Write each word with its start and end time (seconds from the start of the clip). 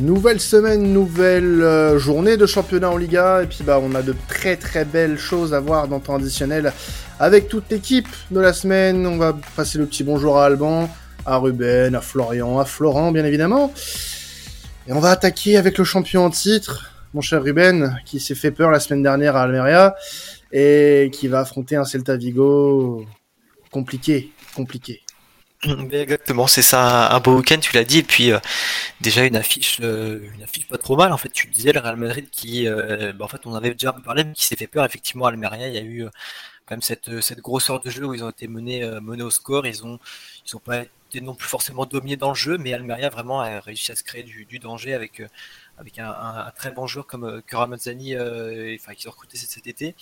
Nouvelle 0.00 0.40
semaine, 0.40 0.92
nouvelle 0.92 1.62
euh, 1.62 1.98
journée 1.98 2.36
de 2.36 2.46
championnat 2.46 2.90
en 2.90 2.96
Liga. 2.96 3.42
Et 3.42 3.46
puis 3.46 3.62
bah 3.62 3.78
on 3.80 3.94
a 3.94 4.02
de 4.02 4.14
très 4.26 4.56
très 4.56 4.84
belles 4.84 5.18
choses 5.18 5.54
à 5.54 5.60
voir 5.60 5.86
dans 5.86 5.96
le 5.96 6.02
temps 6.02 6.16
additionnel 6.16 6.72
avec 7.20 7.48
toute 7.48 7.70
l'équipe 7.70 8.08
de 8.32 8.40
la 8.40 8.52
semaine. 8.52 9.06
On 9.06 9.16
va 9.16 9.36
passer 9.54 9.78
le 9.78 9.86
petit 9.86 10.02
bonjour 10.02 10.38
à 10.38 10.46
Alban, 10.46 10.90
à 11.24 11.36
Ruben, 11.36 11.94
à 11.94 12.00
Florian, 12.00 12.58
à 12.58 12.64
Florent 12.64 13.12
bien 13.12 13.24
évidemment. 13.24 13.72
Et 14.88 14.92
on 14.92 15.00
va 15.00 15.10
attaquer 15.10 15.56
avec 15.56 15.78
le 15.78 15.84
champion 15.84 16.24
en 16.24 16.30
titre, 16.30 16.90
mon 17.14 17.20
cher 17.20 17.42
Ruben, 17.42 17.96
qui 18.04 18.18
s'est 18.18 18.34
fait 18.34 18.50
peur 18.50 18.72
la 18.72 18.80
semaine 18.80 19.02
dernière 19.02 19.36
à 19.36 19.42
Almeria 19.42 19.94
et 20.50 21.08
qui 21.12 21.28
va 21.28 21.40
affronter 21.40 21.76
un 21.76 21.84
Celta 21.84 22.16
Vigo 22.16 23.04
compliqué, 23.70 24.32
compliqué. 24.56 25.03
Exactement, 25.92 26.46
c'est 26.46 26.62
ça, 26.62 27.14
un 27.14 27.20
beau 27.20 27.36
week-end, 27.36 27.58
tu 27.60 27.74
l'as 27.74 27.84
dit, 27.84 27.98
et 27.98 28.02
puis 28.02 28.32
euh, 28.32 28.38
déjà 29.00 29.24
une 29.24 29.36
affiche, 29.36 29.78
euh, 29.82 30.20
une 30.34 30.42
affiche 30.42 30.66
pas 30.68 30.78
trop 30.78 30.96
mal. 30.96 31.12
En 31.12 31.16
fait, 31.16 31.30
tu 31.30 31.46
disais 31.48 31.72
le 31.72 31.80
Real 31.80 31.96
Madrid 31.96 32.28
qui, 32.30 32.68
euh, 32.68 33.12
bah, 33.14 33.24
en 33.24 33.28
fait, 33.28 33.46
on 33.46 33.54
avait 33.54 33.72
déjà 33.72 33.92
parlé, 33.92 34.24
mais 34.24 34.32
qui 34.32 34.44
s'est 34.44 34.56
fait 34.56 34.66
peur. 34.66 34.84
Effectivement, 34.84 35.26
Almeria, 35.26 35.68
il 35.68 35.74
y 35.74 35.78
a 35.78 35.82
eu 35.82 36.04
quand 36.66 36.74
même 36.76 36.82
cette 36.82 37.20
cette 37.20 37.40
grosseur 37.40 37.80
de 37.80 37.90
jeu 37.90 38.04
où 38.06 38.14
ils 38.14 38.24
ont 38.24 38.30
été 38.30 38.48
menés 38.48 38.84
menés 39.02 39.22
au 39.22 39.30
score. 39.30 39.66
Ils 39.66 39.84
ont 39.84 39.98
ils 40.46 40.56
ont 40.56 40.60
pas 40.60 40.82
été 40.82 41.20
non 41.20 41.34
plus 41.34 41.48
forcément 41.48 41.86
dominés 41.86 42.16
dans 42.16 42.30
le 42.30 42.34
jeu, 42.34 42.58
mais 42.58 42.72
Almeria 42.74 43.08
vraiment 43.10 43.40
a 43.40 43.60
réussi 43.60 43.92
à 43.92 43.96
se 43.96 44.04
créer 44.04 44.22
du, 44.22 44.44
du 44.46 44.58
danger 44.58 44.94
avec 44.94 45.22
avec 45.78 45.98
un, 45.98 46.52
très 46.56 46.70
bon 46.70 46.86
joueur 46.86 47.06
comme 47.06 47.24
euh, 47.24 47.40
que 47.44 47.56
Ramazzani, 47.56 48.14
euh, 48.14 48.76
enfin, 48.78 48.94
qui 48.94 49.08
ont 49.08 49.10
recruté 49.10 49.36
cet, 49.36 49.66
été. 49.66 49.94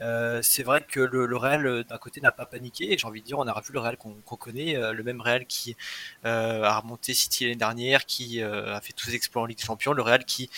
Euh, 0.00 0.40
c'est 0.42 0.62
vrai 0.62 0.84
que 0.88 1.00
le, 1.00 1.36
Real, 1.36 1.84
d'un 1.84 1.98
côté, 1.98 2.20
n'a 2.20 2.32
pas 2.32 2.46
paniqué. 2.46 2.92
Et 2.92 2.98
j'ai 2.98 3.06
envie 3.06 3.20
de 3.20 3.26
dire, 3.26 3.38
on 3.38 3.46
a 3.46 3.52
revu 3.52 3.72
le 3.72 3.80
Real 3.80 3.96
qu'on 3.96 4.36
connaît, 4.36 4.74
le 4.74 5.02
même 5.02 5.20
Real 5.20 5.46
qui 5.46 5.76
a 6.24 6.78
remonté 6.80 7.14
City 7.14 7.44
l'année 7.44 7.56
dernière, 7.56 8.06
qui 8.06 8.42
a 8.42 8.80
fait 8.80 8.92
tous 8.92 9.06
ses 9.06 9.14
exploits 9.14 9.42
en 9.42 9.46
Ligue 9.46 9.58
des 9.58 9.64
Champions, 9.64 9.92
le 9.92 10.02
Real 10.02 10.24
qui, 10.24 10.50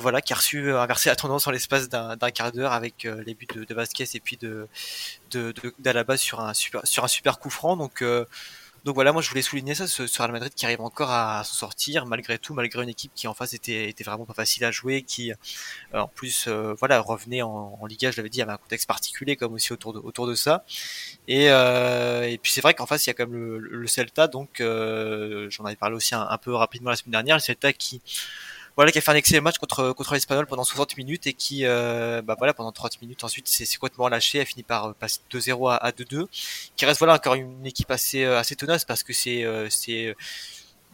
voilà, 0.00 0.20
qui 0.20 0.32
a 0.32 0.36
reçu 0.36 0.72
inversé 0.72 1.08
la 1.08 1.16
tendance 1.16 1.46
en 1.46 1.50
l'espace 1.50 1.88
d'un 1.88 2.30
quart 2.30 2.52
d'heure 2.52 2.72
avec 2.72 3.04
les 3.04 3.34
buts 3.34 3.46
de, 3.54 3.64
de, 3.64 3.74
Vasquez 3.74 4.06
et 4.14 4.20
puis 4.20 4.36
de 4.36 4.68
d'Alaba 5.78 6.16
sur 6.16 6.40
un 6.40 6.54
super 6.54 6.86
sur 6.86 7.04
un 7.04 7.08
super 7.08 7.38
coup 7.38 7.50
franc. 7.50 7.76
Donc 7.76 8.02
donc 8.84 8.94
voilà, 8.94 9.12
moi 9.12 9.20
je 9.20 9.28
voulais 9.28 9.42
souligner 9.42 9.74
ça, 9.74 9.86
ce, 9.86 10.02
Real 10.18 10.32
Madrid 10.32 10.52
qui 10.54 10.64
arrive 10.64 10.80
encore 10.80 11.10
à, 11.10 11.44
s'en 11.44 11.54
sortir 11.54 12.06
malgré 12.06 12.38
tout, 12.38 12.54
malgré 12.54 12.82
une 12.82 12.88
équipe 12.88 13.12
qui 13.14 13.28
en 13.28 13.34
face 13.34 13.52
était, 13.52 13.94
vraiment 14.04 14.24
pas 14.24 14.34
facile 14.34 14.64
à 14.64 14.70
jouer, 14.70 15.02
qui 15.02 15.32
euh, 15.32 15.34
en 15.92 16.08
plus 16.08 16.46
euh, 16.48 16.74
voilà 16.78 17.00
revenait 17.00 17.42
en, 17.42 17.78
en 17.80 17.86
Liga, 17.86 18.10
je 18.10 18.16
l'avais 18.16 18.30
dit, 18.30 18.38
il 18.38 18.42
avait 18.42 18.52
un 18.52 18.56
contexte 18.56 18.86
particulier 18.88 19.36
comme 19.36 19.52
aussi 19.52 19.72
autour 19.72 19.92
de, 19.92 19.98
autour 19.98 20.26
de 20.26 20.34
ça. 20.34 20.64
Et, 21.28 21.50
euh, 21.50 22.36
puis 22.42 22.52
c'est 22.52 22.62
vrai 22.62 22.74
qu'en 22.74 22.86
face 22.86 23.06
il 23.06 23.10
y 23.10 23.12
a 23.12 23.14
quand 23.14 23.26
même 23.26 23.38
le, 23.38 23.58
le 23.58 23.86
Celta, 23.86 24.28
donc 24.28 24.60
j'en 24.60 25.64
avais 25.64 25.76
parlé 25.76 25.96
aussi 25.96 26.14
un, 26.14 26.38
peu 26.38 26.54
rapidement 26.54 26.90
la 26.90 26.96
semaine 26.96 27.12
dernière, 27.12 27.36
le 27.36 27.40
Celta 27.40 27.72
qui 27.72 28.00
voilà, 28.80 28.92
qui 28.92 28.98
a 28.98 29.02
fait 29.02 29.10
un 29.10 29.14
excellent 29.14 29.42
match 29.42 29.58
contre 29.58 29.92
contre 29.92 30.14
l'Espagnol 30.14 30.46
pendant 30.46 30.64
60 30.64 30.96
minutes 30.96 31.26
et 31.26 31.34
qui, 31.34 31.66
euh, 31.66 32.22
bah 32.22 32.34
voilà, 32.38 32.54
pendant 32.54 32.72
30 32.72 33.02
minutes 33.02 33.22
ensuite, 33.24 33.46
c'est 33.46 33.66
complètement 33.76 34.08
lâché, 34.08 34.40
a 34.40 34.46
fini 34.46 34.62
par 34.62 34.86
euh, 34.86 34.92
passer 34.98 35.20
2-0 35.30 35.70
à, 35.70 35.90
2-2, 35.90 36.24
qui 36.76 36.86
reste 36.86 36.98
voilà 36.98 37.12
encore 37.12 37.34
une 37.34 37.66
équipe 37.66 37.90
assez 37.90 38.24
euh, 38.24 38.38
assez 38.38 38.56
tenace 38.56 38.86
parce 38.86 39.02
que 39.02 39.12
c'est 39.12 39.44
c'est 39.68 40.16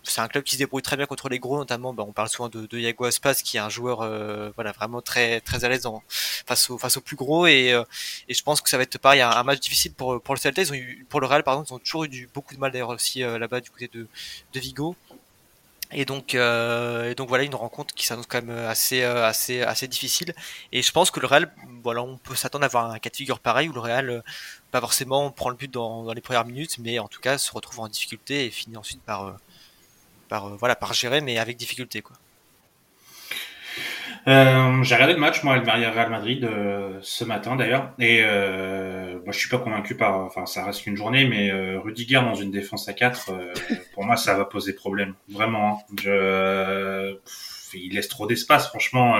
c'est 0.02 0.20
un 0.20 0.26
club 0.26 0.42
qui 0.42 0.54
se 0.54 0.58
débrouille 0.58 0.82
très 0.82 0.96
bien 0.96 1.06
contre 1.06 1.28
les 1.28 1.38
gros, 1.38 1.58
notamment. 1.58 1.94
Bah, 1.94 2.04
on 2.06 2.12
parle 2.12 2.28
souvent 2.28 2.48
de, 2.48 2.66
de 2.66 2.78
Yago 2.78 3.04
Aspas, 3.04 3.34
qui 3.34 3.56
est 3.56 3.60
un 3.60 3.68
joueur, 3.68 3.98
voilà, 4.56 4.72
vraiment 4.72 5.00
très 5.00 5.40
très 5.40 5.64
à 5.64 5.68
l'aise 5.68 5.86
face 6.44 6.70
aux 6.70 6.78
face 6.78 6.96
aux 6.96 7.00
plus 7.00 7.16
gros. 7.16 7.46
Et, 7.46 7.68
et 8.28 8.34
je 8.34 8.42
pense 8.42 8.60
que 8.62 8.68
ça 8.68 8.78
va 8.78 8.82
être 8.82 8.98
pareil, 8.98 9.20
un, 9.20 9.42
match 9.44 9.60
difficile 9.60 9.94
pour 9.94 10.20
pour 10.20 10.34
le 10.34 10.40
Celta. 10.40 10.62
Ils 10.62 10.72
ont 10.72 11.06
pour 11.08 11.20
le 11.20 11.26
Real, 11.28 11.44
pardon, 11.44 11.62
ils 11.68 11.72
ont 11.72 11.78
toujours 11.78 12.04
eu 12.06 12.28
beaucoup 12.34 12.54
de 12.56 12.60
mal 12.60 12.72
d'ailleurs 12.72 12.90
aussi 12.90 13.20
là-bas 13.20 13.60
du 13.60 13.70
côté 13.70 13.88
de 13.92 14.08
de 14.54 14.60
Vigo. 14.60 14.96
Et 15.92 16.04
donc, 16.04 16.34
euh, 16.34 17.10
et 17.10 17.14
donc 17.14 17.28
voilà 17.28 17.44
une 17.44 17.54
rencontre 17.54 17.94
qui 17.94 18.06
s'annonce 18.06 18.26
quand 18.26 18.42
même 18.42 18.56
assez, 18.66 19.02
euh, 19.02 19.24
assez, 19.24 19.62
assez 19.62 19.86
difficile. 19.86 20.34
Et 20.72 20.82
je 20.82 20.90
pense 20.92 21.10
que 21.10 21.20
le 21.20 21.26
Real, 21.26 21.52
voilà, 21.82 22.02
on 22.02 22.18
peut 22.18 22.34
s'attendre 22.34 22.64
à 22.64 22.66
avoir 22.66 22.90
un 22.90 22.98
cas 22.98 23.10
de 23.10 23.16
figure 23.16 23.38
pareil 23.38 23.68
où 23.68 23.72
le 23.72 23.80
Real, 23.80 24.10
euh, 24.10 24.20
pas 24.72 24.80
forcément 24.80 25.30
prend 25.30 25.50
le 25.50 25.56
but 25.56 25.70
dans, 25.70 26.12
les 26.12 26.20
premières 26.20 26.44
minutes, 26.44 26.78
mais 26.78 26.98
en 26.98 27.08
tout 27.08 27.20
cas 27.20 27.38
se 27.38 27.52
retrouve 27.52 27.80
en 27.80 27.88
difficulté 27.88 28.46
et 28.46 28.50
finit 28.50 28.76
ensuite 28.76 29.02
par, 29.02 29.36
par, 30.28 30.56
voilà, 30.56 30.74
par 30.76 30.92
gérer, 30.92 31.20
mais 31.20 31.38
avec 31.38 31.56
difficulté, 31.56 32.02
quoi. 32.02 32.16
Euh, 34.28 34.82
j'ai 34.82 34.94
regardé 34.96 35.14
le 35.14 35.20
match, 35.20 35.44
moi, 35.44 35.54
Almeria 35.54 35.92
Real 35.92 36.10
Madrid 36.10 36.42
euh, 36.44 36.98
ce 37.00 37.22
matin 37.22 37.54
d'ailleurs, 37.54 37.92
et 38.00 38.22
euh, 38.24 39.20
moi 39.24 39.32
je 39.32 39.38
suis 39.38 39.48
pas 39.48 39.58
convaincu 39.58 39.96
par, 39.96 40.16
enfin 40.18 40.46
ça 40.46 40.64
reste 40.64 40.84
une 40.86 40.96
journée, 40.96 41.28
mais 41.28 41.52
euh, 41.52 41.78
Rudiger 41.78 42.16
dans 42.16 42.34
une 42.34 42.50
défense 42.50 42.88
à 42.88 42.92
4, 42.92 43.30
euh, 43.30 43.52
pour 43.94 44.04
moi 44.04 44.16
ça 44.16 44.34
va 44.34 44.44
poser 44.44 44.72
problème, 44.74 45.14
vraiment. 45.28 45.78
Hein. 45.78 45.94
Je, 46.02 47.16
il 47.74 47.94
laisse 47.94 48.08
trop 48.08 48.26
d'espace, 48.26 48.68
franchement. 48.68 49.16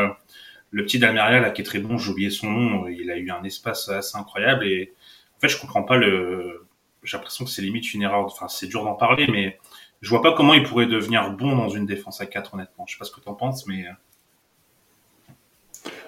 Le 0.71 0.85
petit 0.85 0.99
d'Almeria 0.99 1.41
là 1.41 1.51
qui 1.51 1.63
est 1.63 1.65
très 1.65 1.79
bon, 1.79 1.99
j'ai 1.99 2.11
oublié 2.11 2.31
son 2.31 2.51
nom, 2.51 2.89
il 2.89 3.11
a 3.11 3.17
eu 3.17 3.31
un 3.31 3.45
espace 3.45 3.89
assez 3.89 4.19
incroyable 4.19 4.67
et 4.67 4.93
en 5.37 5.41
fait 5.41 5.49
je 5.49 5.59
comprends 5.61 5.85
pas 5.85 5.97
le, 5.97 6.67
j'ai 7.05 7.17
l'impression 7.17 7.45
que 7.45 7.51
c'est 7.51 7.63
limite 7.63 7.95
une 7.95 8.03
erreur, 8.03 8.25
enfin 8.25 8.49
c'est 8.49 8.67
dur 8.67 8.83
d'en 8.85 8.95
parler, 8.95 9.29
mais 9.29 9.59
je 10.01 10.11
vois 10.11 10.23
pas 10.23 10.33
comment 10.33 10.55
il 10.55 10.65
pourrait 10.65 10.87
devenir 10.87 11.31
bon 11.31 11.55
dans 11.57 11.69
une 11.69 11.87
défense 11.87 12.21
à 12.21 12.27
4 12.27 12.55
honnêtement. 12.55 12.87
Je 12.89 12.95
sais 12.95 12.99
pas 12.99 13.05
ce 13.05 13.13
que 13.13 13.21
tu 13.21 13.29
en 13.29 13.35
penses, 13.35 13.67
mais 13.69 13.85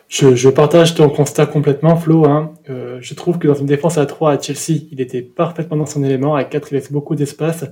je, 0.09 0.35
je, 0.35 0.49
partage 0.49 0.95
ton 0.95 1.11
constat 1.11 1.45
complètement, 1.45 1.95
Flo. 1.95 2.25
Hein. 2.25 2.55
Euh, 2.71 2.99
je 3.03 3.13
trouve 3.13 3.39
que 3.39 3.47
dans 3.47 3.55
une 3.55 3.67
défense 3.67 3.99
à 3.99 4.07
3 4.07 4.33
à 4.33 4.41
Chelsea, 4.41 4.81
il 4.91 5.03
était 5.03 5.21
parfaitement 5.21 5.77
dans 5.77 5.85
son 5.85 6.03
élément. 6.03 6.35
À 6.35 6.45
4, 6.45 6.73
il 6.73 6.77
laisse 6.77 6.91
beaucoup 6.91 7.15
d'espace. 7.15 7.67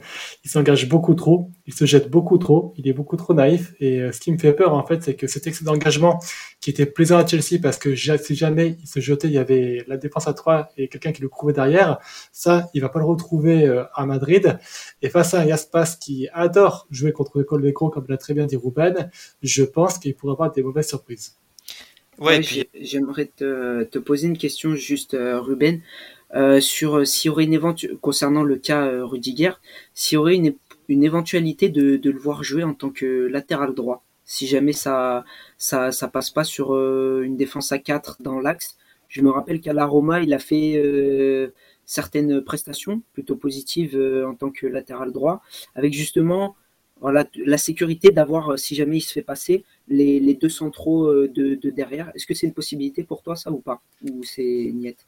Il 0.44 0.50
s'engage 0.50 0.86
beaucoup 0.86 1.14
trop. 1.14 1.50
Il 1.66 1.72
se 1.72 1.86
jette 1.86 2.10
beaucoup 2.10 2.36
trop. 2.36 2.74
Il 2.76 2.88
est 2.88 2.92
beaucoup 2.92 3.16
trop 3.16 3.32
naïf. 3.32 3.72
Et 3.80 4.02
euh, 4.02 4.12
ce 4.12 4.20
qui 4.20 4.30
me 4.32 4.36
fait 4.36 4.52
peur, 4.52 4.74
en 4.74 4.84
fait, 4.84 5.02
c'est 5.02 5.14
que 5.14 5.26
cet 5.26 5.46
excès 5.46 5.64
d'engagement 5.64 6.20
qui 6.60 6.68
était 6.68 6.84
plaisant 6.84 7.16
à 7.16 7.26
Chelsea 7.26 7.58
parce 7.62 7.78
que 7.78 7.94
si 7.94 8.34
jamais 8.34 8.76
il 8.82 8.86
se 8.86 9.00
jetait, 9.00 9.28
il 9.28 9.34
y 9.34 9.38
avait 9.38 9.82
la 9.88 9.96
défense 9.96 10.28
à 10.28 10.34
3 10.34 10.68
et 10.76 10.88
quelqu'un 10.88 11.12
qui 11.12 11.22
le 11.22 11.30
couvrait 11.30 11.54
derrière. 11.54 11.98
Ça, 12.32 12.68
il 12.74 12.82
va 12.82 12.90
pas 12.90 12.98
le 12.98 13.06
retrouver 13.06 13.66
euh, 13.66 13.84
à 13.94 14.04
Madrid. 14.04 14.58
Et 15.00 15.08
face 15.08 15.32
à 15.32 15.40
un 15.40 15.46
Yaspas 15.46 15.96
qui 15.98 16.28
adore 16.34 16.86
jouer 16.90 17.12
contre 17.12 17.38
le 17.38 17.44
Colveco, 17.44 17.88
comme 17.88 18.04
l'a 18.10 18.18
très 18.18 18.34
bien 18.34 18.44
dit 18.44 18.56
Ruben, 18.56 19.10
je 19.40 19.62
pense 19.62 19.96
qu'il 19.96 20.14
pourrait 20.14 20.32
avoir 20.32 20.52
des 20.52 20.62
mauvaises 20.62 20.88
surprises. 20.88 21.38
Ouais, 22.18 22.40
j'aimerais 22.80 23.26
te, 23.26 23.84
te, 23.84 23.98
poser 23.98 24.28
une 24.28 24.38
question 24.38 24.74
juste, 24.74 25.14
euh, 25.14 25.40
Ruben, 25.40 25.82
euh, 26.34 26.60
sur 26.60 26.96
euh, 26.96 27.04
s'il 27.04 27.28
y 27.28 27.30
aurait 27.30 27.44
une 27.44 27.54
éventualité, 27.54 27.98
concernant 28.00 28.42
le 28.42 28.56
cas 28.56 28.86
euh, 28.86 29.04
Rudiger, 29.04 29.52
s'il 29.94 30.16
y 30.16 30.18
aurait 30.18 30.34
une, 30.34 30.54
une 30.88 31.04
éventualité 31.04 31.68
de, 31.68 31.96
de, 31.96 32.10
le 32.10 32.18
voir 32.18 32.42
jouer 32.42 32.64
en 32.64 32.74
tant 32.74 32.90
que 32.90 33.26
latéral 33.28 33.74
droit, 33.74 34.02
si 34.24 34.46
jamais 34.46 34.72
ça, 34.72 35.24
ça, 35.56 35.92
ça 35.92 36.08
passe 36.08 36.30
pas 36.30 36.44
sur 36.44 36.74
une 37.22 37.36
défense 37.36 37.70
à 37.72 37.78
4 37.78 38.22
dans 38.22 38.40
l'axe. 38.40 38.76
Je 39.08 39.22
me 39.22 39.30
rappelle 39.30 39.60
qu'à 39.60 39.72
la 39.72 39.86
Roma, 39.86 40.20
il 40.20 40.34
a 40.34 40.40
fait 40.40 40.82
certaines 41.84 42.42
prestations 42.42 43.02
plutôt 43.12 43.36
positives 43.36 43.96
en 44.26 44.34
tant 44.34 44.50
que 44.50 44.66
latéral 44.66 45.12
droit, 45.12 45.42
avec 45.76 45.92
justement 45.92 46.56
voilà, 47.00 47.24
la 47.36 47.58
sécurité 47.58 48.10
d'avoir, 48.10 48.58
si 48.58 48.74
jamais 48.74 48.96
il 48.98 49.02
se 49.02 49.12
fait 49.12 49.22
passer, 49.22 49.64
les, 49.88 50.34
deux 50.34 50.48
centraux 50.48 51.06
euh, 51.06 51.28
de, 51.28 51.54
de 51.54 51.70
derrière. 51.70 52.10
Est-ce 52.14 52.26
que 52.26 52.34
c'est 52.34 52.46
une 52.46 52.54
possibilité 52.54 53.04
pour 53.04 53.22
toi, 53.22 53.36
ça 53.36 53.50
ou 53.50 53.58
pas? 53.58 53.80
Ou 54.02 54.22
c'est 54.24 54.70
niette? 54.74 55.04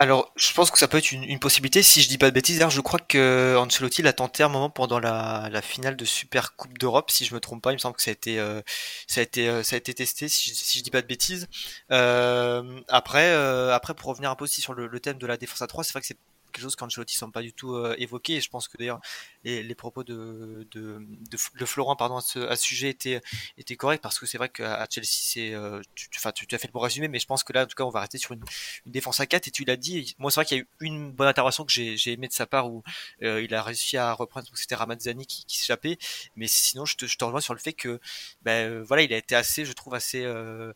Alors, 0.00 0.32
je 0.36 0.52
pense 0.54 0.70
que 0.70 0.78
ça 0.78 0.86
peut 0.86 0.98
être 0.98 1.10
une, 1.10 1.40
possibilité. 1.40 1.82
Si 1.82 2.02
je 2.02 2.08
dis 2.08 2.18
pas 2.18 2.30
de 2.30 2.34
bêtises, 2.34 2.58
d'ailleurs, 2.58 2.70
je 2.70 2.80
crois 2.80 3.00
que 3.00 3.56
Ancelotti 3.56 4.00
l'a 4.02 4.12
tenté 4.12 4.44
un 4.44 4.48
moment 4.48 4.70
pendant 4.70 5.00
la, 5.00 5.60
finale 5.60 5.96
de 5.96 6.04
Super 6.04 6.54
Coupe 6.54 6.78
d'Europe, 6.78 7.10
si 7.10 7.24
je 7.24 7.34
me 7.34 7.40
trompe 7.40 7.62
pas. 7.62 7.72
Il 7.72 7.74
me 7.74 7.78
semble 7.78 7.96
que 7.96 8.02
ça 8.02 8.10
a 8.10 8.12
été, 8.12 8.38
euh, 8.38 8.62
ça 9.08 9.20
a 9.20 9.24
été, 9.24 9.48
euh, 9.48 9.64
ça 9.64 9.74
a 9.74 9.78
été 9.78 9.92
testé, 9.94 10.28
si 10.28 10.50
je, 10.50 10.54
si 10.54 10.82
dis 10.82 10.90
pas 10.90 11.02
de 11.02 11.08
bêtises. 11.08 11.48
Après, 11.88 13.32
après, 13.72 13.94
pour 13.94 14.10
revenir 14.10 14.30
un 14.30 14.36
peu 14.36 14.44
aussi 14.44 14.60
sur 14.60 14.72
le, 14.72 14.86
le 14.86 15.00
thème 15.00 15.18
de 15.18 15.26
la 15.26 15.36
défense 15.36 15.62
à 15.62 15.66
3, 15.66 15.82
c'est 15.82 15.92
vrai 15.92 16.00
que 16.00 16.06
c'est 16.06 16.18
quelque 16.52 16.62
chose 16.62 16.76
qu'Ancelotti 16.76 17.16
semble 17.16 17.32
pas 17.32 17.42
du 17.42 17.52
tout 17.52 17.74
euh. 17.74 17.94
Et 17.98 18.06
je 18.40 18.48
pense 18.48 18.68
que 18.68 18.76
d'ailleurs 18.76 19.00
les, 19.44 19.62
les, 19.62 19.74
propos 19.74 20.04
de, 20.04 20.66
de, 20.70 21.00
de, 21.30 21.64
Florent 21.64 21.96
pardon, 21.96 22.16
à 22.16 22.20
ce, 22.20 22.38
à 22.40 22.56
ce 22.56 22.64
sujet 22.64 22.90
étaient, 22.90 23.20
étaient 23.56 23.76
corrects 23.76 24.02
parce 24.02 24.18
que 24.18 24.26
c'est 24.26 24.38
vrai 24.38 24.48
qu'à 24.48 24.86
Chelsea, 24.90 25.06
c'est, 25.10 25.54
euh, 25.54 25.80
tu, 25.94 26.08
tu, 26.10 26.46
tu, 26.46 26.54
as 26.54 26.58
fait 26.58 26.68
le 26.68 26.72
bon 26.72 26.80
résumé, 26.80 27.08
mais 27.08 27.18
je 27.18 27.26
pense 27.26 27.44
que 27.44 27.52
là, 27.52 27.64
en 27.64 27.66
tout 27.66 27.74
cas, 27.76 27.84
on 27.84 27.90
va 27.90 28.00
rester 28.00 28.18
sur 28.18 28.32
une, 28.32 28.42
une 28.86 28.92
défense 28.92 29.20
à 29.20 29.26
4 29.26 29.48
et 29.48 29.50
tu 29.50 29.64
l'as 29.64 29.76
dit. 29.76 30.14
Moi, 30.18 30.30
c'est 30.30 30.36
vrai 30.36 30.44
qu'il 30.46 30.58
y 30.58 30.60
a 30.60 30.62
eu 30.62 30.68
une 30.80 31.12
bonne 31.12 31.28
intervention 31.28 31.64
que 31.64 31.72
j'ai 31.72 32.12
aimé 32.12 32.28
de 32.28 32.32
sa 32.32 32.46
part 32.46 32.70
où 32.70 32.82
euh, 33.22 33.42
il 33.42 33.54
a 33.54 33.62
réussi 33.62 33.96
à 33.96 34.12
reprendre, 34.12 34.46
c'était 34.54 34.74
Ramazzani 34.74 35.26
qui, 35.26 35.44
qui 35.44 35.58
s'échappait. 35.58 35.98
Mais 36.36 36.46
sinon, 36.46 36.84
je 36.84 36.96
te, 36.96 37.06
je 37.06 37.16
te 37.16 37.24
rejoins 37.24 37.40
sur 37.40 37.54
le 37.54 37.60
fait 37.60 37.72
que, 37.72 38.00
ben, 38.42 38.82
voilà, 38.82 39.02
il 39.02 39.12
a 39.12 39.16
été 39.16 39.34
assez, 39.34 39.64
je 39.64 39.72
trouve, 39.72 39.94
assez, 39.94 40.22
euh, 40.24 40.72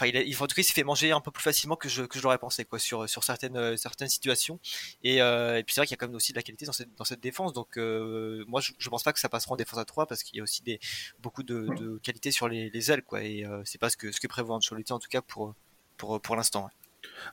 enfin 0.00 0.10
il, 0.12 0.34
en 0.34 0.46
tout 0.46 0.54
cas 0.54 0.62
il 0.62 0.64
s'est 0.64 0.72
fait 0.72 0.84
manger 0.84 1.12
un 1.12 1.20
peu 1.20 1.30
plus 1.30 1.42
facilement 1.42 1.76
que 1.76 1.88
je 1.88 2.02
que 2.02 2.18
je 2.18 2.22
l'aurais 2.22 2.38
pensé 2.38 2.64
quoi 2.64 2.78
sur 2.78 3.08
sur 3.08 3.22
certaines 3.24 3.56
euh, 3.56 3.76
certaines 3.76 4.08
situations 4.08 4.58
et, 5.04 5.20
euh, 5.20 5.58
et 5.58 5.64
puis 5.64 5.74
c'est 5.74 5.80
vrai 5.80 5.86
qu'il 5.86 5.94
y 5.94 5.98
a 5.98 5.98
quand 5.98 6.06
même 6.06 6.16
aussi 6.16 6.32
de 6.32 6.38
la 6.38 6.42
qualité 6.42 6.64
dans 6.64 6.72
cette 6.72 6.88
dans 6.96 7.04
cette 7.04 7.20
défense 7.20 7.52
donc 7.52 7.76
euh, 7.76 8.44
moi 8.48 8.60
je, 8.60 8.72
je 8.78 8.88
pense 8.88 9.02
pas 9.02 9.12
que 9.12 9.20
ça 9.20 9.28
passera 9.28 9.52
en 9.52 9.56
défense 9.56 9.78
à 9.78 9.84
3 9.84 10.06
parce 10.06 10.22
qu'il 10.22 10.38
y 10.38 10.40
a 10.40 10.42
aussi 10.42 10.62
des 10.62 10.80
beaucoup 11.20 11.42
de, 11.42 11.68
de 11.78 11.98
qualité 12.02 12.30
sur 12.30 12.48
les, 12.48 12.70
les 12.70 12.90
ailes 12.90 13.02
quoi 13.02 13.22
et 13.22 13.44
euh, 13.44 13.60
c'est 13.64 13.80
pas 13.80 13.90
ce 13.90 13.96
que 13.96 14.10
ce 14.12 14.20
que 14.20 14.26
prévoit 14.26 14.56
Ancelotti 14.56 14.92
en 14.92 14.98
tout 14.98 15.08
cas 15.10 15.20
pour 15.20 15.54
pour 15.96 16.20
pour 16.20 16.36
l'instant. 16.36 16.70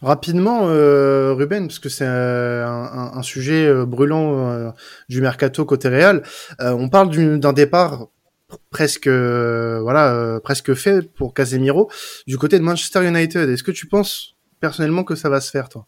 Rapidement, 0.01 0.65
Ruben, 0.65 1.67
parce 1.67 1.79
que 1.79 1.89
c'est 1.89 2.05
un, 2.05 3.21
sujet 3.21 3.85
brûlant 3.85 4.73
du 5.09 5.21
mercato 5.21 5.65
côté 5.65 5.89
Real. 5.89 6.23
On 6.59 6.87
parle 6.87 7.39
d'un 7.39 7.51
départ 7.51 8.07
presque 8.69 9.07
voilà 9.07 10.39
presque 10.43 10.73
fait 10.73 11.01
pour 11.13 11.33
Casemiro 11.33 11.91
du 12.27 12.37
côté 12.37 12.59
de 12.59 12.63
Manchester 12.63 13.07
United. 13.07 13.49
Est-ce 13.49 13.63
que 13.63 13.71
tu 13.71 13.87
penses 13.87 14.35
personnellement 14.59 15.03
que 15.03 15.15
ça 15.15 15.29
va 15.29 15.41
se 15.41 15.51
faire 15.51 15.69
toi? 15.69 15.87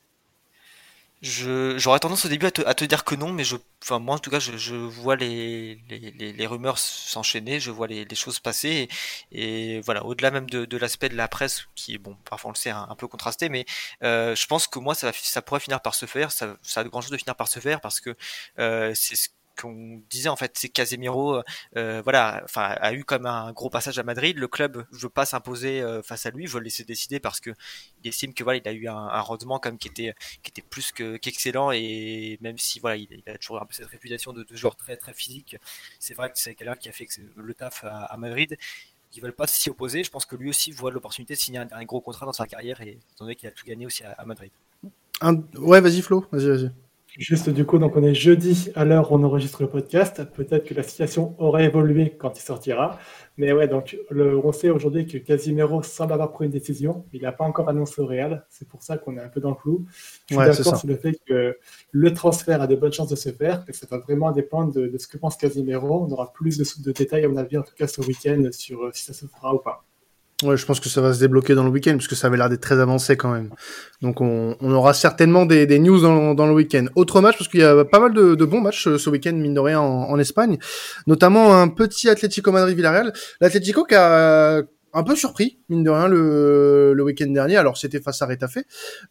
J'aurais 1.21 1.99
tendance 1.99 2.23
au 2.23 2.29
début 2.29 2.45
à 2.45 2.51
te, 2.51 2.85
dire 2.85 3.03
que 3.03 3.13
non, 3.13 3.33
mais 3.33 3.43
je, 3.43 3.57
enfin 3.83 3.99
moi 3.99 4.15
en 4.15 4.19
tout 4.19 4.29
cas, 4.29 4.39
je, 4.39 4.73
vois 4.73 5.17
les, 5.17 5.75
les, 5.89 6.47
rumeurs 6.47 6.77
s'enchaîner, 6.77 7.59
je 7.59 7.71
vois 7.71 7.87
les, 7.87 8.07
choses 8.15 8.39
passer, 8.39 8.87
et, 9.33 9.81
voilà, 9.81 10.05
au-delà 10.05 10.31
même 10.31 10.49
de, 10.49 10.77
l'aspect 10.77 11.09
de 11.09 11.17
la 11.17 11.27
presse, 11.27 11.65
qui 11.75 11.95
est 11.95 11.97
bon, 11.97 12.15
parfois 12.23 12.49
on 12.49 12.53
le 12.53 12.57
sait, 12.57 12.69
un, 12.69 12.95
peu 12.97 13.07
contrasté, 13.09 13.49
mais 13.49 13.65
euh, 14.01 14.33
je 14.33 14.47
pense 14.47 14.67
que 14.67 14.79
moi 14.79 14.95
ça, 14.95 15.11
ça 15.13 15.41
pourrait 15.41 15.59
finir 15.59 15.81
par 15.81 15.93
se 15.93 16.05
faire, 16.05 16.31
ça, 16.31 16.55
ça 16.61 16.81
a 16.81 16.83
de 16.85 16.89
grandes 16.89 17.03
chances 17.03 17.11
de 17.11 17.17
finir 17.17 17.35
par 17.35 17.49
se 17.49 17.59
faire 17.59 17.81
parce 17.81 17.99
que 17.99 18.15
euh, 18.59 18.93
c'est 18.95 19.15
ce 19.17 19.27
qu'on 19.59 20.01
disait 20.09 20.29
en 20.29 20.35
fait, 20.35 20.51
c'est 20.55 20.69
Casemiro, 20.69 21.41
euh, 21.75 22.01
voilà, 22.03 22.41
enfin 22.43 22.75
a 22.79 22.93
eu 22.93 23.03
comme 23.03 23.25
un 23.25 23.51
gros 23.51 23.69
passage 23.69 23.99
à 23.99 24.03
Madrid. 24.03 24.37
Le 24.37 24.47
club 24.47 24.85
veut 24.91 25.09
pas 25.09 25.25
s'imposer 25.25 25.81
euh, 25.81 26.01
face 26.01 26.25
à 26.25 26.31
lui, 26.31 26.45
veut 26.45 26.59
le 26.59 26.65
laisser 26.65 26.83
décider 26.83 27.19
parce 27.19 27.39
que 27.39 27.51
il 28.03 28.09
estime 28.09 28.33
que 28.33 28.43
voilà, 28.43 28.59
il 28.63 28.67
a 28.67 28.71
eu 28.71 28.87
un, 28.87 29.21
rendement 29.21 29.59
comme 29.59 29.77
qui 29.77 29.89
était 29.89 30.15
qui 30.43 30.51
était 30.51 30.61
plus 30.61 30.91
que 30.91 31.17
qu'excellent 31.17 31.71
et 31.71 32.37
même 32.41 32.57
si 32.57 32.79
voilà, 32.79 32.95
il, 32.95 33.21
a 33.27 33.37
toujours 33.37 33.61
un 33.61 33.65
peu 33.65 33.73
cette 33.73 33.87
réputation 33.87 34.33
de, 34.33 34.45
joueur 34.51 34.75
très 34.75 34.97
très 34.97 35.13
physique, 35.13 35.57
c'est 35.99 36.13
vrai 36.13 36.31
que 36.31 36.39
c'est 36.39 36.55
quelqu'un 36.55 36.75
qui 36.75 36.89
a 36.89 36.91
fait 36.91 37.07
le 37.35 37.53
taf 37.53 37.83
à, 37.83 38.15
Madrid. 38.17 38.57
Ils 39.15 39.21
veulent 39.21 39.33
pas 39.33 39.47
s'y 39.47 39.69
opposer. 39.69 40.03
Je 40.03 40.11
pense 40.11 40.25
que 40.25 40.35
lui 40.35 40.49
aussi 40.49 40.71
voit 40.71 40.91
l'opportunité 40.91 41.33
de 41.33 41.39
signer 41.39 41.59
un, 41.59 41.85
gros 41.85 41.99
contrat 42.01 42.25
dans 42.25 42.33
sa 42.33 42.45
carrière 42.45 42.79
et 42.81 42.99
étant 43.13 43.25
donné 43.25 43.35
qu'il 43.35 43.49
a 43.49 43.51
tout 43.51 43.65
gagné 43.65 43.85
aussi 43.85 44.03
à, 44.03 44.23
Madrid. 44.25 44.51
Ouais, 45.55 45.81
vas-y 45.81 46.01
Flo, 46.01 46.27
vas-y, 46.31 46.47
vas-y. 46.47 46.71
Juste 47.17 47.49
du 47.49 47.65
coup, 47.65 47.79
donc 47.79 47.95
on 47.95 48.03
est 48.03 48.13
jeudi 48.13 48.69
à 48.75 48.85
l'heure 48.85 49.11
où 49.11 49.15
on 49.15 49.23
enregistre 49.23 49.61
le 49.61 49.69
podcast. 49.69 50.23
Peut-être 50.35 50.65
que 50.65 50.73
la 50.73 50.83
situation 50.83 51.35
aurait 51.39 51.65
évolué 51.65 52.15
quand 52.17 52.37
il 52.37 52.41
sortira. 52.41 52.99
Mais 53.37 53.51
ouais, 53.51 53.67
donc 53.67 53.97
le, 54.09 54.37
on 54.37 54.51
sait 54.51 54.69
aujourd'hui 54.69 55.05
que 55.05 55.17
Casimiro 55.17 55.81
semble 55.81 56.13
avoir 56.13 56.31
pris 56.31 56.45
une 56.45 56.51
décision. 56.51 57.05
Il 57.13 57.23
n'a 57.23 57.31
pas 57.31 57.45
encore 57.45 57.67
annoncé 57.67 58.01
au 58.01 58.05
Real. 58.05 58.45
C'est 58.49 58.67
pour 58.67 58.83
ça 58.83 58.97
qu'on 58.97 59.17
est 59.17 59.21
un 59.21 59.29
peu 59.29 59.39
dans 59.39 59.49
le 59.49 59.55
flou. 59.55 59.85
Je 60.29 60.35
suis 60.35 60.37
d'accord 60.37 60.77
sur 60.77 60.87
le 60.87 60.97
fait 60.97 61.19
que 61.25 61.57
le 61.91 62.13
transfert 62.13 62.61
a 62.61 62.67
de 62.67 62.75
bonnes 62.75 62.93
chances 62.93 63.09
de 63.09 63.15
se 63.15 63.29
faire. 63.29 63.63
Et 63.67 63.73
ça 63.73 63.87
va 63.89 63.97
vraiment 63.97 64.31
dépendre 64.31 64.73
de, 64.73 64.97
ce 64.97 65.07
que 65.07 65.17
pense 65.17 65.35
Casimiro. 65.35 66.05
On 66.05 66.11
aura 66.11 66.31
plus 66.31 66.57
de, 66.57 66.65
de, 66.83 66.91
détails, 66.91 67.25
à 67.25 67.29
mon 67.29 67.37
avis, 67.37 67.57
en 67.57 67.63
tout 67.63 67.75
cas 67.75 67.87
ce 67.87 68.01
week-end, 68.01 68.43
sur 68.51 68.83
euh, 68.83 68.91
si 68.93 69.05
ça 69.05 69.13
se 69.13 69.25
fera 69.25 69.55
ou 69.55 69.59
pas. 69.59 69.88
Ouais, 70.43 70.55
je 70.55 70.65
pense 70.65 70.79
que 70.79 70.87
ça 70.87 71.01
va 71.01 71.13
se 71.13 71.19
débloquer 71.19 71.53
dans 71.53 71.65
le 71.65 71.69
week-end, 71.69 71.95
puisque 71.97 72.15
ça 72.15 72.27
avait 72.27 72.37
l'air 72.37 72.49
d'être 72.49 72.61
très 72.61 72.79
avancé 72.79 73.17
quand 73.17 73.31
même. 73.31 73.49
Donc 74.01 74.21
on, 74.21 74.55
on 74.61 74.71
aura 74.71 74.93
certainement 74.93 75.45
des, 75.45 75.65
des 75.65 75.79
news 75.79 75.99
dans, 75.99 76.33
dans, 76.33 76.47
le 76.47 76.53
week-end. 76.53 76.85
Autre 76.95 77.19
match, 77.19 77.37
parce 77.37 77.49
qu'il 77.49 77.59
y 77.59 77.63
a 77.63 77.83
pas 77.83 77.99
mal 77.99 78.13
de, 78.13 78.35
de 78.35 78.45
bons 78.45 78.61
matchs 78.61 78.87
euh, 78.87 78.97
ce 78.97 79.09
week-end, 79.09 79.33
mine 79.33 79.53
de 79.53 79.59
rien, 79.59 79.81
en, 79.81 80.09
en, 80.09 80.17
Espagne. 80.17 80.57
Notamment 81.07 81.59
un 81.59 81.67
petit 81.67 82.07
Atlético 82.07 82.53
Madrid-Villarreal. 82.53 83.11
L'Atlético 83.41 83.83
qui 83.83 83.95
a 83.95 84.63
un 84.93 85.03
peu 85.03 85.15
surpris, 85.15 85.59
mine 85.69 85.83
de 85.83 85.89
rien, 85.89 86.07
le, 86.07 86.93
le 86.93 87.03
week-end 87.03 87.27
dernier. 87.27 87.57
Alors 87.57 87.77
c'était 87.77 87.99
face 87.99 88.21
à 88.21 88.25
Retafe, 88.25 88.59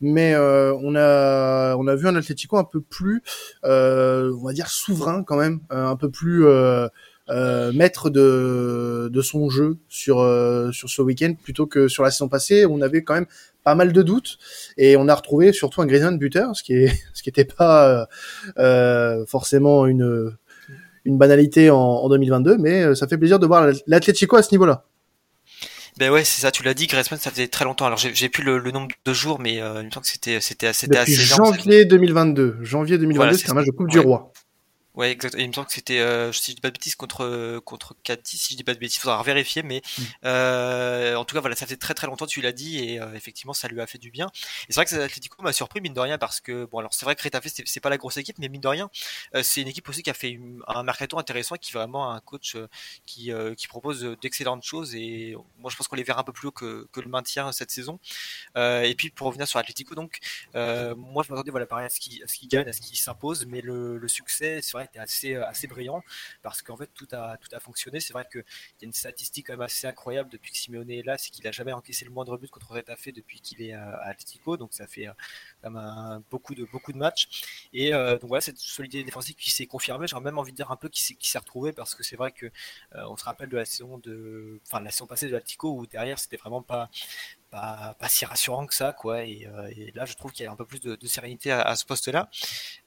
mais 0.00 0.34
euh, 0.34 0.75
on 0.82 0.96
a 0.96 1.76
on 1.76 1.86
a 1.86 1.94
vu 1.94 2.08
un 2.08 2.16
Atlético 2.16 2.58
un 2.58 2.64
peu 2.64 2.80
plus, 2.80 3.22
euh, 3.64 4.32
on 4.40 4.46
va 4.46 4.52
dire 4.52 4.69
souverain 4.69 5.22
quand 5.22 5.36
même, 5.36 5.60
euh, 5.72 5.86
un 5.86 5.96
peu 5.96 6.10
plus 6.10 6.46
euh, 6.46 6.88
euh, 7.30 7.72
maître 7.72 8.10
de, 8.10 9.08
de 9.12 9.22
son 9.22 9.50
jeu 9.50 9.78
sur 9.88 10.20
euh, 10.20 10.72
sur 10.72 10.88
ce 10.88 11.02
week-end 11.02 11.34
plutôt 11.42 11.66
que 11.66 11.88
sur 11.88 12.02
la 12.02 12.10
saison 12.10 12.28
passée. 12.28 12.66
On 12.66 12.80
avait 12.80 13.02
quand 13.02 13.14
même 13.14 13.26
pas 13.64 13.75
mal 13.75 13.92
de 13.92 14.02
doutes 14.02 14.38
et 14.76 14.96
on 14.96 15.08
a 15.08 15.14
retrouvé 15.14 15.52
surtout 15.52 15.82
un 15.82 15.86
Griezmann 15.86 16.19
buteur, 16.19 16.56
ce 16.56 16.62
qui 16.62 16.75
est 16.75 16.92
ce 17.14 17.22
qui 17.22 17.28
n'était 17.28 17.44
pas 17.44 18.08
euh, 18.58 19.26
forcément 19.26 19.86
une 19.86 20.36
une 21.04 21.16
banalité 21.16 21.70
en, 21.70 21.76
en 21.78 22.08
2022, 22.08 22.58
mais 22.58 22.94
ça 22.94 23.06
fait 23.08 23.16
plaisir 23.16 23.38
de 23.38 23.46
voir 23.46 23.70
l'Atlético 23.86 24.36
à 24.36 24.42
ce 24.42 24.52
niveau-là. 24.52 24.84
Ben 25.98 26.12
ouais, 26.12 26.22
c'est 26.22 26.42
ça, 26.42 26.52
tu 26.52 26.62
l'as 26.62 26.75
dit, 26.75 26.86
Griezmann, 26.86 27.19
ça 27.19 27.30
faisait 27.30 27.48
très 27.48 27.64
longtemps. 27.64 27.86
Alors 27.86 27.98
j'ai 27.98 28.28
plus 28.28 28.44
le, 28.44 28.60
nombre 28.70 28.88
de 29.04 29.12
jours, 29.12 29.40
mais 29.40 29.60
euh, 29.60 29.80
il 29.80 29.86
me 29.86 29.90
semble 29.90 30.06
que 30.06 30.12
c'était 30.12 30.40
c'était 30.40 30.96
assez 30.96 31.12
janvier 31.12 31.84
2022. 31.86 32.58
Janvier 32.62 32.98
2022, 32.98 33.36
c'était 33.36 33.50
un 33.50 33.54
match 33.54 33.66
de 33.66 33.72
Coupe 33.72 33.90
du 33.90 33.98
Roi. 33.98 34.32
Ouais, 34.98 35.12
exactement. 35.12 35.44
Il 35.44 35.48
me 35.48 35.52
semble 35.52 35.68
que 35.68 35.74
c'était, 35.74 36.00
euh, 36.00 36.32
si 36.32 36.50
je 36.50 36.56
dis 36.56 36.60
pas 36.60 36.70
de 36.70 36.72
bêtises, 36.72 36.96
contre 36.96 37.60
contre 37.60 37.94
Cadiz, 38.02 38.40
si 38.40 38.54
je 38.54 38.56
dis 38.56 38.64
pas 38.64 38.74
de 38.74 38.80
bêtises, 38.80 38.96
il 38.96 39.00
faudra 39.00 39.22
vérifier, 39.22 39.62
mais 39.62 39.80
mm. 39.96 40.02
euh, 40.24 41.14
en 41.14 41.24
tout 41.24 41.36
cas, 41.36 41.40
voilà, 41.40 41.54
ça 41.54 41.66
fait 41.66 41.76
très 41.76 41.94
très 41.94 42.08
longtemps, 42.08 42.26
tu 42.26 42.40
l'as 42.40 42.50
dit, 42.50 42.78
et 42.80 43.00
euh, 43.00 43.14
effectivement, 43.14 43.52
ça 43.52 43.68
lui 43.68 43.80
a 43.80 43.86
fait 43.86 43.98
du 43.98 44.10
bien. 44.10 44.26
Et 44.68 44.72
c'est 44.72 44.74
vrai 44.74 44.86
que 44.86 44.96
l'Atlético 44.96 45.40
m'a 45.40 45.52
surpris, 45.52 45.80
mine 45.80 45.94
de 45.94 46.00
rien, 46.00 46.18
parce 46.18 46.40
que, 46.40 46.64
bon, 46.64 46.80
alors 46.80 46.92
c'est 46.94 47.04
vrai 47.04 47.14
que 47.14 47.22
Retafe, 47.22 47.46
c'est 47.64 47.78
pas 47.80 47.90
la 47.90 47.96
grosse 47.96 48.16
équipe, 48.16 48.38
mais 48.40 48.48
mine 48.48 48.60
de 48.60 48.66
rien, 48.66 48.90
euh, 49.36 49.44
c'est 49.44 49.62
une 49.62 49.68
équipe 49.68 49.88
aussi 49.88 50.02
qui 50.02 50.10
a 50.10 50.14
fait 50.14 50.40
un 50.66 50.82
mercato 50.82 51.16
intéressant, 51.16 51.54
qui 51.54 51.70
est 51.70 51.78
vraiment 51.78 52.10
un 52.10 52.18
coach 52.18 52.56
euh, 52.56 52.66
qui, 53.06 53.30
qui 53.56 53.68
propose 53.68 54.02
d'excellentes 54.20 54.64
choses, 54.64 54.96
et 54.96 55.36
moi 55.60 55.70
je 55.70 55.76
pense 55.76 55.86
qu'on 55.86 55.94
les 55.94 56.02
verra 56.02 56.22
un 56.22 56.24
peu 56.24 56.32
plus 56.32 56.48
haut 56.48 56.52
que, 56.52 56.88
que 56.90 57.00
le 57.00 57.08
maintien 57.08 57.52
cette 57.52 57.70
saison. 57.70 58.00
et 58.56 58.94
puis 58.96 59.10
pour 59.10 59.28
revenir 59.28 59.46
sur 59.46 59.60
l'Atlético, 59.60 59.94
donc, 59.94 60.18
moi 60.54 61.22
je 61.24 61.30
m'attendais, 61.32 61.52
voilà, 61.52 61.66
pareil, 61.66 61.86
à 61.86 61.88
ce 61.88 62.00
qu'il 62.00 62.24
qu 62.24 62.46
gagne, 62.48 62.68
à 62.68 62.72
ce 62.72 62.80
qu'il 62.80 62.96
s'impose, 62.96 63.46
mais 63.46 63.60
le, 63.60 63.96
le 63.98 64.08
succès, 64.08 64.60
c'est 64.60 64.72
vrai, 64.72 64.88
assez, 64.96 65.35
euh, 65.35 65.46
assez 65.46 65.67
brillant 65.67 66.02
parce 66.43 66.62
qu'en 66.62 66.76
fait 66.76 66.90
tout 66.94 67.08
a, 67.12 67.37
tout 67.37 67.49
a 67.55 67.61
fonctionné. 67.61 68.00
C'est 68.00 68.12
vrai 68.12 68.26
qu'il 68.31 68.40
y 68.40 68.85
a 68.85 68.87
une 68.87 68.93
statistique 68.93 69.46
quand 69.46 69.55
même 69.55 69.62
assez 69.62 69.87
incroyable 69.87 70.31
depuis 70.31 70.52
que 70.52 70.58
Simeone 70.58 70.90
est 70.90 71.02
là, 71.02 71.19
c'est 71.19 71.31
qu'il 71.31 71.46
a 71.46 71.52
jamais 71.52 71.73
encaissé 71.73 72.05
le 72.05 72.11
moindre 72.11 72.37
but 72.38 72.50
contre 72.50 72.70
Retafe 72.73 73.08
depuis 73.08 73.40
qu'il 73.40 73.62
est 73.62 73.73
à, 73.73 74.00
Atletico, 74.05 74.56
donc 74.56 74.73
ça 74.73 74.87
fait 74.87 75.08
euh, 75.08 75.12
quand 75.62 75.70
même 75.70 76.23
beaucoup, 76.31 76.55
de, 76.55 76.64
beaucoup 76.64 76.93
de 76.93 76.99
matchs. 76.99 77.69
Et 77.73 77.93
euh, 77.93 78.19
donc 78.19 78.29
voilà, 78.29 78.40
cette 78.40 78.58
solidité 78.58 79.05
défensive 79.05 79.35
qui 79.35 79.50
s'est 79.50 79.67
confirmée, 79.67 80.06
j'aurais 80.06 80.23
même 80.23 80.38
envie 80.38 80.52
de 80.52 80.56
dire 80.56 80.70
un 80.70 80.76
peu 80.76 80.88
qui 80.88 81.02
s'est 81.02 81.38
retrouvé 81.38 81.73
parce 81.73 81.94
que 81.94 82.02
c'est 82.02 82.17
vrai 82.17 82.32
que 82.32 82.50
on 82.94 83.17
se 83.17 83.25
rappelle 83.25 83.49
de 83.49 83.56
la 83.56 83.64
saison 83.64 83.99
de, 83.99 84.61
la 84.73 84.90
saison 84.90 85.06
passée 85.06 85.29
de 85.29 85.37
Atletico 85.37 85.73
où 85.73 85.87
derrière 85.87 86.19
c'était 86.19 86.37
vraiment 86.37 86.62
pas, 86.62 86.90
pas, 87.50 87.94
pas, 87.98 88.08
si 88.08 88.24
rassurant 88.24 88.66
que 88.66 88.74
ça, 88.74 88.92
quoi. 88.92 89.24
Et, 89.24 89.46
euh, 89.46 89.68
et 89.76 89.92
là, 89.94 90.04
je 90.04 90.14
trouve 90.14 90.32
qu'il 90.32 90.44
y 90.44 90.46
a 90.46 90.52
un 90.52 90.56
peu 90.56 90.64
plus 90.64 90.80
de, 90.80 90.96
de 90.96 91.06
sérénité 91.06 91.50
à, 91.50 91.62
à 91.62 91.76
ce 91.76 91.84
poste-là. 91.84 92.28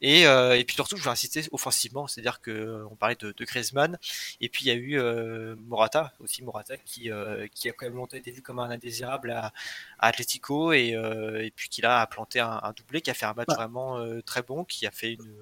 Et, 0.02 0.26
euh, 0.28 0.58
et 0.58 0.64
puis 0.64 0.76
surtout, 0.76 0.98
je 0.98 1.04
vais 1.04 1.10
insister 1.10 1.44
offensivement, 1.52 2.08
c'est-à-dire 2.08 2.42
que 2.42 2.86
on 2.90 2.96
parlait 2.96 3.16
de, 3.16 3.32
de 3.32 3.46
Griezmann, 3.46 3.98
et 4.40 4.50
puis 4.50 4.66
il 4.66 4.68
y 4.68 4.72
a 4.72 4.76
eu 4.76 5.00
euh, 5.00 5.56
Morata 5.68 6.14
aussi, 6.20 6.44
Morata 6.44 6.78
qui, 6.78 7.10
qui 7.54 7.70
a 7.70 7.72
quand 7.74 7.86
même 7.86 7.96
longtemps 7.96 8.18
été 8.18 8.32
vu 8.32 8.42
comme 8.42 8.60
un 8.60 8.70
indésirable 8.70 9.32
à, 9.32 9.54
à 10.00 10.08
Atletico, 10.08 10.74
et, 10.74 10.90
et 10.90 11.52
puis 11.56 11.70
qui 11.70 11.82
là 11.82 12.02
a 12.02 12.08
planté 12.08 12.40
un, 12.40 12.60
un, 12.64 12.72
doublé, 12.74 13.02
qui 13.02 13.10
a 13.10 13.14
fait 13.14 13.26
un 13.26 13.34
match 13.34 13.50
vraiment 13.50 14.04
très 14.26 14.42
bon, 14.42 14.64
qui 14.64 14.86
a 14.88 14.92
fait 14.92 15.14
une, 15.14 15.34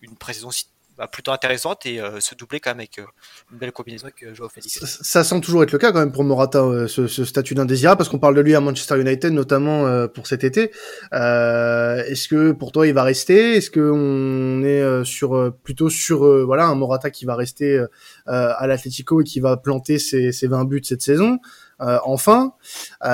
une 0.00 0.16
précision 0.16 0.50
bah, 0.98 1.06
plutôt 1.06 1.32
intéressante 1.32 1.86
et 1.86 2.00
euh, 2.00 2.20
se 2.20 2.34
doubler 2.34 2.60
quand 2.60 2.70
même 2.70 2.80
avec 2.80 2.98
euh, 2.98 3.04
une 3.50 3.58
belle 3.58 3.72
combinaison 3.72 4.04
avec 4.04 4.22
euh, 4.22 4.34
Joao 4.34 4.50
Félix. 4.50 4.78
Ça, 4.84 5.24
semble 5.24 5.42
toujours 5.42 5.62
être 5.62 5.72
le 5.72 5.78
cas 5.78 5.90
quand 5.90 6.00
même 6.00 6.12
pour 6.12 6.22
Morata, 6.22 6.86
ce, 6.86 7.06
ce, 7.06 7.24
statut 7.24 7.54
d'indésirable, 7.54 7.96
parce 7.96 8.10
qu'on 8.10 8.18
parle 8.18 8.34
de 8.34 8.42
lui 8.42 8.54
à 8.54 8.60
Manchester 8.60 9.00
United 9.00 9.32
notamment 9.32 10.06
pour 10.08 10.26
cet 10.26 10.44
été. 10.44 10.70
Est-ce 11.12 12.28
que 12.28 12.52
pour 12.52 12.72
toi 12.72 12.86
il 12.86 12.92
va 12.92 13.04
rester? 13.04 13.56
Est-ce 13.56 13.70
que 13.70 13.80
on 13.80 14.62
est 14.64 15.04
sur 15.04 15.52
plutôt 15.62 15.88
sur 15.88 16.44
voilà 16.44 16.66
un 16.66 16.74
Morata 16.74 17.10
qui 17.10 17.24
va 17.24 17.36
rester 17.36 17.82
à 18.26 18.66
l'Atlético 18.66 19.20
et 19.20 19.24
qui 19.24 19.40
va 19.40 19.56
planter 19.56 19.98
ses, 19.98 20.32
ses 20.32 20.46
20 20.46 20.64
buts 20.64 20.82
cette 20.84 21.02
saison? 21.02 21.38
Enfin 21.80 22.54
Ou 23.00 23.06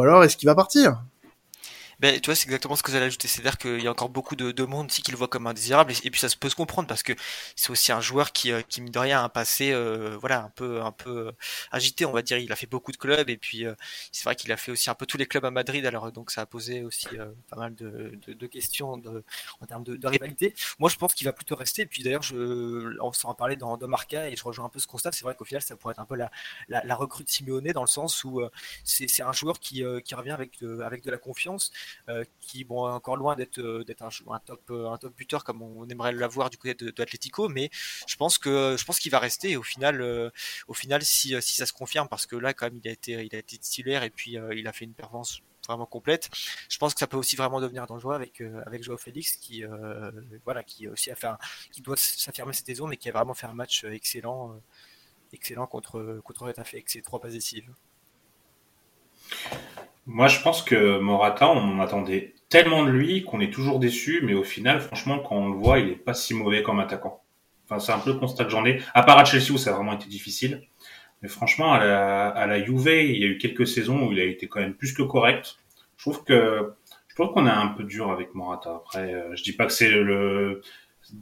alors 0.00 0.24
est-ce 0.24 0.36
qu'il 0.36 0.48
va 0.48 0.54
partir? 0.54 1.02
Ben, 2.02 2.20
tu 2.20 2.26
vois, 2.26 2.34
c'est 2.34 2.46
exactement 2.46 2.74
ce 2.74 2.82
que 2.82 2.90
j'allais 2.90 3.06
ajouter. 3.06 3.28
C'est-à-dire 3.28 3.56
qu'il 3.58 3.80
y 3.80 3.86
a 3.86 3.90
encore 3.92 4.08
beaucoup 4.08 4.34
de, 4.34 4.50
de 4.50 4.64
monde 4.64 4.88
aussi 4.88 5.02
qui 5.02 5.12
le 5.12 5.16
voit 5.16 5.28
comme 5.28 5.46
indésirable. 5.46 5.92
Et, 6.02 6.10
puis 6.10 6.18
ça 6.18 6.28
se 6.28 6.36
peut 6.36 6.48
se 6.48 6.56
comprendre 6.56 6.88
parce 6.88 7.04
que 7.04 7.12
c'est 7.54 7.70
aussi 7.70 7.92
un 7.92 8.00
joueur 8.00 8.32
qui, 8.32 8.50
euh, 8.50 8.60
qui 8.62 8.80
mine 8.80 8.90
de 8.90 8.98
rien, 8.98 9.20
a 9.20 9.22
un 9.22 9.28
passé, 9.28 9.70
euh, 9.70 10.16
voilà, 10.18 10.42
un 10.42 10.48
peu, 10.50 10.82
un 10.82 10.90
peu 10.90 11.28
euh, 11.28 11.32
agité, 11.70 12.04
on 12.04 12.10
va 12.10 12.22
dire. 12.22 12.38
Il 12.38 12.50
a 12.50 12.56
fait 12.56 12.66
beaucoup 12.66 12.90
de 12.90 12.96
clubs 12.96 13.30
et 13.30 13.36
puis 13.36 13.66
c'est 14.10 14.24
vrai 14.24 14.34
qu'il 14.34 14.50
a 14.50 14.56
fait 14.56 14.72
aussi 14.72 14.90
un 14.90 14.96
peu 14.96 15.06
tous 15.06 15.16
les 15.16 15.26
clubs 15.26 15.44
à 15.44 15.52
Madrid. 15.52 15.86
Alors 15.86 16.10
donc 16.10 16.32
ça 16.32 16.40
a 16.40 16.46
posé 16.46 16.82
aussi 16.82 17.06
pas 17.48 17.56
mal 17.56 17.76
de, 17.76 18.18
de, 18.26 18.46
questions 18.48 19.00
en 19.60 19.66
termes 19.66 19.84
de, 19.84 20.06
rivalité. 20.08 20.54
Moi, 20.80 20.90
je 20.90 20.96
pense 20.96 21.14
qu'il 21.14 21.26
va 21.26 21.32
plutôt 21.32 21.54
rester. 21.54 21.82
Et 21.82 21.86
puis 21.86 22.02
d'ailleurs, 22.02 22.24
on 23.00 23.12
s'en 23.12 23.32
parlait 23.34 23.54
dans, 23.54 23.76
dans 23.76 23.86
Marca 23.86 24.28
et 24.28 24.34
je 24.34 24.42
rejoins 24.42 24.64
un 24.64 24.70
peu 24.70 24.80
ce 24.80 24.88
constat. 24.88 25.12
C'est 25.12 25.22
vrai 25.22 25.36
qu'au 25.36 25.44
final, 25.44 25.62
ça 25.62 25.76
pourrait 25.76 25.92
être 25.92 26.00
un 26.00 26.04
peu 26.04 26.16
la, 26.16 26.32
la, 26.68 26.82
la 26.84 26.96
recrue 26.96 27.22
Simeone 27.28 27.70
dans 27.70 27.82
le 27.82 27.86
sens 27.86 28.24
où 28.24 28.42
c'est 28.82 29.22
un 29.22 29.32
joueur 29.32 29.60
qui, 29.60 29.84
qui 30.04 30.14
revient 30.16 30.32
avec 30.32 30.60
avec 30.84 31.04
de 31.04 31.10
la 31.12 31.18
confiance. 31.18 31.70
Euh, 32.08 32.24
qui 32.40 32.64
bon 32.64 32.84
encore 32.88 33.16
loin 33.16 33.36
d'être 33.36 33.58
euh, 33.60 33.84
euh, 33.88 34.90
un 34.90 34.98
top 34.98 35.16
buteur 35.16 35.44
comme 35.44 35.62
on 35.62 35.88
aimerait 35.88 36.12
l'avoir 36.12 36.50
du 36.50 36.56
côté 36.56 36.74
de, 36.74 36.90
de 36.90 37.48
mais 37.48 37.70
je 38.08 38.16
pense 38.16 38.38
que 38.38 38.76
je 38.76 38.84
pense 38.84 38.98
qu'il 38.98 39.12
va 39.12 39.20
rester 39.20 39.56
au 39.56 39.62
final 39.62 40.32
au 40.66 40.74
final 40.74 41.02
si, 41.04 41.40
ça 41.40 41.66
se 41.66 41.72
confirme 41.72 42.08
parce 42.08 42.26
que 42.26 42.34
là 42.34 42.54
quand 42.54 42.66
même 42.66 42.80
il 42.82 42.88
a 42.88 42.92
été 42.92 43.12
il 43.24 43.34
a 43.36 43.38
été 43.38 43.56
titulaire 43.56 44.02
et 44.02 44.10
puis 44.10 44.36
il 44.52 44.66
a 44.66 44.72
fait 44.72 44.84
une 44.84 44.94
performance 44.94 45.40
vraiment 45.64 45.86
complète. 45.86 46.28
Je 46.68 46.76
pense 46.78 46.92
que 46.92 46.98
ça 46.98 47.06
peut 47.06 47.16
aussi 47.16 47.36
vraiment 47.36 47.60
devenir 47.60 47.86
dangereux 47.86 48.14
avec 48.16 48.42
avec 48.66 48.82
Joao 48.82 48.98
Félix 48.98 49.36
qui 49.36 49.62
voilà 50.44 50.64
qui 50.64 50.88
aussi 50.88 51.10
qui 51.70 51.82
doit 51.82 51.96
s'affirmer 51.96 52.52
cette 52.52 52.66
saison 52.66 52.88
mais 52.88 52.96
qui 52.96 53.08
a 53.08 53.12
vraiment 53.12 53.34
fait 53.34 53.46
un 53.46 53.54
match 53.54 53.84
excellent 53.84 54.60
excellent 55.32 55.66
contre 55.68 56.20
contre 56.24 56.52
avec 56.56 56.90
ses 56.90 57.02
trois 57.02 57.20
passes 57.20 57.34
décisives. 57.34 57.72
Moi, 60.06 60.28
je 60.28 60.40
pense 60.40 60.62
que 60.62 60.98
Morata, 60.98 61.48
on 61.48 61.80
attendait 61.80 62.34
tellement 62.48 62.84
de 62.84 62.90
lui 62.90 63.22
qu'on 63.22 63.40
est 63.40 63.52
toujours 63.52 63.78
déçu, 63.78 64.20
mais 64.24 64.34
au 64.34 64.42
final, 64.42 64.80
franchement, 64.80 65.18
quand 65.20 65.36
on 65.36 65.48
le 65.48 65.56
voit, 65.56 65.78
il 65.78 65.88
est 65.88 65.96
pas 65.96 66.14
si 66.14 66.34
mauvais 66.34 66.62
comme 66.62 66.80
attaquant. 66.80 67.22
Enfin, 67.64 67.78
c'est 67.78 67.92
un 67.92 67.98
peu 67.98 68.12
le 68.12 68.18
constat 68.18 68.44
de 68.44 68.50
journée. 68.50 68.80
À 68.94 69.02
part 69.04 69.18
à 69.18 69.24
Chelsea 69.24 69.52
où 69.52 69.58
ça 69.58 69.70
a 69.70 69.74
vraiment 69.74 69.94
été 69.94 70.06
difficile. 70.08 70.62
Mais 71.22 71.28
franchement, 71.28 71.72
à 71.72 71.78
la, 71.78 72.28
à 72.28 72.46
la 72.46 72.62
Juve, 72.62 72.88
il 72.88 73.16
y 73.16 73.24
a 73.24 73.28
eu 73.28 73.38
quelques 73.38 73.66
saisons 73.66 74.06
où 74.06 74.12
il 74.12 74.20
a 74.20 74.24
été 74.24 74.48
quand 74.48 74.60
même 74.60 74.74
plus 74.74 74.92
que 74.92 75.02
correct. 75.02 75.56
Je 75.96 76.04
trouve 76.04 76.24
que 76.24 76.72
je 77.08 77.14
trouve 77.14 77.32
qu'on 77.32 77.46
est 77.46 77.50
un 77.50 77.68
peu 77.68 77.84
dur 77.84 78.10
avec 78.10 78.34
Morata. 78.34 78.74
Après, 78.74 79.14
euh, 79.14 79.36
je 79.36 79.42
dis 79.42 79.52
pas 79.52 79.66
que 79.66 79.72
c'est 79.72 79.88
le, 79.88 80.62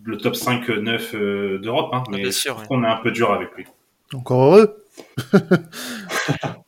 le 0.05 0.19
top 0.19 0.35
5-9 0.35 1.15
euh, 1.15 1.59
d'Europe, 1.59 1.91
hein, 1.93 2.05
mais 2.11 2.31
je 2.31 2.49
trouve 2.49 2.67
qu'on 2.67 2.85
est 2.85 2.89
un 2.89 2.97
peu 2.97 3.11
dur 3.11 3.33
avec 3.33 3.51
lui. 3.57 3.67
Encore 4.15 4.43
heureux. 4.45 4.85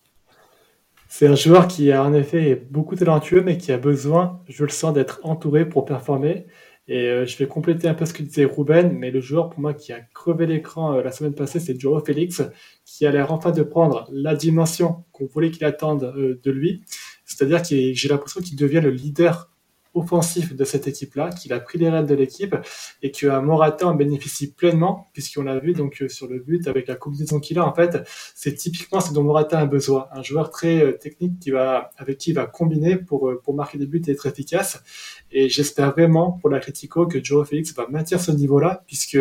c'est 1.22 1.28
un 1.28 1.36
joueur 1.36 1.68
qui 1.68 1.92
a 1.92 2.02
en 2.02 2.14
effet 2.14 2.66
beaucoup 2.68 2.96
talentueux, 2.96 3.42
mais 3.42 3.56
qui 3.56 3.70
a 3.70 3.78
besoin, 3.78 4.42
je 4.48 4.64
le 4.64 4.70
sens, 4.70 4.92
d'être 4.92 5.20
entouré 5.22 5.68
pour 5.68 5.84
performer. 5.84 6.46
Et 6.88 7.06
euh, 7.06 7.26
je 7.26 7.36
vais 7.36 7.46
compléter 7.46 7.86
un 7.86 7.94
peu 7.94 8.06
ce 8.06 8.12
que 8.12 8.24
disait 8.24 8.44
Ruben, 8.44 8.92
mais 8.92 9.12
le 9.12 9.20
joueur 9.20 9.48
pour 9.48 9.60
moi 9.60 9.72
qui 9.72 9.92
a 9.92 10.00
crevé 10.00 10.46
l'écran 10.46 10.94
euh, 10.94 11.02
la 11.04 11.12
semaine 11.12 11.36
passée, 11.36 11.60
c'est 11.60 11.78
Joao 11.78 12.04
Félix, 12.04 12.42
qui 12.84 13.06
a 13.06 13.12
l'air 13.12 13.30
enfin 13.32 13.52
de 13.52 13.62
prendre 13.62 14.08
la 14.10 14.34
dimension 14.34 15.04
qu'on 15.12 15.26
voulait 15.26 15.52
qu'il 15.52 15.64
attende 15.64 16.12
euh, 16.16 16.40
de 16.42 16.50
lui. 16.50 16.82
C'est-à-dire 17.24 17.62
que 17.62 17.94
j'ai 17.94 18.08
l'impression 18.08 18.40
qu'il 18.40 18.56
devient 18.56 18.80
le 18.82 18.90
leader 18.90 19.51
offensif 19.94 20.54
de 20.54 20.64
cette 20.64 20.86
équipe-là, 20.88 21.30
qu'il 21.30 21.52
a 21.52 21.60
pris 21.60 21.78
les 21.78 21.88
rênes 21.88 22.06
de 22.06 22.14
l'équipe 22.14 22.56
et 23.02 23.10
que 23.10 23.26
Morata 23.40 23.86
en 23.86 23.94
bénéficie 23.94 24.52
pleinement, 24.52 25.10
puisqu'on 25.12 25.42
l'a 25.42 25.58
vu 25.58 25.72
donc 25.72 26.00
euh, 26.02 26.08
sur 26.08 26.26
le 26.28 26.38
but 26.38 26.66
avec 26.68 26.88
la 26.88 26.94
combinaison 26.94 27.40
qu'il 27.40 27.58
a. 27.58 27.66
En 27.66 27.74
fait, 27.74 28.08
c'est 28.34 28.54
typiquement 28.54 29.00
ce 29.00 29.12
dont 29.12 29.22
Morata 29.22 29.58
a 29.58 29.66
besoin, 29.66 30.08
un 30.12 30.22
joueur 30.22 30.50
très 30.50 30.82
euh, 30.82 30.92
technique 30.92 31.38
qui 31.40 31.50
va 31.50 31.90
avec 31.96 32.18
qui 32.18 32.30
il 32.30 32.34
va 32.34 32.46
combiner 32.46 32.96
pour 32.96 33.28
euh, 33.28 33.40
pour 33.42 33.54
marquer 33.54 33.78
des 33.78 33.86
buts 33.86 34.02
et 34.06 34.12
être 34.12 34.26
efficace. 34.26 34.82
Et 35.30 35.48
j'espère 35.48 35.92
vraiment 35.92 36.32
pour 36.32 36.50
l'Atletico 36.50 37.06
que 37.06 37.22
Joe 37.22 37.46
Félix 37.46 37.74
va 37.74 37.86
maintenir 37.88 38.20
ce 38.20 38.32
niveau-là, 38.32 38.82
puisque 38.86 39.18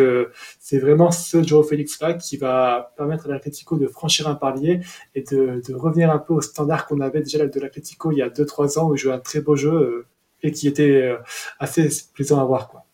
c'est 0.58 0.78
vraiment 0.78 1.10
ce 1.10 1.42
Joe 1.42 1.66
Félix-là 1.68 2.14
qui 2.14 2.36
va 2.36 2.92
permettre 2.96 3.26
à 3.26 3.28
l'Atletico 3.28 3.76
de 3.76 3.86
franchir 3.86 4.28
un 4.28 4.34
palier 4.34 4.80
et 5.14 5.22
de, 5.22 5.62
de 5.66 5.74
revenir 5.74 6.10
un 6.10 6.18
peu 6.18 6.34
au 6.34 6.40
standard 6.40 6.86
qu'on 6.86 7.00
avait 7.00 7.20
déjà 7.20 7.46
de 7.46 7.60
l'Atletico 7.60 8.12
il 8.12 8.18
y 8.18 8.22
a 8.22 8.28
2-3 8.28 8.78
ans 8.78 8.88
où 8.88 8.94
il 8.94 8.98
jouait 8.98 9.12
un 9.12 9.18
très 9.18 9.40
beau 9.40 9.56
jeu 9.56 10.06
et 10.42 10.52
qui 10.52 10.68
était 10.68 11.02
euh, 11.02 11.16
assez 11.58 11.88
plaisant 12.14 12.40
à 12.40 12.44
voir. 12.44 12.68
Quoi. 12.68 12.84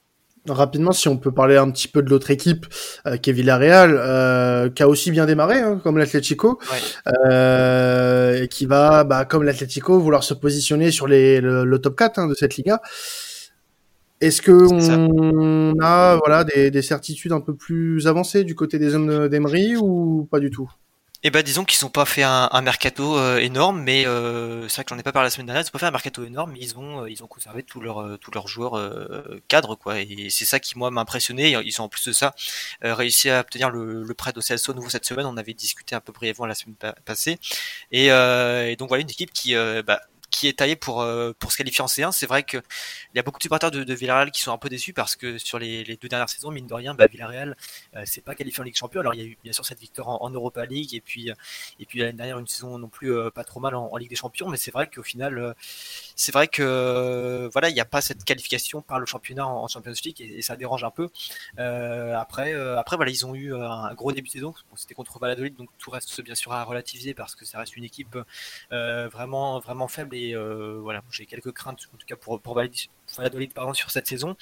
Rapidement, 0.46 0.92
si 0.92 1.08
on 1.08 1.16
peut 1.16 1.32
parler 1.32 1.56
un 1.56 1.70
petit 1.70 1.88
peu 1.88 2.02
de 2.02 2.10
l'autre 2.10 2.30
équipe, 2.30 2.66
euh, 3.06 3.16
qui 3.16 3.30
est 3.30 3.32
Villarreal, 3.32 3.96
euh, 3.98 4.70
qui 4.70 4.82
a 4.82 4.88
aussi 4.88 5.10
bien 5.10 5.26
démarré, 5.26 5.60
hein, 5.60 5.80
comme 5.82 5.98
l'Atlético, 5.98 6.58
euh, 7.06 8.42
et 8.42 8.48
qui 8.48 8.66
va, 8.66 9.04
bah, 9.04 9.24
comme 9.24 9.42
l'Atlético, 9.42 9.98
vouloir 9.98 10.22
se 10.24 10.34
positionner 10.34 10.90
sur 10.90 11.06
les, 11.06 11.40
le, 11.40 11.78
top 11.78 11.96
4 11.96 12.18
hein, 12.18 12.28
de 12.28 12.34
cette 12.34 12.56
Liga. 12.56 12.80
Est-ce 14.20 14.42
que 14.42 14.52
on 14.52 15.74
a 15.80 16.16
voilà 16.16 16.42
des, 16.42 16.72
des, 16.72 16.82
certitudes 16.82 17.30
un 17.30 17.40
peu 17.40 17.54
plus 17.54 18.08
avancées 18.08 18.42
du 18.42 18.56
côté 18.56 18.80
des 18.80 18.96
hommes 18.96 19.28
d'Emery 19.28 19.76
ou 19.76 20.26
pas 20.28 20.40
du 20.40 20.50
tout? 20.50 20.68
Eh 21.24 21.30
ben 21.30 21.42
disons 21.42 21.64
qu'ils 21.64 21.84
n'ont 21.84 21.90
pas 21.90 22.04
fait 22.04 22.22
un, 22.22 22.48
un 22.52 22.60
mercato 22.62 23.18
euh, 23.18 23.38
énorme, 23.38 23.82
mais 23.82 24.06
euh, 24.06 24.68
c'est 24.68 24.76
vrai 24.76 24.84
que 24.84 24.90
j'en 24.90 24.98
ai 24.98 25.02
pas 25.02 25.10
parlé 25.10 25.26
la 25.26 25.30
semaine 25.30 25.46
dernière. 25.46 25.62
Ils 25.62 25.66
n'ont 25.66 25.72
pas 25.72 25.78
fait 25.80 25.86
un 25.86 25.90
mercato 25.90 26.24
énorme, 26.24 26.52
mais 26.52 26.60
ils 26.60 26.78
ont 26.78 27.02
euh, 27.02 27.10
ils 27.10 27.24
ont 27.24 27.26
conservé 27.26 27.64
tous 27.64 27.80
leurs 27.80 28.18
tous 28.20 28.30
leurs 28.30 28.46
joueurs 28.46 28.80
cadres 29.48 29.74
quoi. 29.74 29.98
Et 30.00 30.28
c'est 30.30 30.44
ça 30.44 30.60
qui 30.60 30.78
moi 30.78 30.90
m'a 30.92 31.00
impressionné. 31.00 31.56
Ils 31.64 31.80
ont 31.80 31.84
en 31.84 31.88
plus 31.88 32.06
de 32.06 32.12
ça 32.12 32.34
réussi 32.82 33.30
à 33.30 33.40
obtenir 33.40 33.70
le, 33.70 34.04
le 34.04 34.14
prêt 34.14 34.32
de 34.32 34.72
nouveau 34.72 34.88
cette 34.90 35.04
semaine. 35.06 35.26
On 35.26 35.36
avait 35.36 35.54
discuté 35.54 35.96
un 35.96 36.00
peu 36.00 36.12
brièvement 36.12 36.46
la 36.46 36.54
semaine 36.54 36.76
passée. 37.04 37.38
Et, 37.90 38.06
et, 38.06 38.76
donc 38.76 38.88
voilà 38.88 39.02
une 39.02 39.10
équipe 39.10 39.32
qui 39.32 39.54
bah, 39.86 40.00
qui 40.30 40.48
est 40.48 40.58
taillé 40.58 40.76
pour 40.76 41.00
euh, 41.00 41.32
pour 41.38 41.52
se 41.52 41.56
qualifier 41.56 41.82
en 41.82 41.86
C1. 41.86 42.12
C'est 42.12 42.26
vrai 42.26 42.42
que 42.42 42.58
il 42.58 43.16
y 43.16 43.18
a 43.18 43.22
beaucoup 43.22 43.38
de 43.38 43.42
supporters 43.42 43.70
de, 43.70 43.94
Villarreal 43.94 44.30
qui 44.30 44.40
sont 44.40 44.52
un 44.52 44.58
peu 44.58 44.68
déçus 44.68 44.92
parce 44.92 45.16
que 45.16 45.38
sur 45.38 45.58
les, 45.58 45.84
deux 45.84 46.08
dernières 46.08 46.28
saisons, 46.28 46.50
mine 46.50 46.66
de 46.66 46.74
rien, 46.74 46.94
bah, 46.94 47.06
Villarreal 47.06 47.56
euh, 47.96 48.02
c'est 48.04 48.22
pas 48.22 48.34
qualifié 48.34 48.60
en 48.60 48.64
Ligue 48.64 48.76
Champion. 48.76 49.00
Alors 49.00 49.14
il 49.14 49.20
y 49.20 49.24
a 49.24 49.26
eu 49.26 49.38
bien 49.42 49.52
sûr 49.52 49.64
cette 49.64 49.80
victoire 49.80 50.08
en, 50.22 50.30
Europa 50.30 50.64
League 50.66 50.94
et 50.94 51.00
puis 51.00 51.30
et 51.80 51.86
puis 51.86 52.00
l'année 52.00 52.12
dernière 52.12 52.38
une 52.38 52.46
saison 52.46 52.78
non 52.78 52.88
plus 52.88 53.12
euh, 53.12 53.30
pas 53.30 53.44
trop 53.44 53.60
mal 53.60 53.74
en, 53.74 53.96
Ligue 53.96 54.10
des 54.10 54.16
Champions, 54.16 54.48
mais 54.48 54.58
c'est 54.58 54.70
vrai 54.70 54.88
qu'au 54.88 55.02
final 55.02 55.54
c'est 56.14 56.30
vrai 56.30 56.46
que 56.46 57.48
voilà 57.52 57.68
il 57.68 57.74
n'y 57.74 57.80
a 57.80 57.84
pas 57.84 58.00
cette 58.00 58.24
qualification 58.24 58.80
par 58.80 59.00
le 59.00 59.06
championnat 59.06 59.46
en, 59.46 59.66
Champions 59.66 59.92
League 60.04 60.20
et, 60.20 60.42
ça 60.42 60.56
dérange 60.56 60.84
un 60.84 60.90
peu. 60.90 61.08
après 61.56 62.52
après 62.54 62.96
voilà 62.96 63.10
ils 63.10 63.26
ont 63.26 63.34
eu 63.34 63.54
un 63.54 63.92
gros 63.94 64.12
début 64.12 64.28
de 64.28 64.32
saison. 64.32 64.54
C'était 64.76 64.94
contre 64.94 65.18
Valladolid 65.18 65.56
donc 65.56 65.68
tout 65.78 65.90
reste 65.90 66.20
bien 66.20 66.34
sûr 66.34 66.52
à 66.52 66.62
relativiser 66.62 67.14
parce 67.14 67.34
que 67.34 67.44
ça 67.44 67.58
reste 67.58 67.76
une 67.76 67.84
équipe 67.84 68.16
vraiment 68.70 69.58
vraiment 69.58 69.88
faible 69.88 70.16
euh, 70.34 70.78
voilà, 70.80 71.02
j'ai 71.10 71.26
quelques 71.26 71.52
craintes 71.52 71.88
en 71.94 71.96
tout 71.96 72.06
cas 72.06 72.16
pour 72.16 72.40
pour 72.40 72.54
Valladolid 72.54 73.52
pardon 73.54 73.74
sur 73.74 73.90
cette 73.90 74.06
saison. 74.06 74.36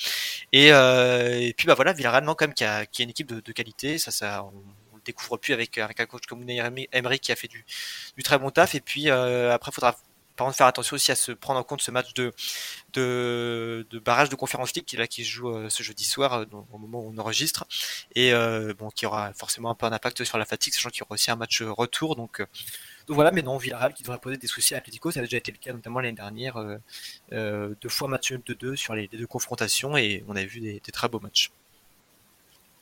Et, 0.52 0.72
euh, 0.72 1.40
et 1.40 1.52
puis 1.54 1.66
bah 1.66 1.74
voilà, 1.74 1.92
Villarreal 1.92 2.24
quand 2.26 2.42
même 2.42 2.54
qui 2.54 2.64
a, 2.64 2.86
qui 2.86 3.02
a 3.02 3.04
une 3.04 3.10
équipe 3.10 3.32
de, 3.32 3.52
qualité, 3.52 3.98
ça 3.98 4.10
ça 4.10 4.44
on, 4.44 4.98
découvre 5.04 5.36
plus 5.36 5.52
avec 5.52 5.78
avec 5.78 6.00
un 6.00 6.06
coach 6.06 6.26
comme 6.26 6.44
Emery 6.48 7.20
qui 7.20 7.30
a 7.30 7.36
fait 7.36 7.46
du, 7.48 7.64
du 8.16 8.22
très 8.24 8.38
bon 8.38 8.50
taf. 8.50 8.74
Et 8.74 8.80
puis 8.80 9.08
euh, 9.08 9.52
après, 9.52 9.70
faudra 9.70 9.96
par 10.34 10.46
contre 10.46 10.56
faire 10.58 10.66
attention 10.66 10.96
aussi 10.96 11.12
à 11.12 11.14
se 11.14 11.32
prendre 11.32 11.60
en 11.60 11.62
compte 11.62 11.80
ce 11.80 11.90
match 11.90 12.12
de 12.14 12.32
de, 12.92 13.86
de 13.90 13.98
barrage 14.00 14.28
de 14.28 14.34
conférence 14.34 14.74
League 14.74 14.84
qui 14.84 14.96
là 14.96 15.06
qui 15.06 15.24
se 15.24 15.30
joue 15.30 15.70
ce 15.70 15.82
jeudi 15.82 16.04
soir 16.04 16.44
au 16.72 16.78
moment 16.78 17.00
où 17.00 17.12
on 17.14 17.18
enregistre 17.18 17.66
et 18.14 18.32
bon 18.78 18.90
qui 18.90 19.06
aura 19.06 19.32
forcément 19.32 19.70
un 19.70 19.74
peu 19.74 19.86
un 19.86 19.92
impact 19.92 20.24
sur 20.24 20.36
la 20.38 20.44
fatigue 20.44 20.74
sachant 20.74 20.90
qu'il 20.90 21.00
y 21.00 21.02
aura 21.04 21.14
aussi 21.14 21.30
un 21.30 21.36
match 21.36 21.62
retour 21.62 22.16
donc 22.16 22.42
donc 23.06 23.14
voilà, 23.14 23.30
mais 23.30 23.42
non, 23.42 23.56
Villarreal 23.56 23.94
qui 23.94 24.02
devrait 24.02 24.18
poser 24.18 24.36
des 24.36 24.48
soucis 24.48 24.74
à 24.74 24.78
Atletico, 24.78 25.10
ça 25.10 25.20
a 25.20 25.22
déjà 25.22 25.36
été 25.36 25.52
le 25.52 25.58
cas 25.58 25.72
notamment 25.72 26.00
l'année 26.00 26.16
dernière, 26.16 26.56
euh, 26.56 26.76
euh, 27.32 27.74
deux 27.80 27.88
fois 27.88 28.08
match 28.08 28.32
de 28.32 28.54
deux 28.54 28.74
sur 28.74 28.94
les, 28.94 29.08
deux 29.08 29.26
confrontations 29.26 29.96
et 29.96 30.24
on 30.26 30.34
a 30.34 30.44
vu 30.44 30.60
des, 30.60 30.80
très 30.92 31.08
beaux 31.08 31.20
matchs. 31.20 31.52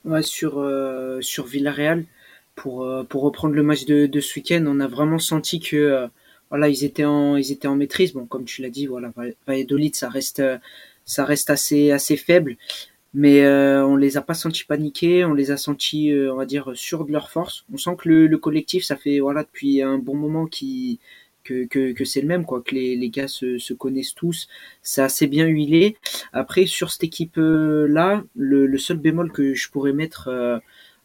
Ouais, 0.04 0.23
sur, 0.23 0.59
euh, 0.59 1.21
sur 1.21 1.45
Villarreal, 1.47 2.07
pour, 2.54 2.76
reprendre 2.78 3.54
le 3.54 3.62
match 3.62 3.85
de, 3.85 4.21
ce 4.21 4.38
week-end, 4.38 4.64
on 4.66 4.81
a 4.81 4.87
vraiment 4.87 5.19
senti 5.19 5.61
que 5.61 6.09
voilà, 6.49 6.69
ils 6.69 6.85
étaient 6.85 7.04
en, 7.04 7.37
maîtrise. 7.75 8.12
Bon, 8.12 8.26
comme 8.26 8.45
tu 8.45 8.62
l'as 8.62 8.71
dit, 8.71 8.87
voilà, 8.87 9.12
Valladolid, 9.47 9.95
ça 9.95 10.09
reste, 10.09 10.43
ça 11.04 11.25
reste 11.25 11.50
assez 11.50 12.16
faible 12.16 12.57
mais 13.14 13.44
euh, 13.44 13.87
on 13.87 13.97
les 13.97 14.16
a 14.16 14.23
pas 14.23 14.35
sentis 14.35 14.64
paniquer, 14.64 15.25
on 15.25 15.35
les 15.35 15.50
a 15.50 15.56
sentis, 15.56 16.12
euh, 16.12 16.33
on 16.33 16.37
va 16.37 16.47
dire, 16.47 16.73
sûrs 16.75 17.04
de 17.04 17.12
leur 17.12 17.30
force. 17.30 17.64
On 17.73 17.78
sent 17.78 17.97
que 17.99 18.09
le, 18.09 18.26
le, 18.26 18.38
collectif, 18.38 18.85
ça 18.85 18.97
fait 18.97 19.21
voilà 19.21 19.44
depuis 19.44 19.83
un 19.83 19.99
bon 19.99 20.16
moment 20.16 20.47
qui 20.47 21.00
que, 21.44 21.66
que, 21.66 21.92
que 21.92 22.04
c'est 22.04 22.21
le 22.23 22.26
même, 22.26 22.44
quoi, 22.44 22.62
que 22.62 22.75
les, 22.75 22.97
les 22.97 23.11
gars 23.11 23.28
se, 23.28 23.59
se 23.59 23.75
connaissent 23.75 24.14
tous, 24.14 24.49
c'est 24.83 25.02
assez 25.02 25.26
bien 25.26 25.47
huilé. 25.47 25.97
Après, 26.33 26.66
sur 26.66 26.90
cette 26.90 27.04
équipe-là, 27.04 28.25
le, 28.35 28.66
le, 28.66 28.78
seul 28.78 28.97
bémol 28.97 29.30
que 29.30 29.54
je 29.54 29.71
pourrais 29.71 29.92
mettre 29.92 30.28
euh, 30.28 30.59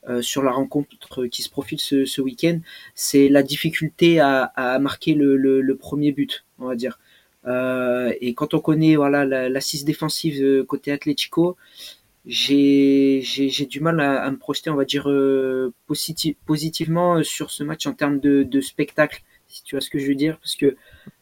euh, 0.10 0.22
sur 0.22 0.42
la 0.44 0.52
rencontre 0.52 1.26
qui 1.28 1.44
se 1.44 1.50
profile 1.50 1.80
ce, 1.80 2.06
ce 2.06 2.22
week-end, 2.22 2.60
c'est 2.96 3.30
la 3.30 3.44
difficulté 3.44 4.20
à, 4.20 4.44
à 4.56 4.80
marquer 4.80 5.14
le, 5.14 5.36
le, 5.38 5.76
premier 5.76 6.12
but, 6.12 6.46
on 6.58 6.68
va 6.68 6.76
dire. 6.76 7.00
Euh, 7.46 8.14
et 8.20 8.34
quand 8.34 8.54
on 8.54 8.60
connaît 8.60 8.98
voilà 8.98 9.26
l'assise 9.50 9.86
défensive 9.86 10.66
côté 10.66 10.92
Atlético, 10.92 11.56
j'ai 12.30 13.22
j'ai 13.24 13.66
du 13.66 13.80
mal 13.80 14.00
à, 14.00 14.22
à, 14.22 14.32
me 14.32 14.38
projeter, 14.38 14.70
on 14.70 14.76
va 14.76 14.86
dire, 14.86 15.10
euh, 15.10 15.74
positif, 15.88 16.36
positivement 16.46 17.18
euh, 17.18 17.24
sur 17.24 17.50
ce 17.50 17.64
match 17.64 17.88
en 17.88 17.94
termes 17.94 18.20
de, 18.20 18.44
de, 18.44 18.62
spectacle, 18.62 19.24
si 19.48 19.64
tu 19.64 19.76
vois 19.76 19.82
ce 19.82 19.90
que 19.90 19.98
je 19.98 20.08
veux 20.08 20.16
dire, 20.16 20.38
parce 20.38 20.56
que 20.56 20.78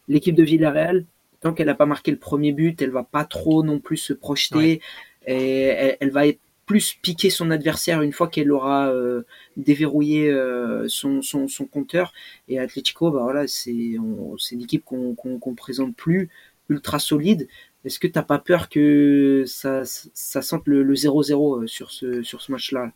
l'équipe 0.10 0.36
de 0.36 0.44
Villarreal, 0.44 1.06
tant 1.40 1.54
qu'elle 1.54 1.68
n'a 1.68 1.76
pas 1.76 1.86
marqué 1.86 2.12
le 2.12 2.18
premier 2.18 2.52
but, 2.52 2.82
elle 2.82 2.92
va 2.92 3.04
pas 3.04 3.24
trop 3.24 3.64
non 3.64 3.80
plus 3.80 3.98
se 3.98 4.14
projeter, 4.14 4.82
et 5.26 5.62
elle, 5.62 5.98
elle, 6.02 6.12
va 6.12 6.28
être 6.28 6.40
plus 6.66 6.96
piquer 7.02 7.30
son 7.30 7.50
adversaire 7.50 8.02
une 8.02 8.12
fois 8.12 8.28
qu'elle 8.28 8.52
aura 8.52 8.90
euh, 8.90 9.24
déverrouillé 9.56 10.30
euh, 10.30 10.88
son, 10.90 11.22
son, 11.22 11.48
son, 11.48 11.66
compteur. 11.66 12.14
Et 12.50 12.60
Atletico, 12.60 13.10
bah 13.12 13.22
voilà, 13.24 13.48
c'est 13.48 13.96
c'est 14.38 14.56
une 14.56 14.64
équipe 14.64 14.84
qu'on 14.84 15.16
qu'on 15.16 15.56
présente 15.56 15.96
plus 15.96 16.30
ultra 16.70 17.00
solide, 17.00 17.48
est-ce 17.86 18.00
que 18.00 18.08
t'as 18.08 18.24
pas 18.24 18.40
peur 18.40 18.70
que 18.70 19.44
ça, 19.48 19.84
ça 19.86 20.42
sente 20.42 20.68
le 20.68 20.84
0-0 20.94 21.64
euh, 21.64 21.68
sur 21.68 21.92
ce, 21.92 22.24
sur 22.24 22.42
ce 22.42 22.52
match-là? 22.52 22.92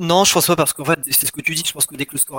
Non, 0.00 0.24
je 0.24 0.32
pense 0.32 0.46
pas 0.46 0.56
parce 0.56 0.72
qu'en 0.72 0.86
fait, 0.86 0.98
c'est 1.10 1.26
ce 1.26 1.30
que 1.32 1.42
tu 1.42 1.54
dis. 1.54 1.62
Je 1.62 1.74
pense 1.74 1.84
que 1.84 1.94
dès 1.94 2.06
que 2.06 2.12
le 2.12 2.18
score 2.18 2.36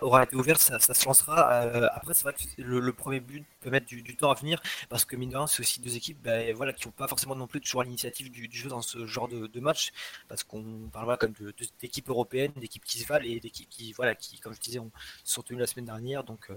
aura 0.00 0.22
été 0.22 0.36
ouvert, 0.36 0.60
ça, 0.60 0.78
se 0.78 1.04
lancera. 1.06 1.50
Euh, 1.54 1.88
après, 1.92 2.14
c'est 2.14 2.22
vrai 2.22 2.34
que 2.34 2.62
le, 2.62 2.92
premier 2.92 3.18
but 3.18 3.44
peut 3.60 3.68
mettre 3.68 3.86
du, 3.86 4.16
temps 4.16 4.30
à 4.30 4.34
venir 4.34 4.62
parce 4.88 5.04
que 5.04 5.16
mine 5.16 5.30
de 5.30 5.36
rien, 5.36 5.48
c'est 5.48 5.58
aussi 5.58 5.80
deux 5.80 5.96
équipes, 5.96 6.22
bah, 6.22 6.52
voilà, 6.54 6.72
qui 6.72 6.86
n'ont 6.86 6.92
pas 6.92 7.08
forcément 7.08 7.34
non 7.34 7.48
plus 7.48 7.60
toujours 7.60 7.82
l'initiative 7.82 8.30
du, 8.30 8.48
jeu 8.52 8.68
dans 8.68 8.80
ce 8.80 9.08
genre 9.08 9.26
de, 9.26 9.60
match 9.60 9.90
parce 10.28 10.44
qu'on 10.44 10.88
parle 10.92 11.18
comme 11.18 11.34
d'équipes 11.80 12.08
européennes, 12.08 12.52
d'équipes 12.54 12.84
qui 12.84 13.00
se 13.00 13.06
valent 13.08 13.26
et 13.26 13.40
d'équipes 13.40 13.68
qui, 13.68 13.92
voilà, 13.92 14.14
qui, 14.14 14.38
comme 14.38 14.54
je 14.54 14.60
disais, 14.60 14.78
ont, 14.78 14.92
sont 15.24 15.42
tenues 15.42 15.58
la 15.58 15.66
semaine 15.66 15.86
dernière. 15.86 16.22
Donc, 16.22 16.48
euh, 16.50 16.54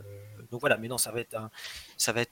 voilà. 0.52 0.78
Mais 0.78 0.88
non, 0.88 1.00
ça 1.00 1.12
va 1.12 1.22
être 1.22 1.36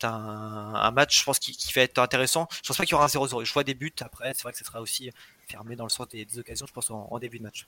un, 0.05 0.91
match, 0.91 1.19
je 1.21 1.23
pense, 1.23 1.39
qui, 1.39 1.73
va 1.73 1.81
être 1.81 1.97
intéressant. 1.97 2.47
Je 2.61 2.67
pense 2.67 2.77
pas 2.77 2.83
qu'il 2.83 2.91
y 2.91 2.95
aura 2.95 3.05
un 3.05 3.07
0-0. 3.07 3.45
Je 3.45 3.53
vois 3.53 3.63
des 3.63 3.73
buts. 3.73 3.91
Après, 4.01 4.31
c'est 4.35 4.43
vrai 4.43 4.51
que 4.51 4.59
ça 4.59 4.65
sera 4.65 4.79
aussi 4.79 5.09
fermé 5.47 5.75
dans 5.75 5.85
le 5.85 5.89
sens 5.89 6.07
des, 6.07 6.23
des 6.23 6.37
occasions, 6.37 6.67
je 6.67 6.73
pense, 6.73 6.91
en, 6.91 7.07
en 7.09 7.17
début 7.17 7.39
de 7.39 7.43
match. 7.43 7.67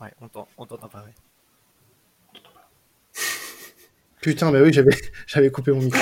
Ouais, 0.00 0.12
on 0.20 0.28
t'entend 0.28 0.88
pas, 0.88 1.04
Putain, 4.22 4.50
mais 4.50 4.60
oui, 4.60 4.72
j'avais, 5.26 5.50
coupé 5.50 5.72
mon 5.72 5.80
micro. 5.80 6.00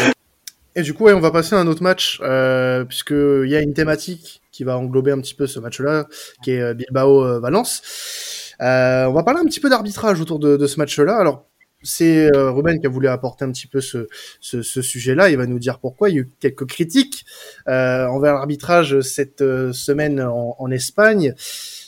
Et 0.75 0.83
du 0.83 0.95
coup, 0.95 1.05
ouais, 1.05 1.12
on 1.12 1.21
va 1.21 1.31
passer 1.31 1.57
à 1.57 1.59
un 1.59 1.67
autre 1.67 1.83
match, 1.83 2.21
euh, 2.23 2.85
puisqu'il 2.85 3.49
y 3.49 3.57
a 3.57 3.61
une 3.61 3.75
thématique 3.75 4.43
qui 4.52 4.64
va 4.64 4.78
englober 4.78 5.11
un 5.11 5.21
petit 5.21 5.35
peu 5.35 5.47
ce 5.47 5.59
match-là, 5.59 6.07
qui 6.43 6.52
est 6.52 6.75
Bilbao-Valence. 6.75 8.55
on 8.61 9.12
va 9.12 9.23
parler 9.25 9.40
un 9.40 9.47
petit 9.47 9.61
peu 9.61 9.71
d'arbitrage 9.71 10.21
autour 10.21 10.38
de, 10.38 10.67
ce 10.67 10.78
match-là. 10.78 11.17
Alors, 11.17 11.49
c'est 11.83 12.35
euh, 12.35 12.50
Ruben 12.50 12.81
qui 12.81 12.87
a 12.87 12.90
voulu 12.90 13.09
apporter 13.09 13.45
un 13.45 13.52
petit 13.52 13.67
peu 13.67 13.81
ce, 13.81 14.09
ce, 14.40 14.83
sujet-là. 14.83 15.31
Il 15.31 15.37
va 15.37 15.47
nous 15.47 15.59
dire 15.59 15.78
pourquoi. 15.78 16.11
Il 16.11 16.17
y 16.17 16.19
a 16.19 16.23
eu 16.23 16.31
quelques 16.40 16.67
critiques 16.67 17.25
euh, 17.69 18.07
envers 18.07 18.35
l'arbitrage 18.35 19.00
cette 19.00 19.43
euh, 19.43 19.73
semaine 19.73 20.21
en, 20.21 20.57
en, 20.59 20.71
Espagne. 20.71 21.35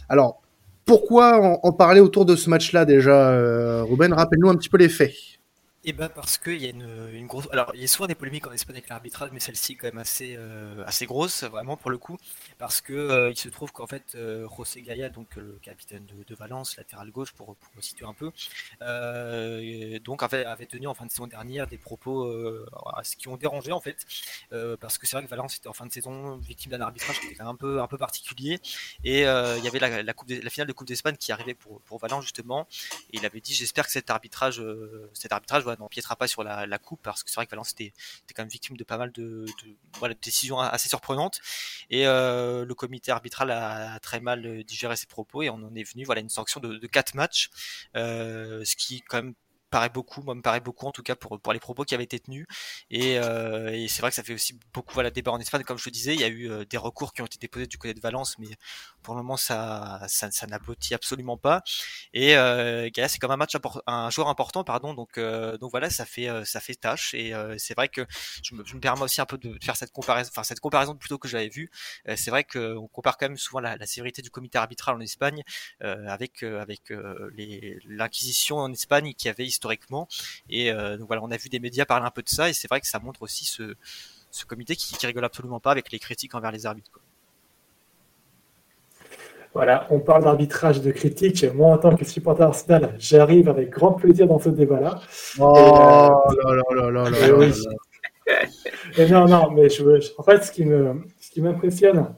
Alors, 0.09 0.40
pourquoi 0.91 1.61
en, 1.63 1.73
parler 1.73 2.01
autour 2.01 2.25
de 2.25 2.35
ce 2.35 2.51
match-là 2.51 2.85
déjà, 2.85 3.31
euh, 3.31 3.85
Ruben? 3.85 4.13
Rappelle-nous 4.13 4.49
un 4.51 4.57
petit 4.57 4.69
peu 4.69 4.77
les 4.77 4.89
faits. 4.89 5.13
Eh 5.83 5.95
ben 5.95 6.11
parce 6.11 6.37
qu'il 6.37 6.61
y 6.61 6.67
a 6.67 6.69
une, 6.69 7.27
grosse. 7.27 7.49
Alors 7.53 7.71
il 7.75 7.81
y 7.81 7.85
a 7.85 7.89
souvent 7.89 8.07
des 8.07 8.15
polémiques 8.15 8.47
en 8.47 8.53
Espagne 8.53 8.77
avec 8.77 8.91
l'arbitrage, 8.91 9.31
mais 9.33 9.41
celle-ci 9.41 9.77
quand 9.77 9.87
même 9.87 9.97
assez 9.97 10.35
euh, 10.37 10.85
assez 10.85 11.07
grosse, 11.07 11.43
vraiment 11.45 11.79
pour 11.79 11.91
le 11.91 11.97
coup, 11.97 12.19
parce 12.59 12.83
que 12.83 12.93
euh, 12.93 13.31
il 13.31 13.37
se 13.39 13.49
trouve 13.49 13.73
qu'en 13.73 13.87
fait 13.87 14.15
euh, 14.15 14.47
José 14.55 14.83
Gaia, 14.83 15.09
donc 15.09 15.37
le 15.37 15.59
capitaine 15.63 16.05
de, 16.05 16.35
Valence, 16.35 16.77
latéral 16.77 17.11
gauche 17.11 17.33
pour 17.33 17.57
pour 17.57 17.83
situer 17.83 18.05
un 18.05 18.13
peu, 18.13 18.31
euh, 18.83 19.99
donc 20.01 20.23
avait, 20.23 20.45
avait 20.45 20.67
tenu 20.67 20.87
en 20.87 20.93
fin 20.93 21.07
de 21.07 21.11
saison 21.11 21.27
dernière 21.27 21.67
des 21.67 21.79
propos 21.79 22.25
euh, 22.25 22.67
qui 23.19 23.29
ont 23.29 23.39
dérangé 23.39 23.73
en 23.73 23.81
fait, 23.81 24.05
parce 24.81 24.99
que 24.99 25.07
c'est 25.07 25.17
vrai 25.17 25.25
que 25.25 25.31
Valence 25.31 25.57
était 25.57 25.69
en 25.69 25.73
fin 25.73 25.87
de 25.87 25.93
saison 25.93 26.37
victime 26.37 26.73
d'un 26.73 26.83
arbitrage 26.83 27.19
qui 27.21 27.29
était 27.29 27.41
un 27.41 27.55
peu 27.55 27.81
un 27.81 27.87
peu 27.87 27.97
particulier, 27.97 28.61
et 29.03 29.21
il 29.21 29.65
y 29.65 29.69
avait 29.69 29.79
la, 29.79 30.03
la, 30.03 30.13
coupe 30.13 30.29
de, 30.29 30.43
la 30.43 30.51
finale 30.51 30.69
de 30.69 30.75
Coupe 30.75 30.89
d'Espagne 30.89 31.17
qui 31.17 31.33
arrivait 31.33 31.55
pour 31.55 31.81
pour 31.83 31.99
Valence 31.99 32.25
justement, 32.25 32.69
et 33.15 33.17
il 33.17 33.25
avait 33.25 33.41
dit 33.41 33.55
j'espère 33.55 33.87
que 33.87 33.93
cet 33.93 34.11
arbitrage 34.11 34.63
cet 35.15 35.33
arbitrage 35.33 35.70
voilà, 35.71 35.79
n'empiétera 35.81 36.17
pas 36.17 36.29
sur 36.29 36.43
la, 36.43 36.79
coupe 36.79 37.01
parce 37.03 37.23
que 37.23 37.31
c'est 37.31 37.37
vrai 37.37 37.47
que 37.47 37.51
Valence 37.51 37.73
était, 37.73 37.93
quand 38.35 38.43
même 38.43 38.49
victime 38.49 38.77
de 38.77 38.85
pas 38.85 38.99
mal 38.99 39.13
de, 39.13 39.45
voilà, 39.99 40.15
de 40.15 40.21
décisions 40.21 40.59
assez 40.59 40.89
surprenantes 40.89 41.41
et 41.91 42.07
euh, 42.07 42.65
le 42.65 42.75
comité 42.75 43.13
arbitral 43.13 43.51
a, 43.51 43.99
très 44.01 44.21
mal 44.21 44.65
digéré 44.65 44.97
ses 44.97 45.07
propos 45.07 45.43
et 45.43 45.51
on 45.51 45.55
en 45.55 45.75
est 45.75 45.83
venu 45.83 46.05
voilà 46.05 46.21
une 46.21 46.29
sanction 46.29 46.61
de, 46.61 46.77
de 46.77 46.87
4 46.87 47.15
matchs 47.15 47.51
euh, 47.97 48.65
ce 48.65 48.77
qui 48.77 49.03
quand 49.03 49.23
même 49.23 49.35
paraît 49.71 49.89
beaucoup, 49.89 50.23
moi 50.23 50.35
me 50.35 50.43
paraît 50.43 50.61
beaucoup 50.61 50.87
en 50.87 50.93
tout 50.93 51.03
cas 51.03 51.15
pour, 51.15 51.41
pour 51.41 51.53
les 51.53 51.61
propos 51.61 51.85
qui 51.85 51.95
avaient 51.95 52.05
été 52.05 52.19
tenus. 52.19 52.47
Et, 52.91 53.19
euh, 53.19 53.87
c'est 53.89 54.03
vrai 54.03 54.11
que 54.11 54.17
ça 54.17 54.23
fait 54.23 54.35
aussi 54.35 54.59
beaucoup 54.75 54.93
voilà, 54.95 55.11
débat 55.11 55.33
en 55.33 55.39
Espagne. 55.39 55.63
Comme 55.63 55.79
je 55.79 55.89
le 55.89 55.93
disais, 55.93 56.15
il 56.15 56.21
y 56.21 56.25
a 56.25 56.29
eu 56.29 56.51
euh, 56.51 56.65
des 56.65 56.77
recours 56.77 57.13
qui 57.13 57.23
ont 57.23 57.27
été 57.27 57.39
déposés 57.39 57.67
du 57.67 57.79
côté 57.79 57.95
de 57.95 58.01
Valence, 58.01 58.37
mais 58.39 58.49
pour 59.03 59.15
le 59.15 59.23
moment 59.23 59.37
ça, 59.37 60.01
ça, 60.09 60.31
ça 60.31 60.47
n'aboutit 60.47 60.95
absolument 60.95 61.37
pas. 61.37 61.63
Et 62.13 62.37
euh, 62.37 62.89
Gaia 62.93 63.09
c'est 63.09 63.19
comme 63.19 63.31
un 63.31 63.37
match 63.37 63.57
un 63.87 64.11
joueur 64.11 64.29
important, 64.29 64.65
pardon. 64.65 64.95
Donc, 64.95 65.19
euh, 65.19 65.59
donc 65.59 65.71
voilà, 65.71 65.91
ça 65.91 66.07
fait 66.07 66.29
euh, 66.29 66.45
ça 66.45 66.61
fait 66.61 66.75
tâche. 66.75 67.15
Et 67.15 67.35
euh, 67.35 67.57
c'est 67.59 67.75
vrai 67.75 67.89
que 67.89 68.07
je 68.43 68.55
me, 68.55 68.65
je 68.65 68.75
me, 68.75 68.81
permets 68.81 69.03
aussi 69.03 69.21
un 69.21 69.27
peu 69.27 69.39
de 69.39 69.59
faire 69.63 69.77
cette 69.77 69.93
comparaison, 69.93 70.31
enfin 70.33 70.43
cette 70.43 70.61
comparaison 70.61 70.95
plutôt 70.95 71.19
que 71.19 71.29
j'avais 71.29 71.49
vu. 71.49 71.71
Euh, 72.09 72.15
c'est 72.17 72.31
vrai 72.31 72.45
qu'on 72.45 72.89
compare 72.89 73.17
quand 73.19 73.29
même 73.29 73.37
souvent 73.37 73.61
la, 73.61 73.77
la, 73.77 73.87
sévérité 73.87 74.23
du 74.23 74.31
comité 74.31 74.59
arbitral 74.59 74.97
en 74.97 75.01
Espagne 75.01 75.43
euh, 75.83 76.07
avec 76.09 76.43
avec 76.43 76.93
l'inquisition 77.87 78.59
en 78.59 78.73
Espagne 78.73 79.15
qui 79.15 79.29
avait 79.29 79.47
historiquement. 79.47 80.09
Et 80.49 80.73
donc 80.73 81.07
voilà, 81.07 81.23
on 81.23 81.31
a 81.31 81.37
vu 81.37 81.49
des 81.49 81.61
médias 81.61 81.85
parler 81.85 82.07
un 82.07 82.11
peu 82.11 82.23
de 82.23 82.29
ça, 82.29 82.49
et 82.49 82.53
c'est 82.53 82.69
vrai 82.69 82.81
que 82.81 82.87
ça 82.87 82.99
montre 83.01 83.23
aussi 83.23 83.45
ce, 83.45 83.75
ce 84.31 84.45
comité 84.45 84.77
qui, 84.77 84.95
qui, 84.95 85.07
rigole 85.07 85.25
absolument 85.25 85.61
pas 85.61 85.73
avec 85.73 85.93
les 85.93 85.99
critiques 85.99 86.35
envers 86.35 86.53
les 86.53 86.67
arbitres. 86.67 86.91
Quoi. 86.91 87.03
Voilà, 89.53 89.87
on 89.91 89.99
parle 89.99 90.23
d'arbitrage, 90.25 90.81
de 90.81 90.93
critique. 90.93 91.45
Moi, 91.55 91.73
en 91.73 91.79
tant 91.79 91.97
que 91.97 92.05
supporter 92.05 92.43
Arsenal, 92.43 92.95
j'arrive 92.99 93.49
avec 93.49 93.71
grand 93.71 93.93
plaisir 93.93 94.29
dans 94.29 94.39
ce 94.39 94.49
débat-là. 94.49 95.01
Oh 95.41 95.57
euh, 95.57 96.55
là 96.55 96.63
là 96.77 96.91
là 96.91 97.11
là. 97.11 97.49
Et 98.97 99.09
non, 99.09 99.27
non, 99.27 99.51
mais 99.51 99.69
je, 99.69 100.01
je, 100.01 100.11
en 100.19 100.23
fait, 100.23 100.45
ce 100.45 100.53
qui 100.53 100.65
me, 100.65 101.03
ce 101.19 101.31
qui 101.31 101.43
m'impressionne, 101.43 102.15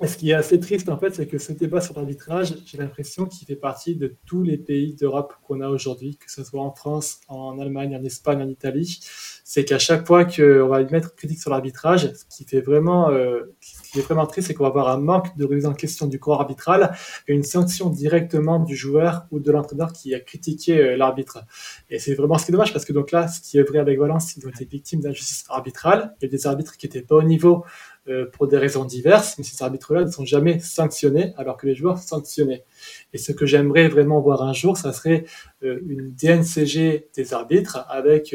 et 0.00 0.06
ce 0.06 0.16
qui 0.16 0.30
est 0.30 0.34
assez 0.34 0.58
triste, 0.58 0.88
en 0.88 0.96
fait, 0.96 1.14
c'est 1.14 1.26
que 1.26 1.36
ce 1.36 1.52
débat 1.52 1.82
sur 1.82 1.94
l'arbitrage, 1.94 2.54
j'ai 2.64 2.78
l'impression 2.78 3.26
qu'il 3.26 3.46
fait 3.46 3.56
partie 3.56 3.94
de 3.94 4.16
tous 4.24 4.42
les 4.42 4.56
pays 4.56 4.94
d'Europe 4.94 5.34
qu'on 5.46 5.60
a 5.60 5.68
aujourd'hui, 5.68 6.16
que 6.16 6.32
ce 6.32 6.42
soit 6.42 6.62
en 6.62 6.72
France, 6.72 7.20
en 7.28 7.58
Allemagne, 7.58 7.94
en 7.94 8.02
Espagne, 8.02 8.42
en 8.42 8.48
Italie. 8.48 9.00
C'est 9.44 9.64
qu'à 9.66 9.78
chaque 9.78 10.06
fois 10.06 10.24
qu'on 10.24 10.66
va 10.66 10.82
mettre 10.84 11.14
critique 11.14 11.40
sur 11.40 11.50
l'arbitrage, 11.50 12.10
ce 12.14 12.24
qui 12.34 12.44
fait 12.44 12.62
vraiment, 12.62 13.10
euh, 13.10 13.54
ce 13.60 13.92
qui 13.92 13.98
est 13.98 14.02
vraiment 14.02 14.26
triste, 14.26 14.48
c'est 14.48 14.54
qu'on 14.54 14.64
va 14.64 14.70
avoir 14.70 14.88
un 14.88 14.98
manque 14.98 15.36
de 15.36 15.44
remise 15.44 15.66
en 15.66 15.74
question 15.74 16.06
du 16.06 16.18
corps 16.18 16.40
arbitral 16.40 16.96
et 17.28 17.34
une 17.34 17.44
sanction 17.44 17.90
directement 17.90 18.60
du 18.60 18.74
joueur 18.74 19.26
ou 19.30 19.40
de 19.40 19.52
l'entraîneur 19.52 19.92
qui 19.92 20.14
a 20.14 20.20
critiqué 20.20 20.78
euh, 20.78 20.96
l'arbitre. 20.96 21.44
Et 21.90 21.98
c'est 21.98 22.14
vraiment 22.14 22.38
ce 22.38 22.46
qui 22.46 22.50
est 22.50 22.54
dommage 22.54 22.72
parce 22.72 22.86
que 22.86 22.94
donc 22.94 23.10
là, 23.10 23.28
ce 23.28 23.42
qui 23.42 23.58
est 23.58 23.62
vrai 23.62 23.78
avec 23.78 23.98
Valence, 23.98 24.36
ils 24.36 24.46
ont 24.46 24.50
été 24.50 24.64
victimes 24.64 25.00
d'injustice 25.00 25.44
arbitrale. 25.50 26.14
Il 26.20 26.24
y 26.24 26.28
a 26.28 26.30
des 26.30 26.46
arbitres 26.46 26.78
qui 26.78 26.86
n'étaient 26.86 27.02
pas 27.02 27.16
au 27.16 27.22
niveau 27.22 27.64
euh, 28.08 28.26
pour 28.32 28.48
des 28.48 28.58
raisons 28.58 28.84
diverses, 28.84 29.36
mais 29.38 29.44
ces 29.44 29.62
arbitres-là 29.62 30.04
ne 30.04 30.10
sont 30.10 30.24
jamais 30.24 30.58
sanctionnés 30.58 31.32
alors 31.36 31.56
que 31.56 31.66
les 31.66 31.74
joueurs 31.74 31.98
sont 31.98 32.16
sanctionnés. 32.16 32.64
Et 33.12 33.18
ce 33.18 33.32
que 33.32 33.46
j'aimerais 33.46 33.88
vraiment 33.88 34.20
voir 34.20 34.42
un 34.42 34.52
jour, 34.52 34.76
ça 34.76 34.92
serait 34.92 35.24
euh, 35.62 35.78
une 35.86 36.12
DNCG 36.14 37.08
des 37.14 37.34
arbitres 37.34 37.84
avec 37.88 38.34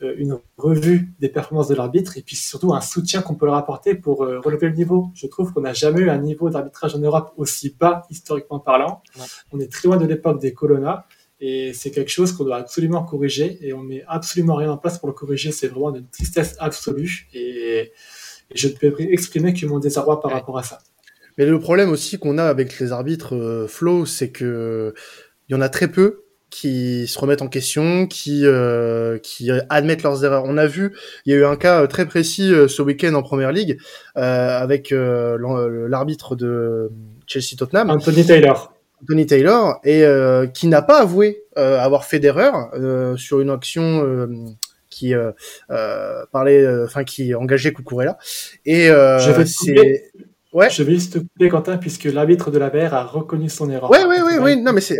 euh, 0.00 0.14
une 0.16 0.38
revue 0.56 1.08
des 1.18 1.28
performances 1.28 1.66
de 1.66 1.74
l'arbitre 1.74 2.16
et 2.16 2.22
puis 2.22 2.36
surtout 2.36 2.72
un 2.72 2.80
soutien 2.80 3.20
qu'on 3.20 3.34
peut 3.34 3.46
leur 3.46 3.56
apporter 3.56 3.96
pour 3.96 4.22
euh, 4.22 4.38
relever 4.38 4.68
le 4.68 4.76
niveau. 4.76 5.10
Je 5.14 5.26
trouve 5.26 5.52
qu'on 5.52 5.62
n'a 5.62 5.72
jamais 5.72 6.02
eu 6.02 6.10
un 6.10 6.18
niveau 6.18 6.50
d'arbitrage 6.50 6.94
en 6.94 7.00
Europe 7.00 7.32
aussi 7.36 7.74
bas 7.78 8.06
historiquement 8.08 8.60
parlant. 8.60 9.02
On 9.50 9.58
est 9.58 9.70
très 9.72 9.88
loin 9.88 9.96
de 9.96 10.06
l'époque 10.06 10.40
des 10.40 10.52
colonnas. 10.52 11.04
Et 11.40 11.72
c'est 11.72 11.92
quelque 11.92 12.10
chose 12.10 12.32
qu'on 12.32 12.44
doit 12.44 12.56
absolument 12.56 13.04
corriger 13.04 13.58
et 13.60 13.72
on 13.72 13.82
met 13.82 14.02
absolument 14.08 14.56
rien 14.56 14.72
en 14.72 14.76
place 14.76 14.98
pour 14.98 15.08
le 15.08 15.14
corriger. 15.14 15.52
C'est 15.52 15.68
vraiment 15.68 15.94
une 15.94 16.08
tristesse 16.08 16.56
absolue. 16.58 17.28
Et, 17.32 17.92
et 18.50 18.58
je 18.58 18.68
ne 18.68 18.72
peux 18.72 18.94
exprimer 18.98 19.52
que 19.54 19.66
mon 19.66 19.78
désarroi 19.78 20.20
par 20.20 20.32
rapport 20.32 20.58
à 20.58 20.62
ça. 20.62 20.78
Mais 21.36 21.46
le 21.46 21.60
problème 21.60 21.90
aussi 21.90 22.18
qu'on 22.18 22.38
a 22.38 22.44
avec 22.44 22.78
les 22.80 22.92
arbitres 22.92 23.36
euh, 23.36 23.68
Flo, 23.68 24.06
c'est 24.06 24.30
que 24.30 24.94
il 25.48 25.54
y 25.54 25.56
en 25.56 25.60
a 25.60 25.68
très 25.68 25.88
peu 25.88 26.24
qui 26.50 27.06
se 27.06 27.18
remettent 27.18 27.42
en 27.42 27.48
question, 27.48 28.06
qui 28.06 28.46
euh, 28.46 29.18
qui 29.18 29.50
admettent 29.68 30.02
leurs 30.02 30.24
erreurs. 30.24 30.44
On 30.46 30.56
a 30.56 30.66
vu, 30.66 30.94
il 31.26 31.32
y 31.32 31.36
a 31.36 31.38
eu 31.38 31.44
un 31.44 31.56
cas 31.56 31.86
très 31.86 32.06
précis 32.06 32.52
euh, 32.52 32.68
ce 32.68 32.82
week-end 32.82 33.14
en 33.14 33.22
Première 33.22 33.52
Ligue 33.52 33.78
euh, 34.16 34.58
avec 34.58 34.92
euh, 34.92 35.36
l'arbitre 35.88 36.36
de 36.36 36.90
Chelsea 37.26 37.56
Tottenham, 37.56 37.90
Anthony 37.90 38.24
Taylor. 38.24 38.72
Anthony 39.02 39.26
Taylor 39.26 39.78
et 39.84 40.04
qui 40.54 40.66
n'a 40.66 40.82
pas 40.82 41.02
avoué 41.02 41.44
avoir 41.54 42.04
fait 42.04 42.18
d'erreur 42.18 42.72
sur 43.16 43.38
une 43.38 43.50
action 43.50 44.26
qui 44.98 45.14
euh, 45.14 45.32
euh, 45.70 46.24
parlait, 46.32 46.66
enfin 46.84 47.04
qui 47.04 47.34
engageait 47.34 47.72
Cucurella. 47.72 48.18
Et 48.64 48.90
euh, 48.90 49.18
c'est 49.44 50.10
Ouais. 50.54 50.70
Je 50.70 50.82
vais 50.82 50.94
juste 50.94 51.12
te 51.12 51.18
couper, 51.18 51.50
Quentin, 51.50 51.76
puisque 51.76 52.04
l'arbitre 52.04 52.50
de 52.50 52.56
la 52.56 52.70
VAR 52.70 52.94
a 52.94 53.04
reconnu 53.04 53.50
son 53.50 53.70
erreur. 53.70 53.90
Ouais, 53.90 54.06
ouais, 54.06 54.22
ouais, 54.22 54.38
ouais. 54.38 54.56
Non, 54.56 54.72
mais 54.72 54.80
c'est 54.80 54.96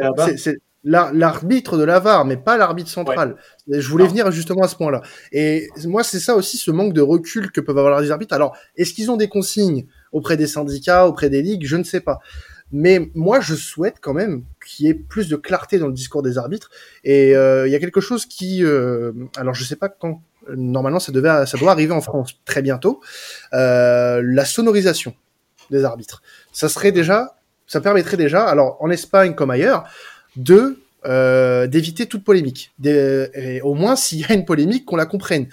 l'arbitre 0.84 1.78
de 1.78 1.84
la 1.84 2.00
VAR, 2.00 2.26
mais 2.26 2.36
pas 2.36 2.58
l'arbitre 2.58 2.90
central. 2.90 3.34
Ouais. 3.66 3.80
Je 3.80 3.88
voulais 3.88 4.04
non. 4.04 4.10
venir 4.10 4.30
justement 4.30 4.62
à 4.62 4.68
ce 4.68 4.76
point-là. 4.76 5.00
Et 5.32 5.66
moi, 5.86 6.04
c'est 6.04 6.20
ça 6.20 6.36
aussi, 6.36 6.58
ce 6.58 6.70
manque 6.70 6.92
de 6.92 7.00
recul 7.00 7.50
que 7.50 7.62
peuvent 7.62 7.78
avoir 7.78 7.98
les 8.02 8.10
arbitres. 8.10 8.34
Alors, 8.34 8.54
est-ce 8.76 8.92
qu'ils 8.92 9.10
ont 9.10 9.16
des 9.16 9.28
consignes 9.28 9.86
auprès 10.12 10.36
des 10.36 10.46
syndicats, 10.46 11.08
auprès 11.08 11.30
des 11.30 11.40
ligues? 11.40 11.64
Je 11.64 11.78
ne 11.78 11.82
sais 11.82 12.00
pas. 12.00 12.18
Mais 12.72 13.10
moi, 13.14 13.40
je 13.40 13.54
souhaite 13.54 13.96
quand 14.00 14.12
même 14.12 14.44
qu'il 14.64 14.86
y 14.86 14.88
ait 14.88 14.94
plus 14.94 15.28
de 15.28 15.36
clarté 15.36 15.78
dans 15.78 15.86
le 15.86 15.92
discours 15.92 16.22
des 16.22 16.38
arbitres. 16.38 16.70
Et 17.04 17.34
euh, 17.34 17.66
il 17.66 17.72
y 17.72 17.76
a 17.76 17.78
quelque 17.78 18.00
chose 18.00 18.26
qui, 18.26 18.64
euh, 18.64 19.12
alors 19.36 19.54
je 19.54 19.64
sais 19.64 19.76
pas 19.76 19.88
quand. 19.88 20.22
Normalement, 20.50 20.98
ça 20.98 21.12
devait, 21.12 21.44
ça 21.44 21.58
doit 21.58 21.72
arriver 21.72 21.92
en 21.92 22.00
France 22.00 22.40
très 22.46 22.62
bientôt. 22.62 23.02
Euh, 23.52 24.22
la 24.24 24.46
sonorisation 24.46 25.14
des 25.70 25.84
arbitres. 25.84 26.22
Ça 26.52 26.70
serait 26.70 26.92
déjà, 26.92 27.36
ça 27.66 27.82
permettrait 27.82 28.16
déjà, 28.16 28.46
alors 28.46 28.78
en 28.80 28.88
Espagne 28.88 29.34
comme 29.34 29.50
ailleurs, 29.50 29.84
de 30.36 30.80
euh, 31.06 31.66
d'éviter 31.66 32.06
toute 32.06 32.24
polémique. 32.24 32.72
Des, 32.78 33.28
et 33.34 33.60
au 33.62 33.74
moins, 33.74 33.96
s'il 33.96 34.20
y 34.20 34.24
a 34.24 34.34
une 34.34 34.44
polémique, 34.44 34.84
qu'on 34.84 34.96
la 34.96 35.06
comprenne, 35.06 35.46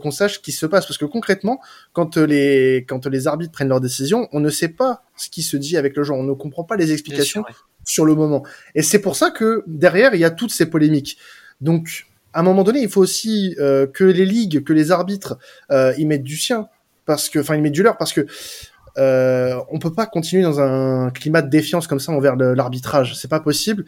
qu'on 0.00 0.10
sache 0.10 0.34
ce 0.34 0.38
qui 0.38 0.52
se 0.52 0.66
passe. 0.66 0.86
Parce 0.86 0.98
que 0.98 1.04
concrètement, 1.04 1.60
quand 1.92 2.16
les, 2.16 2.84
quand 2.88 3.06
les 3.06 3.26
arbitres 3.26 3.52
prennent 3.52 3.68
leurs 3.68 3.80
décisions, 3.80 4.28
on 4.32 4.40
ne 4.40 4.50
sait 4.50 4.68
pas 4.68 5.02
ce 5.16 5.28
qui 5.28 5.42
se 5.42 5.56
dit 5.56 5.76
avec 5.76 5.96
le 5.96 6.04
genre. 6.04 6.18
On 6.18 6.24
ne 6.24 6.32
comprend 6.32 6.64
pas 6.64 6.76
les 6.76 6.92
explications 6.92 7.42
sûr, 7.42 7.48
ouais. 7.48 7.54
sur 7.84 8.04
le 8.04 8.14
moment. 8.14 8.44
Et 8.74 8.82
c'est 8.82 9.00
pour 9.00 9.16
ça 9.16 9.30
que 9.30 9.62
derrière, 9.66 10.14
il 10.14 10.20
y 10.20 10.24
a 10.24 10.30
toutes 10.30 10.52
ces 10.52 10.66
polémiques. 10.66 11.18
Donc, 11.60 12.06
à 12.32 12.40
un 12.40 12.42
moment 12.42 12.64
donné, 12.64 12.80
il 12.80 12.88
faut 12.88 13.00
aussi 13.00 13.54
euh, 13.58 13.86
que 13.86 14.04
les 14.04 14.24
ligues, 14.24 14.64
que 14.64 14.72
les 14.72 14.90
arbitres, 14.90 15.38
euh, 15.70 15.92
y 15.98 16.06
mettent 16.06 16.22
du 16.22 16.36
sien. 16.36 16.68
Parce 17.04 17.28
que, 17.28 17.40
enfin, 17.40 17.56
ils 17.56 17.62
mettent 17.62 17.72
du 17.72 17.82
leur. 17.82 17.96
Parce 17.96 18.12
que 18.12 18.26
euh, 18.98 19.58
on 19.70 19.78
peut 19.78 19.92
pas 19.92 20.06
continuer 20.06 20.42
dans 20.42 20.60
un 20.60 21.10
climat 21.10 21.42
de 21.42 21.48
défiance 21.48 21.86
comme 21.86 22.00
ça 22.00 22.12
envers 22.12 22.36
l'arbitrage. 22.36 23.16
C'est 23.16 23.28
pas 23.28 23.40
possible. 23.40 23.84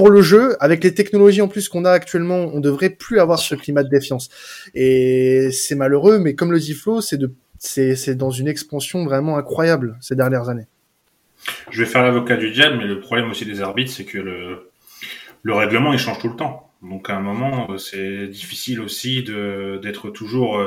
Pour 0.00 0.08
le 0.08 0.22
jeu, 0.22 0.56
avec 0.60 0.82
les 0.82 0.94
technologies 0.94 1.42
en 1.42 1.48
plus 1.48 1.68
qu'on 1.68 1.84
a 1.84 1.90
actuellement, 1.90 2.48
on 2.54 2.60
devrait 2.60 2.88
plus 2.88 3.20
avoir 3.20 3.38
ce 3.38 3.54
climat 3.54 3.82
de 3.82 3.90
défiance. 3.90 4.30
Et 4.74 5.50
c'est 5.52 5.74
malheureux, 5.74 6.18
mais 6.18 6.34
comme 6.34 6.52
le 6.52 6.58
dit 6.58 6.72
Flo, 6.72 7.02
c'est 7.02 7.18
de, 7.18 7.34
c'est 7.58 8.14
dans 8.14 8.30
une 8.30 8.48
expansion 8.48 9.04
vraiment 9.04 9.36
incroyable 9.36 9.98
ces 10.00 10.16
dernières 10.16 10.48
années. 10.48 10.68
Je 11.70 11.82
vais 11.82 11.86
faire 11.86 12.02
l'avocat 12.02 12.38
du 12.38 12.50
diable, 12.50 12.78
mais 12.78 12.86
le 12.86 12.98
problème 12.98 13.30
aussi 13.30 13.44
des 13.44 13.60
arbitres, 13.60 13.90
c'est 13.90 14.06
que 14.06 14.16
le, 14.16 14.70
le 15.42 15.52
règlement 15.52 15.92
il 15.92 15.98
change 15.98 16.18
tout 16.18 16.30
le 16.30 16.36
temps. 16.36 16.72
Donc 16.80 17.10
à 17.10 17.16
un 17.16 17.20
moment, 17.20 17.76
c'est 17.76 18.26
difficile 18.26 18.80
aussi 18.80 19.22
d'être 19.22 20.08
toujours 20.08 20.58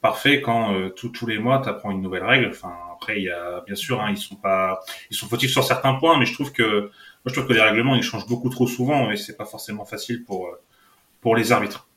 parfait 0.00 0.40
quand 0.40 0.74
euh, 0.74 0.88
tous 0.88 1.26
les 1.26 1.38
mois 1.38 1.60
tu 1.62 1.68
apprends 1.68 1.90
une 1.90 2.00
nouvelle 2.00 2.24
règle. 2.24 2.48
Enfin 2.48 2.72
après 2.94 3.20
il 3.20 3.24
y 3.24 3.32
bien 3.66 3.74
sûr 3.74 4.00
hein, 4.00 4.08
ils 4.08 4.16
sont 4.16 4.36
pas 4.36 4.80
ils 5.10 5.16
sont 5.16 5.26
fautifs 5.26 5.50
sur 5.50 5.64
certains 5.64 5.92
points, 5.92 6.18
mais 6.18 6.24
je 6.24 6.32
trouve 6.32 6.52
que 6.52 6.90
moi 7.24 7.32
je 7.32 7.32
trouve 7.34 7.48
que 7.48 7.52
les 7.52 7.62
règlements 7.62 7.94
ils 7.94 8.02
changent 8.02 8.26
beaucoup 8.26 8.48
trop 8.48 8.66
souvent 8.66 9.10
et 9.10 9.16
c'est 9.16 9.36
pas 9.36 9.44
forcément 9.44 9.84
facile 9.84 10.24
pour 10.24 10.46
euh, 10.46 10.60
pour 11.20 11.36
les 11.36 11.52
arbitres. 11.52 11.88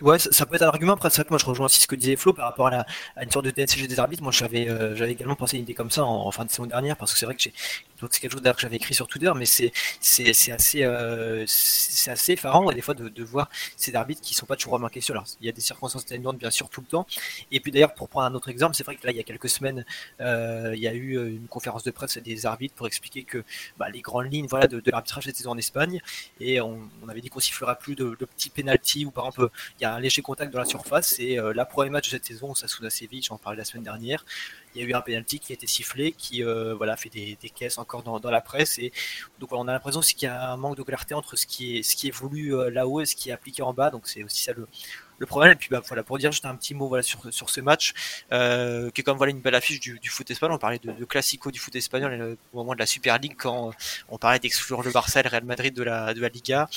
Ouais, 0.00 0.16
ça, 0.20 0.46
peut 0.46 0.54
être 0.54 0.62
un 0.62 0.68
argument. 0.68 0.92
Après, 0.92 1.10
c'est 1.10 1.16
vrai 1.16 1.24
que 1.24 1.30
moi, 1.30 1.38
je 1.38 1.44
rejoins 1.44 1.66
aussi 1.66 1.80
ce 1.80 1.88
que 1.88 1.96
disait 1.96 2.14
Flo 2.14 2.32
par 2.32 2.44
rapport 2.44 2.68
à, 2.68 2.86
à 3.16 3.24
une 3.24 3.30
sorte 3.32 3.44
de 3.46 3.50
TNCG 3.50 3.88
des 3.88 3.98
arbitres. 3.98 4.22
Moi, 4.22 4.30
j'avais, 4.30 4.68
euh, 4.68 4.94
j'avais 4.94 5.10
également 5.10 5.34
pensé 5.34 5.56
une 5.56 5.64
idée 5.64 5.74
comme 5.74 5.90
ça 5.90 6.04
en, 6.04 6.30
fin 6.30 6.44
de 6.44 6.50
saison 6.50 6.66
dernière, 6.66 6.96
parce 6.96 7.12
que 7.12 7.18
c'est 7.18 7.26
vrai 7.26 7.34
que 7.34 7.42
j'ai, 7.42 7.52
c'est 8.00 8.20
quelque 8.20 8.32
chose 8.32 8.42
que 8.42 8.60
j'avais 8.60 8.76
écrit 8.76 8.94
sur 8.94 9.08
Twitter, 9.08 9.32
mais 9.34 9.44
c'est, 9.44 9.72
c'est, 10.00 10.32
c'est 10.34 10.52
assez, 10.52 10.84
euh, 10.84 11.44
c'est 11.48 12.12
assez 12.12 12.34
effarant 12.34 12.70
des 12.70 12.80
fois 12.80 12.94
de, 12.94 13.08
de, 13.08 13.24
voir 13.24 13.50
ces 13.76 13.96
arbitres 13.96 14.20
qui 14.20 14.34
sont 14.34 14.46
pas 14.46 14.54
toujours 14.54 14.74
remarqués 14.74 15.00
sur. 15.00 15.14
Alors, 15.14 15.26
il 15.40 15.46
y 15.46 15.48
a 15.48 15.52
des 15.52 15.60
circonstances 15.60 16.02
atténuantes 16.02 16.38
bien 16.38 16.52
sûr 16.52 16.68
tout 16.68 16.80
le 16.80 16.86
temps. 16.86 17.04
Et 17.50 17.58
puis 17.58 17.72
d'ailleurs, 17.72 17.94
pour 17.94 18.08
prendre 18.08 18.26
un 18.26 18.34
autre 18.34 18.50
exemple, 18.50 18.76
c'est 18.76 18.84
vrai 18.84 18.94
que 18.94 19.04
là, 19.04 19.12
il 19.12 19.16
y 19.16 19.20
a 19.20 19.24
quelques 19.24 19.48
semaines, 19.48 19.84
euh, 20.20 20.74
il 20.76 20.80
y 20.80 20.86
a 20.86 20.94
eu 20.94 21.16
une 21.28 21.48
conférence 21.48 21.82
de 21.82 21.90
presse 21.90 22.18
des 22.18 22.46
arbitres 22.46 22.74
pour 22.76 22.86
expliquer 22.86 23.24
que 23.24 23.42
bah, 23.78 23.88
les 23.90 24.00
grandes 24.00 24.32
lignes, 24.32 24.46
voilà, 24.46 24.68
de, 24.68 24.80
l'arbitrage 24.86 25.24
cette 25.24 25.36
saison 25.36 25.50
en 25.50 25.58
Espagne, 25.58 26.00
et 26.38 26.60
on, 26.60 26.88
avait 27.08 27.20
dit 27.20 27.30
qu'on 27.30 27.40
sifflera 27.40 27.74
plus 27.74 27.96
de, 27.96 28.14
petits 28.14 28.50
penalties 28.50 29.04
ou 29.04 29.10
par 29.10 29.26
exemple, 29.26 29.50
il 29.80 29.82
y 29.82 29.86
a 29.86 29.87
un 29.94 30.00
léger 30.00 30.22
contact 30.22 30.52
dans 30.52 30.58
la 30.58 30.64
surface. 30.64 31.18
Et 31.18 31.38
euh, 31.38 31.52
la 31.52 31.64
première 31.64 31.92
match 31.92 32.06
de 32.06 32.10
cette 32.10 32.24
saison, 32.24 32.54
Sasuna 32.54 32.90
Séville, 32.90 33.22
j'en 33.22 33.38
parlais 33.38 33.58
la 33.58 33.64
semaine 33.64 33.84
dernière, 33.84 34.24
il 34.74 34.82
y 34.82 34.84
a 34.84 34.88
eu 34.88 34.94
un 34.94 35.00
penalty 35.00 35.38
qui 35.38 35.52
a 35.52 35.54
été 35.54 35.66
sifflé, 35.66 36.12
qui 36.12 36.44
euh, 36.44 36.74
voilà 36.74 36.96
fait 36.96 37.08
des, 37.08 37.36
caisses 37.54 37.78
encore 37.78 38.02
dans, 38.02 38.30
la 38.30 38.40
presse. 38.40 38.78
Et 38.78 38.92
donc 39.38 39.52
on 39.52 39.66
a 39.68 39.72
l'impression 39.72 40.00
qu'il 40.00 40.22
y 40.22 40.26
a 40.26 40.50
un 40.52 40.56
manque 40.56 40.76
de 40.76 40.82
clarté 40.82 41.14
entre 41.14 41.36
ce 41.36 41.46
qui 41.46 41.78
est 41.78 41.82
ce 41.82 41.96
qui 41.96 42.08
est 42.08 42.12
voulu 42.12 42.54
euh, 42.54 42.70
là-haut 42.70 43.00
et 43.00 43.06
ce 43.06 43.16
qui 43.16 43.30
est 43.30 43.32
appliqué 43.32 43.62
en 43.62 43.72
bas. 43.72 43.90
Donc 43.90 44.06
c'est 44.06 44.22
aussi 44.22 44.42
ça 44.42 44.52
le, 44.52 44.68
le 45.18 45.26
problème. 45.26 45.52
Et 45.52 45.56
puis 45.56 45.68
bah, 45.70 45.82
voilà, 45.86 46.02
pour 46.02 46.18
dire 46.18 46.32
juste 46.32 46.46
un 46.46 46.54
petit 46.54 46.74
mot 46.74 46.88
voilà, 46.88 47.02
sur, 47.02 47.20
sur 47.32 47.50
ce 47.50 47.60
match, 47.60 47.94
euh, 48.32 48.90
qui 48.90 49.00
est 49.00 49.04
comme 49.04 49.16
voilà, 49.18 49.30
une 49.30 49.40
belle 49.40 49.54
affiche 49.54 49.80
du, 49.80 49.98
du 49.98 50.08
foot 50.08 50.30
espagnol. 50.30 50.54
On 50.54 50.58
parlait 50.58 50.78
de, 50.78 50.92
de 50.92 51.04
classico 51.04 51.50
du 51.50 51.58
foot 51.58 51.74
espagnol 51.76 52.12
euh, 52.12 52.36
au 52.52 52.58
moment 52.58 52.74
de 52.74 52.78
la 52.78 52.86
Super 52.86 53.18
League 53.18 53.34
quand 53.36 53.72
on 54.08 54.18
parlait 54.18 54.38
d'exclure 54.38 54.82
le 54.82 54.90
Barça 54.90 55.20
et 55.20 55.22
le 55.22 55.28
Real 55.28 55.44
Madrid 55.44 55.74
de 55.74 55.82
la, 55.82 56.14
de 56.14 56.20
la 56.20 56.28
Liga. 56.28 56.68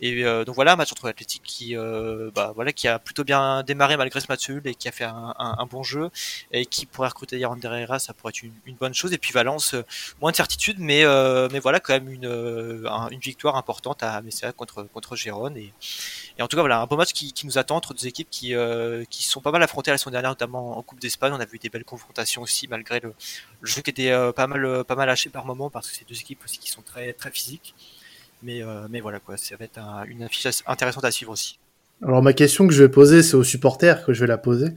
Et 0.00 0.24
euh, 0.24 0.44
donc 0.44 0.54
voilà, 0.54 0.72
un 0.72 0.76
match 0.76 0.92
entre 0.92 1.06
l'Athletic 1.06 1.42
qui, 1.42 1.76
euh, 1.76 2.30
bah, 2.34 2.52
voilà, 2.54 2.72
qui 2.72 2.88
a 2.88 2.98
plutôt 2.98 3.24
bien 3.24 3.62
démarré 3.62 3.96
malgré 3.96 4.20
ce 4.20 4.26
match 4.28 4.48
nul 4.48 4.62
et 4.64 4.74
qui 4.74 4.88
a 4.88 4.92
fait 4.92 5.04
un, 5.04 5.34
un, 5.38 5.66
bon 5.66 5.82
jeu 5.82 6.10
et 6.52 6.66
qui 6.66 6.86
pourrait 6.86 7.08
recruter 7.08 7.38
Yaron 7.38 7.58
Herrera, 7.60 7.98
ça 7.98 8.14
pourrait 8.14 8.30
être 8.30 8.42
une, 8.42 8.52
une, 8.66 8.76
bonne 8.76 8.94
chose. 8.94 9.12
Et 9.12 9.18
puis 9.18 9.32
Valence, 9.32 9.74
euh, 9.74 9.84
moins 10.20 10.30
de 10.30 10.36
certitude, 10.36 10.76
mais, 10.78 11.04
euh, 11.04 11.48
mais 11.52 11.58
voilà, 11.58 11.80
quand 11.80 11.92
même 11.92 12.08
une, 12.08 12.84
une 13.10 13.20
victoire 13.20 13.56
importante 13.56 14.02
à 14.02 14.20
Messia 14.22 14.52
contre, 14.52 14.84
contre 14.84 15.16
Gérone. 15.16 15.56
Et, 15.56 15.72
et 16.38 16.42
en 16.42 16.48
tout 16.48 16.56
cas, 16.56 16.62
voilà, 16.62 16.80
un 16.80 16.86
beau 16.86 16.96
match 16.96 17.12
qui, 17.12 17.32
qui 17.32 17.46
nous 17.46 17.58
attend 17.58 17.80
deux 17.94 18.06
équipes 18.06 18.28
qui, 18.30 18.54
euh, 18.54 19.04
qui 19.10 19.22
sont 19.22 19.40
pas 19.40 19.50
mal 19.50 19.62
affrontées 19.62 19.90
la 19.90 19.98
semaine 19.98 20.12
dernière, 20.12 20.30
notamment 20.30 20.78
en 20.78 20.82
Coupe 20.82 21.00
d'Espagne. 21.00 21.32
On 21.32 21.40
a 21.40 21.44
vu 21.44 21.58
des 21.58 21.68
belles 21.68 21.84
confrontations 21.84 22.42
aussi, 22.42 22.68
malgré 22.68 23.00
le, 23.00 23.14
jeu 23.62 23.82
qui 23.82 23.90
était 23.90 24.10
euh, 24.10 24.32
pas 24.32 24.46
mal, 24.46 24.64
euh, 24.64 24.84
pas 24.84 24.96
par 25.32 25.44
moment, 25.44 25.70
parce 25.70 25.90
que 25.90 25.96
c'est 25.96 26.08
deux 26.08 26.18
équipes 26.18 26.42
aussi 26.44 26.58
qui 26.58 26.70
sont 26.70 26.82
très, 26.82 27.12
très 27.12 27.30
physiques. 27.30 27.74
Mais, 28.42 28.62
voilà, 29.00 29.20
quoi, 29.20 29.36
ça 29.36 29.56
va 29.56 29.64
être 29.64 29.78
un, 29.78 30.04
une 30.04 30.22
affiche 30.22 30.62
intéressante 30.66 31.04
à 31.04 31.10
suivre 31.10 31.32
aussi. 31.32 31.58
Alors 32.00 32.22
ma 32.22 32.32
question 32.32 32.68
que 32.68 32.72
je 32.72 32.84
vais 32.84 32.88
poser, 32.88 33.24
c'est 33.24 33.34
aux 33.34 33.42
supporters 33.42 34.04
que 34.04 34.12
je 34.12 34.20
vais 34.20 34.28
la 34.28 34.38
poser. 34.38 34.68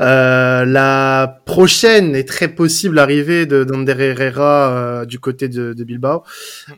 Euh, 0.00 0.64
la 0.64 1.42
prochaine 1.44 2.16
est 2.16 2.26
très 2.26 2.48
possible 2.48 2.98
arrivée 2.98 3.44
de 3.44 3.62
d'Ander 3.62 3.94
Herrera 3.98 4.70
euh, 4.72 5.04
du 5.04 5.18
côté 5.18 5.48
de, 5.48 5.74
de 5.74 5.84
Bilbao. 5.84 6.22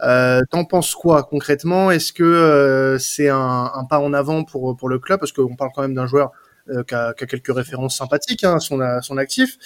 Euh, 0.02 0.40
T'en 0.50 0.64
penses 0.64 0.96
quoi 0.96 1.22
concrètement? 1.22 1.92
Est-ce 1.92 2.12
que 2.12 2.24
euh, 2.24 2.98
c'est 2.98 3.28
un, 3.28 3.70
un, 3.72 3.84
pas 3.84 4.00
en 4.00 4.12
avant 4.12 4.42
pour 4.42 4.76
pour 4.76 4.88
le 4.88 4.98
club? 4.98 5.20
Parce 5.20 5.30
qu'on 5.30 5.54
parle 5.54 5.70
quand 5.72 5.82
même 5.82 5.94
d'un 5.94 6.06
joueur 6.08 6.32
a, 6.70 7.12
qui, 7.14 7.26
quelques 7.26 7.54
références 7.54 7.96
sympathiques 7.96 8.44
hein, 8.44 8.58
son, 8.58 8.80
son 9.02 9.16
actif, 9.18 9.58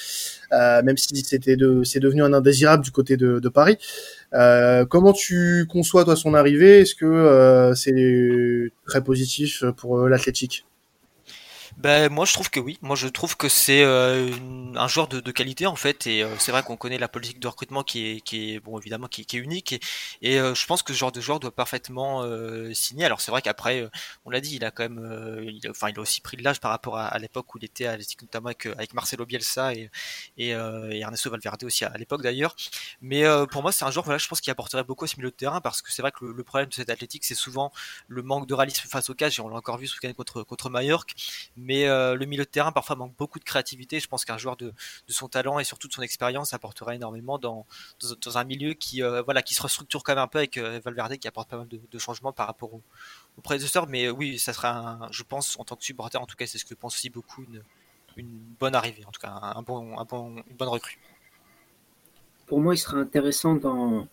euh, 0.52 0.82
même 0.82 0.96
si 0.96 1.14
c'était 1.24 1.56
de, 1.56 1.82
c'est 1.84 2.00
devenu 2.00 2.22
un 2.22 2.32
indésirable 2.32 2.84
du 2.84 2.90
côté 2.90 3.16
de, 3.16 3.38
de 3.38 3.48
Paris. 3.48 3.78
Euh, 4.34 4.84
comment 4.84 5.12
tu 5.12 5.66
conçois 5.70 6.04
toi 6.04 6.16
son 6.16 6.34
arrivée? 6.34 6.80
Est-ce 6.80 6.94
que 6.94 7.06
euh, 7.06 7.74
c'est 7.74 8.72
très 8.86 9.02
positif 9.02 9.64
pour 9.76 10.00
euh, 10.00 10.08
l'Athletic 10.08 10.66
ben 11.78 12.12
moi 12.12 12.24
je 12.24 12.32
trouve 12.32 12.50
que 12.50 12.58
oui. 12.58 12.76
Moi 12.82 12.96
je 12.96 13.06
trouve 13.06 13.36
que 13.36 13.48
c'est 13.48 13.84
euh, 13.84 14.32
un 14.74 14.88
joueur 14.88 15.06
de, 15.06 15.20
de, 15.20 15.30
qualité 15.30 15.64
en 15.66 15.76
fait 15.76 16.08
et 16.08 16.24
euh, 16.24 16.36
c'est 16.40 16.50
vrai 16.50 16.64
qu'on 16.64 16.76
connaît 16.76 16.98
la 16.98 17.06
politique 17.06 17.38
de 17.38 17.46
recrutement 17.46 17.84
qui 17.84 18.04
est, 18.04 18.20
qui 18.20 18.54
est 18.54 18.58
bon 18.58 18.76
évidemment 18.80 19.06
qui, 19.06 19.24
qui 19.24 19.36
est 19.36 19.40
unique 19.40 19.80
et, 20.20 20.40
euh, 20.40 20.56
je 20.56 20.66
pense 20.66 20.82
que 20.82 20.92
ce 20.92 20.98
genre 20.98 21.12
de 21.12 21.20
joueur 21.20 21.38
doit 21.38 21.52
parfaitement 21.52 22.22
euh, 22.24 22.74
signer. 22.74 23.04
Alors 23.04 23.20
c'est 23.20 23.30
vrai 23.30 23.42
qu'après 23.42 23.80
euh, 23.80 23.88
on 24.24 24.30
l'a 24.30 24.40
dit 24.40 24.56
il 24.56 24.64
a 24.64 24.72
quand 24.72 24.82
même 24.82 25.46
il 25.48 25.64
a, 25.68 25.70
enfin 25.70 25.88
il 25.90 25.98
a 25.98 26.00
aussi 26.02 26.20
pris 26.20 26.36
de 26.36 26.42
l'âge 26.42 26.58
par 26.58 26.72
rapport 26.72 26.98
à, 26.98 27.06
à 27.06 27.18
l'époque 27.20 27.54
où 27.54 27.58
il 27.58 27.64
était 27.64 27.86
à 27.86 27.96
notamment 28.22 28.46
avec, 28.48 28.66
avec 28.66 28.92
Marcelo 28.94 29.24
Bielsa 29.24 29.72
et, 29.72 29.88
et, 30.36 30.48
et 30.48 31.00
Ernesto 31.00 31.30
Valverde 31.30 31.62
aussi 31.62 31.84
à, 31.84 31.96
l'époque 31.96 32.22
d'ailleurs. 32.22 32.56
Mais 33.02 33.22
pour 33.52 33.62
moi 33.62 33.70
c'est 33.70 33.84
un 33.84 33.92
joueur 33.92 34.04
voilà 34.04 34.18
je 34.18 34.26
pense 34.26 34.40
qu'il 34.40 34.50
apporterait 34.50 34.82
beaucoup 34.82 35.04
à 35.04 35.08
ce 35.08 35.16
milieu 35.16 35.30
de 35.30 35.36
terrain 35.36 35.60
parce 35.60 35.80
que 35.80 35.92
c'est 35.92 36.02
vrai 36.02 36.10
que 36.10 36.24
le, 36.24 36.32
le, 36.32 36.42
problème 36.42 36.68
de 36.68 36.74
cet 36.74 36.90
Athletic 36.90 37.24
c'est 37.24 37.36
souvent 37.36 37.72
le 38.08 38.22
manque 38.22 38.48
de 38.48 38.54
réalisme 38.54 38.88
face 38.88 39.10
au 39.10 39.14
cage 39.14 39.38
et 39.38 39.42
on 39.42 39.48
l'a 39.48 39.56
encore 39.56 39.78
vu 39.78 39.86
ce 39.86 39.94
week-end 39.94 40.12
contre 40.14 40.42
contre 40.42 40.70
Mallorca 40.70 41.14
euh, 41.86 42.14
le 42.14 42.24
milieu 42.24 42.44
de 42.44 42.48
terrain 42.48 42.72
parfois 42.72 42.96
manque 42.96 43.14
beaucoup 43.16 43.38
de 43.38 43.44
créativité. 43.44 44.00
Je 44.00 44.08
pense 44.08 44.24
qu'un 44.24 44.38
joueur 44.38 44.56
de, 44.56 44.72
son 45.08 45.28
talent 45.28 45.58
et 45.58 45.64
surtout 45.64 45.88
de 45.88 45.92
son 45.92 46.02
expérience 46.02 46.54
apportera 46.54 46.94
énormément 46.94 47.38
dans, 47.38 47.66
un 48.34 48.44
milieu 48.44 48.72
qui, 48.74 49.02
euh, 49.02 49.22
voilà, 49.22 49.42
qui 49.42 49.54
se 49.54 49.62
restructure 49.62 50.02
quand 50.02 50.12
même 50.12 50.24
un 50.24 50.28
peu 50.28 50.38
avec 50.38 50.56
euh, 50.56 50.80
Valverde 50.84 51.16
qui 51.16 51.28
apporte 51.28 51.48
pas 51.50 51.58
mal 51.58 51.68
de, 51.68 51.98
changements 51.98 52.32
par 52.32 52.46
rapport 52.46 52.72
aux 52.72 52.82
au 53.36 53.40
prédécesseurs. 53.40 53.86
Mais 53.86 54.08
oui, 54.08 54.38
ça 54.38 54.52
sera, 54.52 54.70
un, 54.70 55.12
je 55.12 55.22
pense, 55.22 55.58
en 55.58 55.64
tant 55.64 55.76
que 55.76 55.84
supporter, 55.84 56.20
en 56.20 56.26
tout 56.26 56.36
cas, 56.36 56.46
c'est 56.46 56.58
ce 56.58 56.64
que 56.64 56.74
pense 56.74 56.94
aussi 56.94 57.10
beaucoup, 57.10 57.44
une, 58.16 58.30
bonne 58.58 58.74
arrivée, 58.74 59.04
en 59.06 59.12
tout 59.12 59.20
cas, 59.20 59.30
un 59.30 59.62
bon, 59.62 59.96
un 59.98 60.04
bon, 60.04 60.42
une 60.50 60.56
bonne 60.56 60.68
recrue. 60.68 60.98
Pour 62.46 62.60
moi, 62.60 62.74
il 62.74 62.78
sera 62.78 62.96
intéressant 62.96 63.54
dans, 63.54 64.08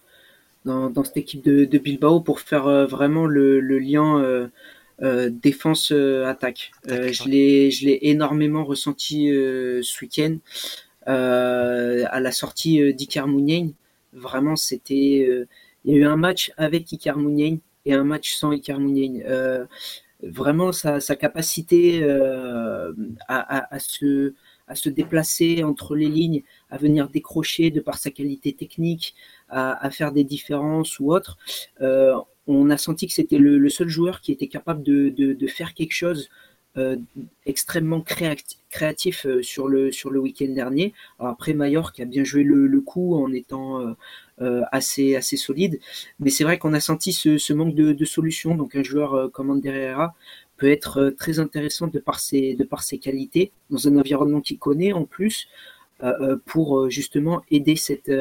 cette 1.03 1.17
équipe 1.17 1.43
de, 1.43 1.77
Bilbao 1.77 2.19
pour 2.19 2.41
faire 2.41 2.65
vraiment 2.85 3.25
le, 3.25 3.59
lien 3.79 4.49
défense 5.01 5.91
euh, 5.91 6.25
attaque. 6.25 6.71
Euh, 6.89 7.11
je 7.11 7.27
l'ai 7.27 7.71
je 7.71 7.85
l'ai 7.85 7.99
énormément 8.03 8.63
ressenti 8.63 9.27
ce 9.27 10.01
week-end 10.01 10.37
à 11.05 12.19
la 12.19 12.31
sortie 12.31 12.93
d'Icar 12.93 13.27
Mounien. 13.27 13.69
Vraiment, 14.13 14.55
c'était 14.55 15.47
il 15.85 15.93
y 15.93 15.93
a 15.93 15.97
eu 15.97 16.05
un 16.05 16.15
match 16.15 16.51
avec 16.57 16.91
Icar 16.91 17.17
Mounien 17.17 17.57
et 17.85 17.93
un 17.93 18.03
match 18.03 18.33
sans 18.33 18.51
Icar 18.51 18.79
Mounien. 18.79 19.67
vraiment, 20.23 20.71
sa, 20.71 20.99
sa 20.99 21.15
capacité 21.15 22.03
à, 22.03 22.89
à, 23.27 23.75
à 23.75 23.79
se 23.79 24.33
à 24.67 24.75
se 24.75 24.89
déplacer 24.89 25.63
entre 25.63 25.95
les 25.95 26.07
lignes, 26.07 26.41
à 26.69 26.77
venir 26.77 27.09
décrocher 27.09 27.69
de 27.69 27.79
par 27.79 27.97
sa 27.97 28.09
qualité 28.09 28.53
technique, 28.53 29.15
à, 29.47 29.85
à 29.85 29.91
faire 29.91 30.11
des 30.11 30.23
différences 30.23 30.99
ou 30.99 31.13
autre. 31.13 31.37
Euh, 31.81 32.15
on 32.47 32.69
a 32.69 32.77
senti 32.77 33.07
que 33.07 33.13
c'était 33.13 33.37
le, 33.37 33.69
seul 33.69 33.87
joueur 33.87 34.21
qui 34.21 34.31
était 34.31 34.47
capable 34.47 34.83
de, 34.83 35.47
faire 35.47 35.73
quelque 35.73 35.93
chose 35.93 36.29
euh, 36.77 36.97
extrêmement 37.45 38.01
créatif, 38.01 39.25
euh, 39.25 39.41
sur 39.41 39.69
le 39.69 40.19
week-end 40.19 40.49
dernier. 40.49 40.93
Après 41.19 41.53
Mallorca 41.53 42.03
a 42.03 42.05
bien 42.05 42.23
joué 42.23 42.43
le, 42.43 42.81
coup 42.81 43.15
en 43.15 43.31
étant 43.31 43.95
euh, 44.41 44.61
assez 44.71 45.21
solide, 45.21 45.79
mais 46.19 46.29
c'est 46.29 46.43
vrai 46.43 46.57
qu'on 46.57 46.73
a 46.73 46.79
senti 46.79 47.13
ce, 47.13 47.53
manque 47.53 47.75
de, 47.75 47.93
de 47.93 48.05
solution. 48.05 48.55
Donc 48.55 48.75
un 48.75 48.83
joueur 48.83 49.31
comme 49.31 49.49
Ander 49.51 49.95
peut 50.57 50.69
être 50.69 51.13
très 51.17 51.39
intéressant 51.39 51.87
de 51.87 51.99
par 51.99 52.19
ses 52.19 52.55
de 52.55 52.63
par 52.63 52.83
ses 52.83 52.97
qualités 52.97 53.51
dans 53.69 53.87
un 53.87 53.97
environnement 53.97 54.41
qu'il 54.41 54.59
connaît 54.59 54.93
en 54.93 55.05
plus. 55.05 55.47
Euh, 56.03 56.35
pour 56.45 56.89
justement 56.89 57.41
aider 57.49 57.77
cette, 57.77 58.11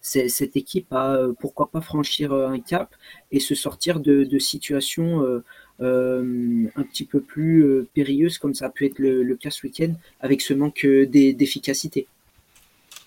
cette 0.00 0.56
équipe 0.56 0.92
à 0.92 1.16
pourquoi 1.38 1.70
pas 1.70 1.80
franchir 1.80 2.32
un 2.32 2.58
cap 2.58 2.92
et 3.30 3.38
se 3.38 3.54
sortir 3.54 4.00
de, 4.00 4.24
de 4.24 4.38
situations 4.40 5.40
euh, 5.82 6.68
un 6.76 6.82
petit 6.82 7.06
peu 7.06 7.20
plus 7.20 7.64
euh, 7.64 7.88
périlleuse 7.94 8.36
comme 8.36 8.52
ça 8.52 8.66
a 8.66 8.70
pu 8.70 8.84
être 8.84 8.98
le, 8.98 9.22
le 9.22 9.36
cas 9.36 9.50
ce 9.50 9.66
week-end 9.66 9.94
avec 10.20 10.42
ce 10.42 10.52
manque 10.52 10.84
d'efficacité. 10.84 12.06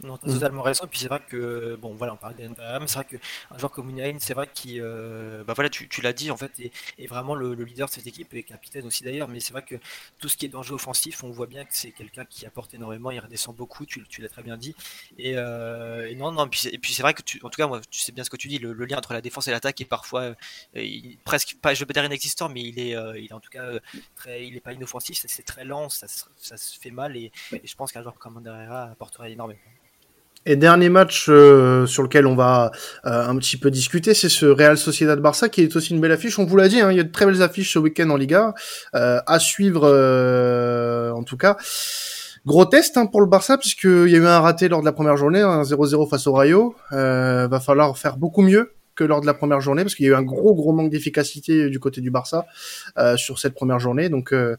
Non, 0.04 0.18
t'as 0.18 0.28
totalement 0.28 0.62
raison. 0.62 0.84
Et 0.84 0.88
puis 0.88 1.00
c'est 1.00 1.08
vrai 1.08 1.22
que, 1.26 1.78
bon, 1.82 1.94
voilà, 1.94 2.14
on 2.14 2.18
parle 2.18 2.36
d'Endaam, 2.36 2.88
c'est 2.88 2.96
vrai 2.96 3.06
qu'un 3.06 3.58
joueur 3.58 3.72
comme 3.72 3.90
Unai, 3.90 4.16
c'est 4.20 4.34
vrai 4.34 4.50
qu'il, 4.54 4.82
euh, 4.82 5.44
bah 5.46 5.54
voilà, 5.54 5.70
tu, 5.70 5.88
tu 5.88 6.02
l'as 6.02 6.12
dit, 6.12 6.30
en 6.30 6.36
fait, 6.36 6.52
est, 6.60 6.72
est 7.00 7.08
vraiment 7.08 7.36
le, 7.36 7.56
le, 7.56 7.64
leader 7.64 7.88
de 7.88 7.94
cette 7.94 8.08
équipe 8.08 8.34
et 8.34 8.44
capitaine 8.44 8.86
aussi 8.86 9.04
d'ailleurs. 9.04 9.30
Mais 9.30 9.40
c'est 9.40 9.54
vrai 9.54 9.64
que 9.64 9.76
tout 10.20 10.28
ce 10.28 10.36
qui 10.36 10.46
est 10.46 10.50
danger 10.50 10.74
offensif, 10.74 11.24
on 11.24 11.32
voit 11.32 11.48
bien 11.48 11.64
que 11.64 11.72
c'est 11.74 11.92
quelqu'un 11.92 12.26
qui 12.26 12.46
apporte 12.46 12.74
énormément, 12.74 13.12
il 13.12 13.20
redescend 13.20 13.56
beaucoup, 13.56 13.86
tu, 13.86 14.06
tu 14.08 14.22
l'as 14.22 14.30
très 14.30 14.44
bien 14.44 14.58
dit. 14.58 14.76
Et, 15.18 15.34
euh, 15.38 16.10
et 16.10 16.16
non, 16.16 16.32
non, 16.34 16.46
et 16.48 16.50
puis, 16.50 16.68
et 16.68 16.78
puis 16.78 16.94
c'est 16.94 17.02
vrai 17.04 17.14
que, 17.14 17.22
tu, 17.22 17.40
en 17.44 17.50
tout 17.50 17.58
cas, 17.58 17.68
moi, 17.68 17.80
tu 17.90 18.00
sais 18.00 18.12
bien 18.12 18.26
ce 18.26 18.30
que 18.30 18.38
tu 18.38 18.50
dis, 18.50 18.60
le, 18.60 18.74
le 18.74 18.86
lien 18.86 18.98
entre 18.98 19.14
la 19.14 19.22
défense 19.22 19.48
et 19.48 19.52
l'attaque 19.52 19.80
est 19.80 19.86
parfois 19.86 20.22
euh, 20.22 20.36
il, 20.76 21.18
presque, 21.24 21.56
pas, 21.62 21.74
je 21.74 21.80
veux 21.80 21.86
pas 21.86 21.94
dire 21.94 22.04
inexistant, 22.06 22.50
mais 22.50 22.62
il 22.62 22.80
est, 22.80 22.96
il 23.18 23.28
est 23.30 23.34
en 23.34 23.40
tout 23.40 23.50
cas 23.50 23.70
très, 24.16 24.46
il 24.48 24.56
est 24.58 24.62
pas 24.62 24.74
inoffensif, 24.74 25.24
c'est 25.26 25.44
très 25.44 25.64
lent, 25.64 25.88
ça, 25.90 26.08
ça 26.38 26.58
se 26.58 26.78
fait 26.80 26.92
mal 26.92 27.16
et, 27.16 27.32
et 27.52 27.62
je 27.66 27.76
pense 27.76 27.92
qu'un 27.92 28.02
joueur 28.02 28.16
comme 28.16 28.44
Herrera 28.46 28.92
apporterait 28.92 29.32
énormément. 29.32 29.60
Et 30.46 30.56
dernier 30.56 30.90
match 30.90 31.28
euh, 31.30 31.86
sur 31.86 32.04
lequel 32.04 32.28
on 32.28 32.36
va 32.36 32.72
euh, 33.06 33.28
un 33.28 33.36
petit 33.38 33.58
peu 33.58 33.72
discuter, 33.72 34.14
c'est 34.14 34.30
ce 34.30 34.46
Real 34.46 34.78
Sociedad 34.78 35.20
Barça 35.20 35.50
qui 35.50 35.62
est 35.62 35.76
aussi 35.76 35.94
une 35.94 36.02
belle 36.02 36.12
affiche. 36.12 36.38
On 36.38 36.46
vous 36.46 36.58
l'a 36.58 36.68
dit, 36.68 36.82
hein, 36.82 36.92
il 36.92 36.98
y 36.98 37.00
a 37.00 37.04
de 37.04 37.12
très 37.12 37.26
belles 37.26 37.42
affiches 37.42 37.74
ce 37.74 37.80
week-end 37.80 38.10
en 38.10 38.18
Liga. 38.18 38.54
Euh, 38.96 39.20
à 39.26 39.40
suivre 39.40 39.88
en 41.16 41.24
tout 41.24 41.38
cas. 41.38 41.58
Gros 42.46 42.66
test 42.66 42.98
hein, 42.98 43.06
pour 43.06 43.22
le 43.22 43.28
Barça 43.28 43.58
puisqu'il 43.58 44.10
y 44.10 44.16
a 44.16 44.18
eu 44.18 44.26
un 44.26 44.42
raté 44.42 44.68
lors 44.68 44.82
de 44.82 44.86
la 44.86 44.92
première 44.92 45.16
journée, 45.16 45.40
un 45.40 45.64
0-0 45.64 46.10
face 46.10 46.28
au 46.28 46.34
Rayo. 46.34 46.76
Euh, 46.92 47.48
va 47.48 47.60
falloir 47.62 47.98
faire 47.98 48.18
beaucoup 48.18 48.42
mieux 48.42 48.74
que 48.96 49.06
lors 49.06 49.22
de 49.22 49.26
la 49.26 49.34
première 49.34 49.62
journée 49.62 49.84
parce 49.84 49.96
qu'il 49.96 50.06
y 50.06 50.10
a 50.10 50.12
eu 50.12 50.16
un 50.16 50.24
gros 50.24 50.54
gros 50.54 50.74
manque 50.74 50.92
d'efficacité 50.92 51.70
du 51.70 51.80
côté 51.80 52.02
du 52.02 52.12
Barça 52.12 52.46
euh, 52.98 53.16
sur 53.16 53.40
cette 53.40 53.54
première 53.54 53.80
journée. 53.80 54.10
Donc 54.10 54.34
euh, 54.34 54.58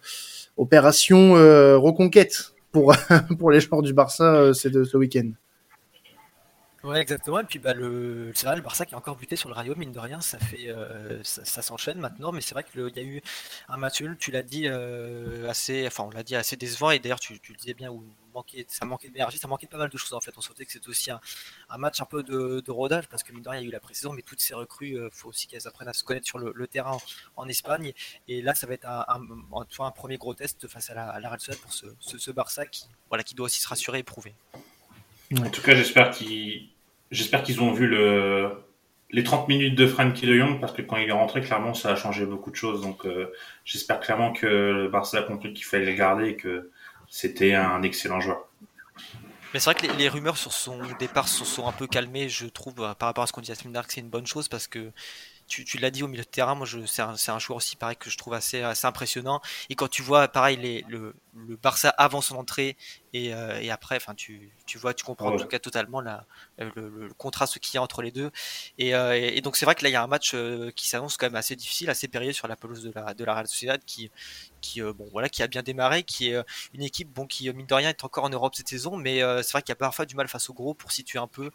opération 0.57 1.37
euh, 1.37 1.77
reconquête 1.77 2.55
pour 2.73 2.95
pour 3.39 3.51
les 3.51 3.61
joueurs 3.61 3.83
du 3.83 3.93
Barça 3.93 4.53
c'est 4.55 4.71
de 4.71 4.85
ce 4.85 4.97
week-end. 4.97 5.31
Ouais, 6.85 7.01
exactement. 7.01 7.41
Et 7.41 7.45
puis, 7.45 7.59
bah, 7.59 7.73
le, 7.73 8.31
c'est 8.35 8.47
vrai, 8.47 8.57
le 8.57 8.63
Barça 8.63 8.85
qui 8.85 8.95
a 8.95 8.99
encore 8.99 9.17
buté 9.17 9.37
sur 9.37 9.49
le 9.49 9.55
Rayo, 9.55 9.75
mine 9.75 9.93
de 9.93 9.99
rien, 9.99 10.21
ça 10.21 10.39
fait, 10.39 10.69
euh, 10.69 11.19
ça, 11.23 11.63
s'enchaîne 11.63 11.99
maintenant. 11.99 12.31
Mais 12.31 12.43
c'est 12.43 12.53
vrai 12.53 12.63
qu'il 12.63 12.81
y 12.95 13.01
a 13.01 13.03
eu 13.03 13.23
un 13.69 13.79
match 13.79 14.03
tu 14.19 14.31
l'as 14.31 14.43
dit, 14.43 14.69
euh, 14.69 15.49
assez, 15.49 15.87
enfin, 15.87 16.05
on 16.05 16.11
l'a 16.11 16.23
dit 16.23 16.37
assez 16.37 16.57
décevant. 16.57 16.91
Et 16.91 16.99
d'ailleurs, 16.99 17.21
tu, 17.21 17.41
tu 17.41 17.53
le 17.53 17.59
disais 17.59 17.73
bien, 17.73 17.91
où 17.91 18.05
manquait, 18.35 18.67
ça 18.69 18.85
manquait 18.85 19.09
d'énergie, 19.09 19.39
ça 19.39 19.49
manquait 19.49 19.67
pas 19.67 19.79
mal 19.79 19.89
de 19.89 19.97
choses 19.97 20.13
en 20.13 20.21
fait. 20.21 20.33
On 20.37 20.43
sentait 20.43 20.67
que 20.67 20.73
c'était 20.73 20.89
aussi 20.89 21.11
un, 21.11 21.21
match 21.79 22.03
un 22.03 22.05
peu 22.05 22.23
de, 22.23 22.61
de, 22.61 22.71
rodage 22.71 23.09
parce 23.09 23.23
que 23.23 23.33
mine 23.33 23.43
de 23.43 23.49
rien, 23.49 23.61
il 23.61 23.63
y 23.63 23.67
a 23.67 23.69
eu 23.69 23.73
la 23.73 23.81
précision, 23.81 24.13
mais 24.13 24.23
toutes 24.23 24.41
ces 24.41 24.55
recrues, 24.55 24.99
euh, 24.99 25.09
faut 25.11 25.31
aussi 25.31 25.47
qu'elles 25.47 25.67
apprennent 25.67 25.89
à 25.89 25.95
se 25.95 26.05
connaître 26.05 26.27
sur 26.27 26.39
le, 26.39 26.67
terrain 26.67 26.99
en, 27.37 27.49
Espagne. 27.49 27.93
Et 28.29 28.43
là, 28.43 28.55
ça 28.55 28.67
va 28.67 28.75
être 28.75 28.87
un, 28.87 29.07
un, 29.09 29.85
un 29.85 29.91
premier 29.91 30.19
gros 30.19 30.35
test 30.35 30.69
face 30.69 30.91
à 30.91 30.95
la, 30.95 31.09
à 31.11 31.19
Real 31.19 31.41
Sociedad 31.41 31.61
pour 31.61 31.73
ce, 31.73 31.87
ce, 32.01 32.19
ce, 32.19 32.31
Barça 32.31 32.67
qui, 32.67 32.89
voilà, 33.09 33.23
qui 33.23 33.35
doit 33.35 33.47
aussi 33.47 33.61
se 33.61 33.69
rassurer 33.69 34.01
et 34.01 34.03
prouver. 34.03 34.35
En 35.39 35.51
tout 35.51 35.63
cas, 35.63 35.75
j'espère 35.75 36.11
qu'il 36.11 36.74
J'espère 37.11 37.43
qu'ils 37.43 37.61
ont 37.61 37.73
vu 37.73 37.87
le, 37.87 38.51
les 39.11 39.23
30 39.23 39.49
minutes 39.49 39.77
de 39.77 39.87
Frankie 39.87 40.27
de 40.27 40.37
Jong 40.37 40.61
parce 40.61 40.73
que 40.73 40.83
quand 40.83 40.97
il 40.97 41.09
est 41.09 41.13
rentré, 41.13 41.41
clairement, 41.41 41.75
ça 41.75 41.91
a 41.91 41.97
changé 41.97 42.27
beaucoup 42.27 42.51
de 42.51 42.57
choses. 42.57 42.81
Donc, 42.81 43.07
euh, 43.07 43.33
j'espère 43.65 44.01
clairement 44.01 44.33
que 44.33 44.47
le 44.47 44.89
Barça 44.89 45.19
a 45.19 45.23
compris 45.23 45.53
qu'il 45.53 45.65
fallait 45.65 45.87
le 45.87 45.95
garder 45.95 46.31
et 46.31 46.37
que 46.37 46.71
c'était 47.09 47.55
un 47.55 47.83
excellent 47.83 48.21
joueur. 48.21 48.49
Mais 49.53 49.61
c'est 49.61 49.71
vrai 49.71 49.75
que 49.87 49.97
les, 49.97 50.09
rumeurs 50.09 50.37
sur 50.37 50.53
son 50.53 50.81
départ 50.99 51.29
se 51.29 51.45
sont 51.45 51.69
un 51.69 51.73
peu 51.73 51.87
calmées, 51.87 52.29
je 52.29 52.47
trouve, 52.47 52.75
par 52.75 53.07
rapport 53.07 53.23
à 53.23 53.27
ce 53.29 53.33
qu'on 53.33 53.41
dit 53.41 53.53
à 53.53 53.55
semaine 53.55 53.81
c'est 53.87 54.01
une 54.01 54.09
bonne 54.09 54.27
chose 54.27 54.49
parce 54.49 54.67
que 54.67 54.91
tu, 55.47 55.79
l'as 55.79 55.93
dit 55.93 56.03
au 56.03 56.09
milieu 56.09 56.25
de 56.25 56.29
terrain, 56.29 56.57
moi 56.57 56.67
c'est 56.87 57.31
un, 57.31 57.39
joueur 57.39 57.59
aussi 57.59 57.77
pareil 57.77 57.97
que 57.97 58.11
je 58.11 58.19
trouve 58.19 58.35
assez, 58.35 58.63
assez 58.63 58.87
impressionnant. 58.87 59.41
Et 59.71 59.77
quand 59.77 59.87
tu 59.87 60.03
vois 60.03 60.27
pareil 60.27 60.57
les, 60.57 60.85
le, 60.89 61.15
le 61.35 61.57
Barça 61.57 61.89
avant 61.91 62.21
son 62.21 62.37
entrée 62.37 62.77
et, 63.13 63.35
euh, 63.35 63.61
et 63.61 63.71
après, 63.71 63.97
enfin 63.97 64.15
tu, 64.15 64.53
tu 64.67 64.79
vois, 64.79 64.95
tu 64.95 65.05
comprends 65.05 65.33
en 65.33 65.37
tout 65.37 65.47
cas 65.47 65.59
totalement 65.59 66.01
la, 66.01 66.27
le, 66.59 67.09
contraste 67.17 67.59
qu'il 67.59 67.75
y 67.75 67.79
a 67.79 67.83
entre 67.83 68.03
les 68.03 68.11
deux. 68.11 68.31
Et, 68.79 68.95
euh, 68.95 69.15
et 69.15 69.41
donc 69.41 69.57
c'est 69.57 69.65
vrai 69.65 69.75
que 69.75 69.83
là 69.83 69.89
il 69.89 69.93
y 69.93 69.97
a 69.97 70.03
un 70.03 70.07
match 70.07 70.33
euh, 70.35 70.71
qui 70.73 70.89
s'annonce 70.89 71.17
quand 71.17 71.27
même 71.27 71.37
assez 71.37 71.57
difficile, 71.57 71.91
assez 71.91 72.09
périlleux 72.09 72.33
sur 72.33 72.49
la 72.49 72.57
pelouse 72.57 72.83
de 72.83 72.93
la, 72.95 73.15
de 73.15 73.25
la 73.25 73.35
Real 73.35 73.47
Sociedad 73.47 73.81
qui, 73.85 74.11
qui 74.65 74.81
euh, 74.83 74.93
bon 74.93 75.07
voilà 75.13 75.29
qui 75.29 75.43
a 75.43 75.47
bien 75.47 75.63
démarré, 75.63 76.03
qui 76.03 76.31
est 76.31 76.35
euh, 76.35 76.43
une 76.73 76.83
équipe 76.83 77.13
bon 77.13 77.27
qui 77.27 77.53
mine 77.53 77.67
de 77.67 77.75
rien 77.75 77.91
est 77.91 78.05
encore 78.05 78.25
en 78.25 78.31
Europe 78.31 78.55
cette 78.55 78.69
saison, 78.69 78.97
mais 78.97 79.23
euh, 79.23 79.43
c'est 79.43 79.53
vrai 79.53 79.63
qu'il 79.63 79.71
y 79.71 79.73
a 79.73 79.77
parfois 79.77 80.07
du 80.07 80.17
mal 80.17 80.27
face 80.27 80.49
au 80.49 80.55
gros 80.55 80.75
pour 80.75 80.91
situer 80.93 81.19
un 81.19 81.27
peu. 81.27 81.51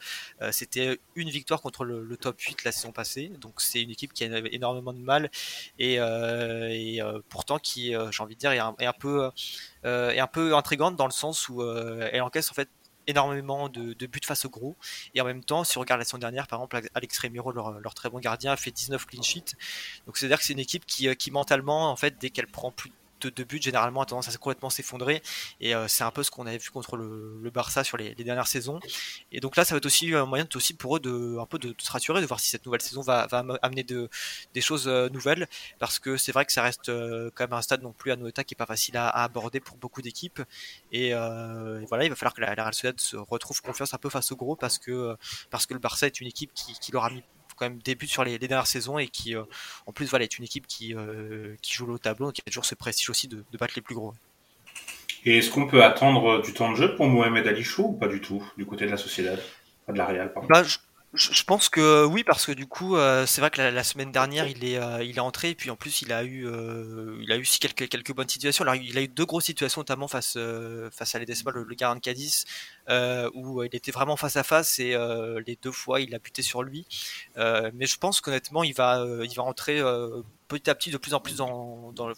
C'était 0.51 0.99
une 1.15 1.29
victoire 1.29 1.61
contre 1.61 1.83
le, 1.83 2.03
le, 2.03 2.17
top 2.17 2.39
8 2.39 2.63
la 2.63 2.71
saison 2.71 2.91
passée, 2.91 3.29
donc 3.41 3.61
c'est 3.61 3.81
une 3.81 3.89
équipe 3.89 4.13
qui 4.13 4.23
a 4.23 4.39
énormément 4.51 4.93
de 4.93 4.99
mal 4.99 5.31
et, 5.79 5.95
et 5.95 7.01
pourtant 7.29 7.57
qui 7.59 7.93
j'ai 8.11 8.23
envie 8.23 8.35
de 8.35 8.39
dire 8.39 8.51
est 8.51 8.59
un, 8.59 8.75
est 8.79 8.85
un 8.85 8.93
peu 8.93 9.31
est 9.83 10.19
un 10.19 10.27
peu 10.27 10.55
intrigante 10.55 10.95
dans 10.95 11.05
le 11.05 11.11
sens 11.11 11.49
où 11.49 11.63
elle 11.63 12.21
encaisse 12.21 12.51
en 12.51 12.53
fait 12.53 12.69
énormément 13.07 13.69
de, 13.69 13.93
de, 13.93 14.05
buts 14.05 14.19
face 14.23 14.45
au 14.45 14.49
gros. 14.49 14.75
Et 15.15 15.21
en 15.21 15.25
même 15.25 15.43
temps, 15.43 15.63
si 15.63 15.77
on 15.77 15.81
regarde 15.81 15.99
la 15.99 16.05
saison 16.05 16.19
dernière, 16.19 16.47
par 16.47 16.59
exemple, 16.59 16.79
Alex 16.93 17.19
Remiro, 17.19 17.51
leur, 17.51 17.79
leur 17.79 17.95
très 17.95 18.09
bon 18.09 18.19
gardien, 18.19 18.51
a 18.51 18.55
fait 18.57 18.71
19 18.71 19.03
clean 19.07 19.23
sheets. 19.23 19.55
Donc 20.05 20.17
c'est-à-dire 20.17 20.37
que 20.37 20.43
c'est 20.43 20.53
une 20.53 20.59
équipe 20.59 20.85
qui, 20.85 21.13
qui 21.15 21.31
mentalement, 21.31 21.91
en 21.91 21.95
fait, 21.95 22.15
dès 22.19 22.29
qu'elle 22.29 22.47
prend 22.47 22.71
plus 22.71 22.91
de, 23.21 23.29
de 23.29 23.43
but 23.43 23.61
généralement 23.61 24.01
a 24.01 24.05
tendance 24.05 24.27
à 24.27 24.37
complètement 24.37 24.69
s'effondrer. 24.69 25.21
Et 25.59 25.75
euh, 25.75 25.87
c'est 25.87 26.03
un 26.03 26.11
peu 26.11 26.23
ce 26.23 26.31
qu'on 26.31 26.47
avait 26.47 26.57
vu 26.57 26.69
contre 26.69 26.97
le, 26.97 27.49
Barça 27.53 27.83
sur 27.83 27.97
les, 27.97 28.13
dernières 28.15 28.47
saisons. 28.47 28.79
Et 29.31 29.39
donc 29.39 29.55
là 29.55 29.65
ça 29.65 29.73
va 29.73 29.77
être 29.77 29.85
aussi 29.85 30.13
un 30.13 30.25
moyen 30.25 30.47
aussi 30.55 30.73
pour 30.73 30.97
eux 30.97 30.99
de 30.99 31.37
un 31.39 31.45
peu 31.45 31.57
de, 31.57 31.73
se 31.77 31.91
rassurer 31.91 32.21
de 32.21 32.25
voir 32.25 32.39
si 32.39 32.49
cette 32.49 32.65
nouvelle 32.65 32.81
saison 32.81 33.01
va, 33.01 33.27
amener 33.61 33.83
de, 33.83 34.09
des 34.53 34.61
choses 34.61 34.87
euh, 34.87 35.09
nouvelles. 35.09 35.47
Parce 35.79 35.99
que 35.99 36.17
c'est 36.17 36.31
vrai 36.31 36.45
que 36.45 36.51
ça 36.51 36.63
reste 36.63 36.89
euh, 36.89 37.31
quand 37.35 37.45
même 37.45 37.53
un 37.53 37.61
stade 37.61 37.81
non 37.81 37.91
plus 37.91 38.11
à 38.11 38.15
Noeta 38.15 38.43
qui 38.43 38.53
est 38.53 38.57
pas 38.57 38.65
facile 38.65 38.97
à, 38.97 39.09
aborder 39.09 39.59
pour 39.59 39.77
beaucoup 39.77 40.01
d'équipes. 40.01 40.41
Et, 40.91 41.13
euh, 41.13 41.83
voilà 41.87 42.05
il 42.05 42.09
va 42.09 42.15
falloir 42.15 42.33
que 42.33 42.41
la, 42.41 42.55
la 42.55 42.63
Real 42.63 42.93
se 42.97 43.17
retrouve 43.17 43.61
confiance 43.61 43.93
un 43.93 43.97
peu 43.97 44.09
face 44.09 44.31
au 44.31 44.35
gros 44.35 44.55
parce 44.55 44.77
que 44.77 45.15
parce 45.49 45.65
que 45.65 45.73
le 45.73 45.79
Barça 45.79 46.07
est 46.07 46.21
une 46.21 46.27
équipe 46.27 46.53
qui, 46.53 46.73
qui 46.79 46.91
leur 46.91 47.05
a 47.05 47.09
mis 47.09 47.23
quand 47.59 47.69
même 47.69 47.79
débute 47.79 48.09
sur 48.09 48.23
les, 48.23 48.37
les, 48.37 48.47
dernières 48.47 48.67
saisons 48.67 48.97
et 48.97 49.07
qui, 49.07 49.35
euh, 49.35 49.43
en 49.85 49.91
plus, 49.91 50.09
voilà, 50.09 50.25
est 50.25 50.37
une 50.37 50.45
équipe 50.45 50.65
qui, 50.67 50.95
euh, 50.95 51.55
qui 51.61 51.73
joue 51.73 51.91
au 51.91 51.97
tableau, 51.97 52.27
donc 52.27 52.37
il 52.37 52.41
y 52.45 52.49
a 52.49 52.51
toujours 52.51 52.65
ce 52.65 52.75
prestige 52.75 53.09
aussi 53.09 53.27
de, 53.27 53.43
de 53.51 53.57
battre 53.57 53.73
les 53.75 53.81
plus 53.81 53.95
gros. 53.95 54.13
Et 55.25 55.37
est-ce 55.37 55.51
qu'on 55.51 55.67
peut 55.67 55.83
attendre 55.83 56.41
du 56.41 56.53
temps 56.53 56.71
de 56.71 56.75
jeu 56.75 56.95
pour 56.95 57.07
Mohamed 57.07 57.45
Ali 57.45 57.63
Chou 57.63 57.83
ou 57.83 57.93
pas 57.93 58.07
du 58.07 58.21
tout, 58.21 58.43
du 58.57 58.65
côté 58.65 58.85
de 58.85 58.91
la 58.91 58.97
Sociedad, 58.97 59.39
de 59.87 59.97
la 59.97 60.05
Real, 60.05 60.33
pardon 60.33 60.47
bah, 60.49 60.63
je... 60.63 60.77
Je 61.13 61.43
pense 61.43 61.69
que 61.69 62.05
oui 62.05 62.23
parce 62.23 62.45
que 62.45 62.51
du 62.51 62.67
coup 62.67 62.95
euh, 62.95 63.25
c'est 63.25 63.41
vrai 63.41 63.49
que 63.49 63.59
la, 63.59 63.83
semaine 63.83 64.11
dernière 64.11 64.47
il 64.47 64.63
est 64.63 64.77
euh, 64.77 65.03
il 65.03 65.17
est 65.17 65.21
entré 65.21 65.49
et 65.49 65.55
puis 65.55 65.71
en 65.71 65.75
plus 65.75 66.03
il 66.03 66.13
a 66.13 66.23
eu 66.23 66.45
euh, 66.45 67.17
il 67.23 67.31
a 67.31 67.35
eu 67.35 67.41
aussi 67.41 67.57
quelques 67.57 68.13
bonnes 68.13 68.29
situations. 68.29 68.61
Alors 68.61 68.75
il 68.75 68.95
a 68.95 69.01
eu 69.01 69.07
deux 69.07 69.25
grosses 69.25 69.45
situations 69.45 69.81
notamment 69.81 70.07
face 70.07 70.35
euh, 70.37 70.91
face 70.91 71.15
à 71.15 71.19
l'Edesma 71.19 71.49
le, 71.51 71.63
le 71.63 71.75
de 71.75 71.99
Cadiz 71.99 72.45
où 73.33 73.63
il 73.63 73.75
était 73.75 73.91
vraiment 73.91 74.17
face 74.17 74.35
à 74.35 74.43
face 74.43 74.77
et 74.77 74.95
les 75.47 75.57
deux 75.59 75.71
fois 75.71 75.99
il 75.99 76.13
a 76.13 76.19
buté 76.19 76.43
sur 76.43 76.61
lui. 76.61 76.85
Mais 77.37 77.87
je 77.87 77.97
pense 77.97 78.21
qu'honnêtement 78.21 78.63
il 78.63 78.75
va 78.75 79.03
il 79.23 79.33
va 79.35 79.41
rentrer 79.43 79.81
petit 80.47 80.69
à 80.69 80.75
petit 80.75 80.91
de 80.91 80.97
plus 80.97 81.15
en 81.15 81.19
plus 81.19 81.37
dans 81.37 81.91
le 82.07 82.13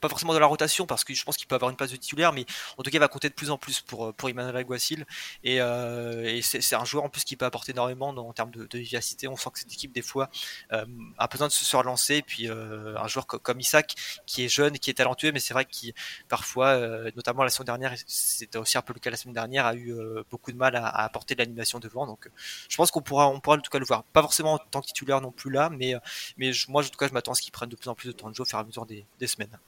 pas 0.00 0.08
forcément 0.08 0.34
de 0.34 0.38
la 0.38 0.46
rotation 0.46 0.86
parce 0.86 1.04
que 1.04 1.14
je 1.14 1.24
pense 1.24 1.36
qu'il 1.36 1.46
peut 1.46 1.54
avoir 1.54 1.70
une 1.70 1.76
place 1.76 1.90
de 1.90 1.96
titulaire, 1.96 2.32
mais 2.32 2.44
en 2.76 2.82
tout 2.82 2.90
cas 2.90 2.96
il 2.96 3.00
va 3.00 3.08
compter 3.08 3.28
de 3.28 3.34
plus 3.34 3.50
en 3.50 3.58
plus 3.58 3.80
pour 3.80 4.14
pour 4.14 4.28
Emmanuel 4.28 4.56
Alguacil 4.56 5.06
et, 5.44 5.60
euh, 5.60 6.40
c'est 6.42 6.74
un 6.74 6.84
joueur 6.84 7.04
en 7.04 7.08
plus 7.08 7.24
qui 7.24 7.36
peut 7.36 7.44
apporter 7.44 7.72
énormément 7.72 8.12
dans, 8.12 8.28
en 8.28 8.32
termes 8.32 8.50
de, 8.50 8.78
vivacité. 8.78 9.28
On 9.28 9.36
sent 9.36 9.50
que 9.52 9.58
cette 9.58 9.72
équipe 9.72 9.92
des 9.92 10.02
fois 10.02 10.30
euh, 10.72 10.84
a 11.18 11.26
besoin 11.28 11.48
de 11.48 11.52
se 11.52 11.76
relancer. 11.76 12.16
Et 12.16 12.22
puis 12.22 12.48
euh, 12.48 12.96
un 12.98 13.08
joueur 13.08 13.26
comme, 13.26 13.60
Isaac 13.60 13.94
qui 14.26 14.44
est 14.44 14.48
jeune, 14.48 14.78
qui 14.78 14.90
est 14.90 14.94
talentueux, 14.94 15.32
mais 15.32 15.40
c'est 15.40 15.54
vrai 15.54 15.64
qu'il 15.64 15.92
parfois, 16.28 16.68
euh, 16.68 17.10
notamment 17.16 17.42
la 17.44 17.50
semaine 17.50 17.66
dernière, 17.66 17.94
c'était 18.06 18.58
aussi 18.58 18.78
un 18.78 18.82
peu 18.82 18.92
le 18.92 19.00
cas 19.00 19.10
la 19.10 19.16
semaine 19.16 19.34
dernière, 19.34 19.66
a 19.66 19.74
eu 19.74 19.92
euh, 19.92 20.22
beaucoup 20.30 20.52
de 20.52 20.56
mal 20.56 20.76
à, 20.76 20.88
apporter 21.04 21.34
de 21.34 21.40
l'animation 21.40 21.78
devant. 21.78 22.06
Donc 22.06 22.28
je 22.68 22.76
pense 22.76 22.90
qu'on 22.90 23.02
pourra 23.02 23.28
on 23.28 23.40
pourra 23.40 23.56
en 23.56 23.60
tout 23.60 23.70
cas 23.70 23.78
le 23.78 23.86
voir. 23.86 24.04
Pas 24.04 24.22
forcément 24.22 24.54
en 24.54 24.58
tant 24.58 24.80
que 24.80 24.86
titulaire 24.86 25.20
non 25.20 25.32
plus 25.32 25.50
là, 25.50 25.70
mais 25.70 25.94
mais 26.36 26.52
moi 26.68 26.82
en 26.82 26.86
tout 26.86 26.98
cas 26.98 27.08
je 27.08 27.12
m'attends 27.12 27.32
à 27.32 27.34
ce 27.34 27.42
qu'il 27.42 27.52
prenne 27.52 27.68
de 27.68 27.76
plus 27.76 27.88
en 27.88 27.94
plus 27.94 28.08
de 28.08 28.12
temps 28.12 28.30
de 28.30 28.34
jeu 28.34 28.42
au 28.42 28.46
fur 28.46 28.58
et 28.58 28.62
à 28.62 28.64
mesure 28.64 28.86
des, 28.86 29.06
des 29.18 29.26
semaines. 29.26 29.58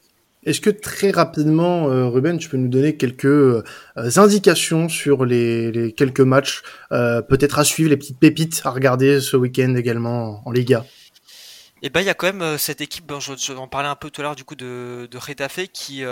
Est-ce 0.42 0.62
que 0.62 0.70
très 0.70 1.11
rapidement, 1.11 1.90
euh, 1.90 2.09
Ruben, 2.09 2.38
tu 2.38 2.48
peux 2.48 2.57
nous 2.57 2.68
donner 2.68 2.96
quelques 2.96 3.26
euh, 3.26 3.62
indications 3.96 4.88
sur 4.88 5.26
les, 5.26 5.92
quelques 5.94 6.20
matchs, 6.20 6.62
euh, 6.92 7.20
peut-être 7.20 7.59
à 7.59 7.64
suivre, 7.64 7.90
les 7.90 7.98
petites 7.98 8.18
pépites 8.18 8.62
à 8.64 8.70
regarder 8.70 9.20
ce 9.20 9.37
week-end 9.37 9.74
également 9.74 10.42
en, 10.46 10.50
Liga? 10.50 10.87
Eh 11.83 11.88
ben 11.88 12.00
il 12.00 12.07
y 12.07 12.11
a 12.11 12.14
quand 12.14 12.31
même 12.31 12.59
cette 12.59 12.83
équipe, 12.83 13.11
je, 13.20 13.33
je 13.38 13.53
en 13.55 13.66
parlais 13.66 13.88
un 13.88 13.96
peu 13.96 14.11
tout 14.11 14.20
à 14.20 14.24
l'heure 14.24 14.37
du 14.37 14.44
coup 14.44 14.55
de, 14.55 15.09
de 15.11 15.66
qui 15.66 16.05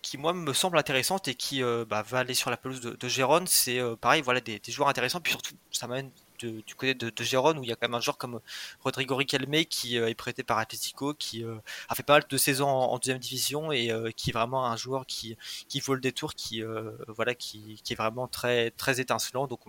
qui 0.00 0.18
moi 0.18 0.32
me 0.32 0.52
semble 0.54 0.78
intéressante 0.78 1.28
et 1.28 1.34
qui 1.34 1.62
bah, 1.90 2.02
va 2.08 2.20
aller 2.20 2.32
sur 2.32 2.48
la 2.48 2.56
pelouse 2.56 2.80
de, 2.80 2.96
de 2.98 3.08
Gérone. 3.08 3.46
C'est 3.46 3.80
pareil, 4.00 4.22
voilà 4.22 4.40
des, 4.40 4.58
des, 4.58 4.72
joueurs 4.72 4.88
intéressants 4.88 5.20
puis 5.20 5.32
surtout 5.32 5.52
ça 5.72 5.86
m'amène 5.86 6.10
de, 6.42 6.62
du 6.66 6.74
côté 6.74 6.94
de, 6.94 7.12
Gérone 7.22 7.58
où 7.58 7.64
il 7.64 7.68
y 7.68 7.72
a 7.72 7.76
quand 7.76 7.88
même 7.88 7.94
un 7.94 8.00
joueur 8.00 8.18
comme 8.18 8.40
Rodrigo 8.80 9.16
Riquelme 9.16 9.64
qui 9.64 9.98
euh, 9.98 10.08
est 10.08 10.14
prêté 10.14 10.42
par 10.42 10.58
Atletico, 10.58 11.14
qui 11.14 11.44
euh, 11.44 11.56
a 11.88 11.94
fait 11.94 12.02
pas 12.02 12.14
mal 12.14 12.24
de 12.28 12.36
saisons 12.36 12.68
en, 12.68 12.98
deuxième 12.98 13.18
division 13.18 13.72
et 13.72 13.90
euh, 13.90 14.10
qui 14.10 14.30
est 14.30 14.32
vraiment 14.32 14.66
un 14.66 14.76
joueur 14.76 15.06
qui 15.06 15.36
qui 15.68 15.80
vaut 15.80 15.94
le 15.94 16.00
détour, 16.00 16.34
qui 16.34 16.62
voilà 17.08 17.34
qui, 17.34 17.80
qui 17.84 17.92
est 17.92 17.96
vraiment 17.96 18.28
très 18.28 18.70
très 18.72 19.00
étincelant. 19.00 19.46
Donc 19.46 19.60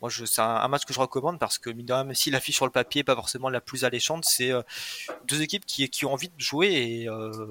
moi 0.00 0.10
c'est 0.10 0.40
un, 0.40 0.68
match 0.68 0.84
que 0.84 0.94
je 0.94 1.00
recommande 1.00 1.38
parce 1.38 1.58
que 1.58 1.70
même 1.70 2.14
si 2.14 2.30
l'affiche 2.30 2.56
sur 2.56 2.66
le 2.66 2.72
papier 2.72 3.00
est 3.00 3.04
pas 3.04 3.14
forcément 3.14 3.48
la 3.48 3.60
plus 3.60 3.84
alléchante, 3.84 4.24
c'est 4.24 4.52
deux 5.26 5.42
équipes 5.42 5.66
qui 5.66 5.88
qui 5.88 6.04
ont 6.06 6.12
envie 6.12 6.28
de 6.28 6.40
jouer 6.40 6.68
et 6.68 7.04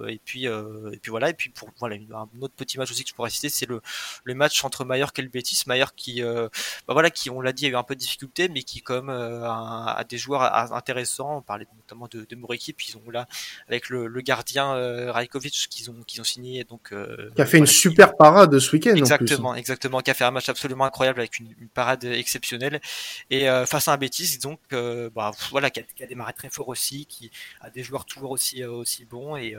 et 0.08 0.20
puis 0.24 0.46
et 0.46 1.00
puis 1.02 1.10
voilà 1.10 1.30
et 1.30 1.34
puis 1.34 1.50
pour 1.50 1.70
voilà 1.80 1.96
un 1.96 2.30
autre 2.42 2.54
petit 2.56 2.78
match 2.78 2.92
aussi 2.92 3.04
que 3.04 3.10
je 3.10 3.16
pourrais 3.16 3.30
citer 3.30 3.50
c'est 3.50 3.68
le 3.68 3.82
le 4.24 4.34
match 4.36 4.64
entre 4.64 4.86
Mallorca 4.86 5.22
et 5.22 5.26
le 5.26 5.30
Betis, 5.30 5.64
Mallorca 5.68 5.94
qui 5.96 6.22
bah 6.22 6.50
voilà 6.88 7.10
qui 7.10 7.30
on 7.30 7.42
l'a 7.42 7.54
dit 7.54 7.66
a 7.66 7.70
eu 7.70 7.76
un 7.76 7.84
peu 7.84 7.96
de 7.96 8.00
difficulté 8.00 8.50
mais 8.50 8.63
qui 8.64 8.82
comme 8.82 9.10
euh, 9.10 9.44
a, 9.44 9.96
a, 9.98 10.04
des 10.04 10.18
joueurs 10.18 10.42
intéressants. 10.74 11.38
On 11.38 11.42
parlait 11.42 11.68
notamment 11.76 12.08
de, 12.12 12.26
de 12.30 12.36
Moriki, 12.36 12.74
puis 12.74 12.94
ils 12.94 12.98
ont 12.98 13.10
là 13.12 13.28
avec 13.68 13.90
le, 13.90 14.08
le 14.08 14.22
gardien 14.22 14.76
euh, 14.76 15.12
Rajkovic 15.12 15.68
qu'ils 15.70 15.90
ont 15.90 15.96
qu'ils 16.06 16.22
ont 16.22 16.24
signé 16.24 16.64
donc 16.64 16.92
euh, 16.92 17.32
qui 17.36 17.42
a 17.42 17.46
fait 17.46 17.58
voilà, 17.58 17.60
une 17.60 17.66
super 17.68 18.16
parade 18.16 18.58
ce 18.60 18.72
week-end. 18.76 18.96
Exactement, 18.96 19.50
en 19.50 19.52
plus. 19.54 19.60
exactement, 19.60 20.00
qui 20.02 20.12
a 20.12 20.14
fait 20.14 20.24
un 20.24 20.32
match 20.32 20.50
absolument 20.50 20.86
incroyable 20.86 21.20
avec 21.20 21.40
une, 21.40 21.54
une 21.60 21.70
parade 21.70 22.04
exceptionnelle 22.04 22.82
et 23.30 23.50
euh, 23.50 23.66
face 23.66 23.88
à 23.88 23.94
un 23.94 23.98
Betis 23.98 24.40
donc 24.40 24.60
euh, 24.74 25.10
bah, 25.14 25.32
voilà 25.52 25.70
qui 25.70 25.80
a, 25.80 25.84
qui 25.84 26.04
a, 26.04 26.08
démarré 26.08 26.34
très 26.34 26.50
fort 26.50 26.68
aussi, 26.70 27.06
qui 27.06 27.32
a 27.62 27.70
des 27.70 27.84
joueurs 27.84 28.06
toujours 28.06 28.32
aussi 28.32 28.64
aussi 28.64 29.06
bons 29.06 29.36
et 29.36 29.56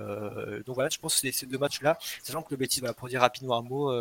donc 0.67 0.75
voilà, 0.75 0.89
je 0.91 0.99
pense 0.99 1.21
que 1.21 1.31
ces 1.31 1.47
deux 1.47 1.59
matchs 1.59 1.81
là, 1.83 1.99
sachant 2.23 2.43
que 2.43 2.49
le 2.51 2.57
Betis 2.57 2.81
va 2.81 2.93
pour 2.95 3.09
dire 3.09 3.21
rapidement 3.21 3.59
un 3.59 3.63
mot 3.63 3.93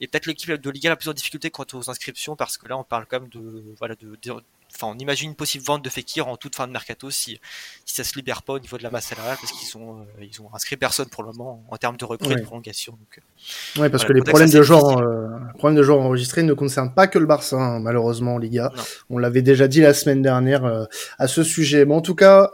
et 0.00 0.06
peut-être 0.06 0.26
l'équipe 0.26 0.50
de 0.50 0.70
Liga 0.70 0.90
la 0.90 0.96
plus 0.96 1.08
en 1.08 1.12
difficulté 1.12 1.50
quant 1.50 1.66
aux 1.72 1.90
inscriptions 1.90 2.36
parce 2.36 2.58
que 2.58 2.68
là 2.68 2.76
on 2.76 2.84
parle 2.84 3.06
quand 3.06 3.20
même 3.20 3.28
de 3.28 3.64
voilà 3.78 3.94
de, 3.94 4.18
de 4.22 4.33
enfin, 4.74 4.92
on 4.94 4.98
imagine 4.98 5.30
une 5.30 5.36
possible 5.36 5.64
vente 5.64 5.84
de 5.84 5.88
Fekir 5.88 6.28
en 6.28 6.36
toute 6.36 6.56
fin 6.56 6.66
de 6.66 6.72
mercato 6.72 7.10
si, 7.10 7.40
si 7.84 7.94
ça 7.94 8.04
se 8.04 8.14
libère 8.16 8.42
pas 8.42 8.54
au 8.54 8.58
niveau 8.58 8.76
de 8.76 8.82
la 8.82 8.90
masse 8.90 9.06
salariale 9.06 9.36
parce 9.40 9.52
qu'ils 9.52 9.76
ont, 9.80 10.00
euh, 10.00 10.24
ils 10.24 10.40
ont 10.42 10.48
inscrit 10.54 10.76
personne 10.76 11.06
pour 11.08 11.22
le 11.22 11.32
moment 11.32 11.64
en 11.70 11.76
termes 11.76 11.96
de 11.96 12.04
recrues 12.04 12.32
et 12.32 12.36
de 12.36 12.42
prolongation. 12.42 12.92
Donc, 12.92 13.18
euh. 13.18 13.82
ouais, 13.82 13.90
parce 13.90 14.04
que 14.04 14.12
les 14.12 14.22
problèmes 14.22 14.50
de, 14.50 14.62
joueurs, 14.62 14.98
euh, 14.98 15.28
problèmes 15.58 15.78
de 15.78 15.82
joueurs 15.82 16.00
enregistrés 16.00 16.42
ne 16.42 16.54
concernent 16.54 16.94
pas 16.94 17.06
que 17.06 17.18
le 17.18 17.26
Barça, 17.26 17.56
hein, 17.56 17.80
malheureusement, 17.80 18.34
en 18.34 18.38
Liga. 18.38 18.72
On 19.10 19.18
l'avait 19.18 19.42
déjà 19.42 19.68
dit 19.68 19.80
la 19.80 19.94
semaine 19.94 20.22
dernière 20.22 20.64
euh, 20.64 20.84
à 21.18 21.28
ce 21.28 21.42
sujet. 21.42 21.84
Mais 21.84 21.94
en 21.94 22.02
tout 22.02 22.14
cas, 22.14 22.50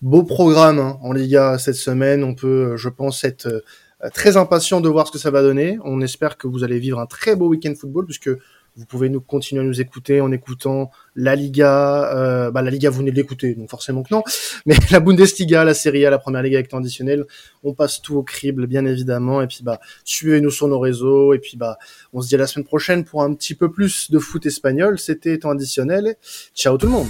beau 0.00 0.22
programme 0.22 0.78
hein, 0.78 0.98
en 1.02 1.12
Liga 1.12 1.58
cette 1.58 1.76
semaine. 1.76 2.24
On 2.24 2.34
peut, 2.34 2.76
je 2.76 2.88
pense, 2.88 3.24
être 3.24 3.62
très 4.14 4.36
impatient 4.36 4.80
de 4.80 4.88
voir 4.88 5.06
ce 5.06 5.12
que 5.12 5.18
ça 5.18 5.30
va 5.30 5.42
donner. 5.42 5.78
On 5.84 6.00
espère 6.00 6.38
que 6.38 6.46
vous 6.46 6.64
allez 6.64 6.78
vivre 6.78 6.98
un 6.98 7.06
très 7.06 7.36
beau 7.36 7.48
week-end 7.48 7.74
football 7.78 8.06
puisque 8.06 8.30
vous 8.76 8.86
pouvez 8.86 9.08
nous 9.08 9.20
continuer 9.20 9.62
à 9.62 9.64
nous 9.64 9.80
écouter 9.80 10.20
en 10.20 10.32
écoutant 10.32 10.90
la 11.14 11.36
Liga. 11.36 12.14
Euh, 12.14 12.50
bah, 12.50 12.62
la 12.62 12.70
Liga, 12.70 12.90
vous 12.90 12.98
venez 12.98 13.10
de 13.10 13.16
l'écouter, 13.16 13.54
donc 13.54 13.68
forcément 13.68 14.02
que 14.02 14.14
non. 14.14 14.22
Mais 14.66 14.74
la 14.90 15.00
Bundesliga, 15.00 15.64
la 15.64 15.74
Serie 15.74 16.06
A, 16.06 16.10
la 16.10 16.18
Première 16.18 16.42
Liga 16.42 16.58
avec 16.58 16.68
temps 16.68 16.78
additionnel, 16.78 17.26
on 17.64 17.74
passe 17.74 18.00
tout 18.00 18.16
au 18.16 18.22
crible, 18.22 18.66
bien 18.66 18.86
évidemment. 18.86 19.42
Et 19.42 19.46
puis 19.46 19.60
bah, 19.62 19.80
suivez-nous 20.04 20.50
sur 20.50 20.68
nos 20.68 20.78
réseaux. 20.78 21.34
Et 21.34 21.38
puis 21.38 21.56
bah, 21.56 21.78
on 22.12 22.22
se 22.22 22.28
dit 22.28 22.34
à 22.34 22.38
la 22.38 22.46
semaine 22.46 22.66
prochaine 22.66 23.04
pour 23.04 23.22
un 23.22 23.34
petit 23.34 23.54
peu 23.54 23.70
plus 23.70 24.10
de 24.10 24.18
foot 24.18 24.46
espagnol. 24.46 24.98
C'était 24.98 25.38
temps 25.38 25.50
additionnel. 25.50 26.16
Ciao 26.54 26.78
tout 26.78 26.86
le 26.86 26.92
monde. 26.92 27.08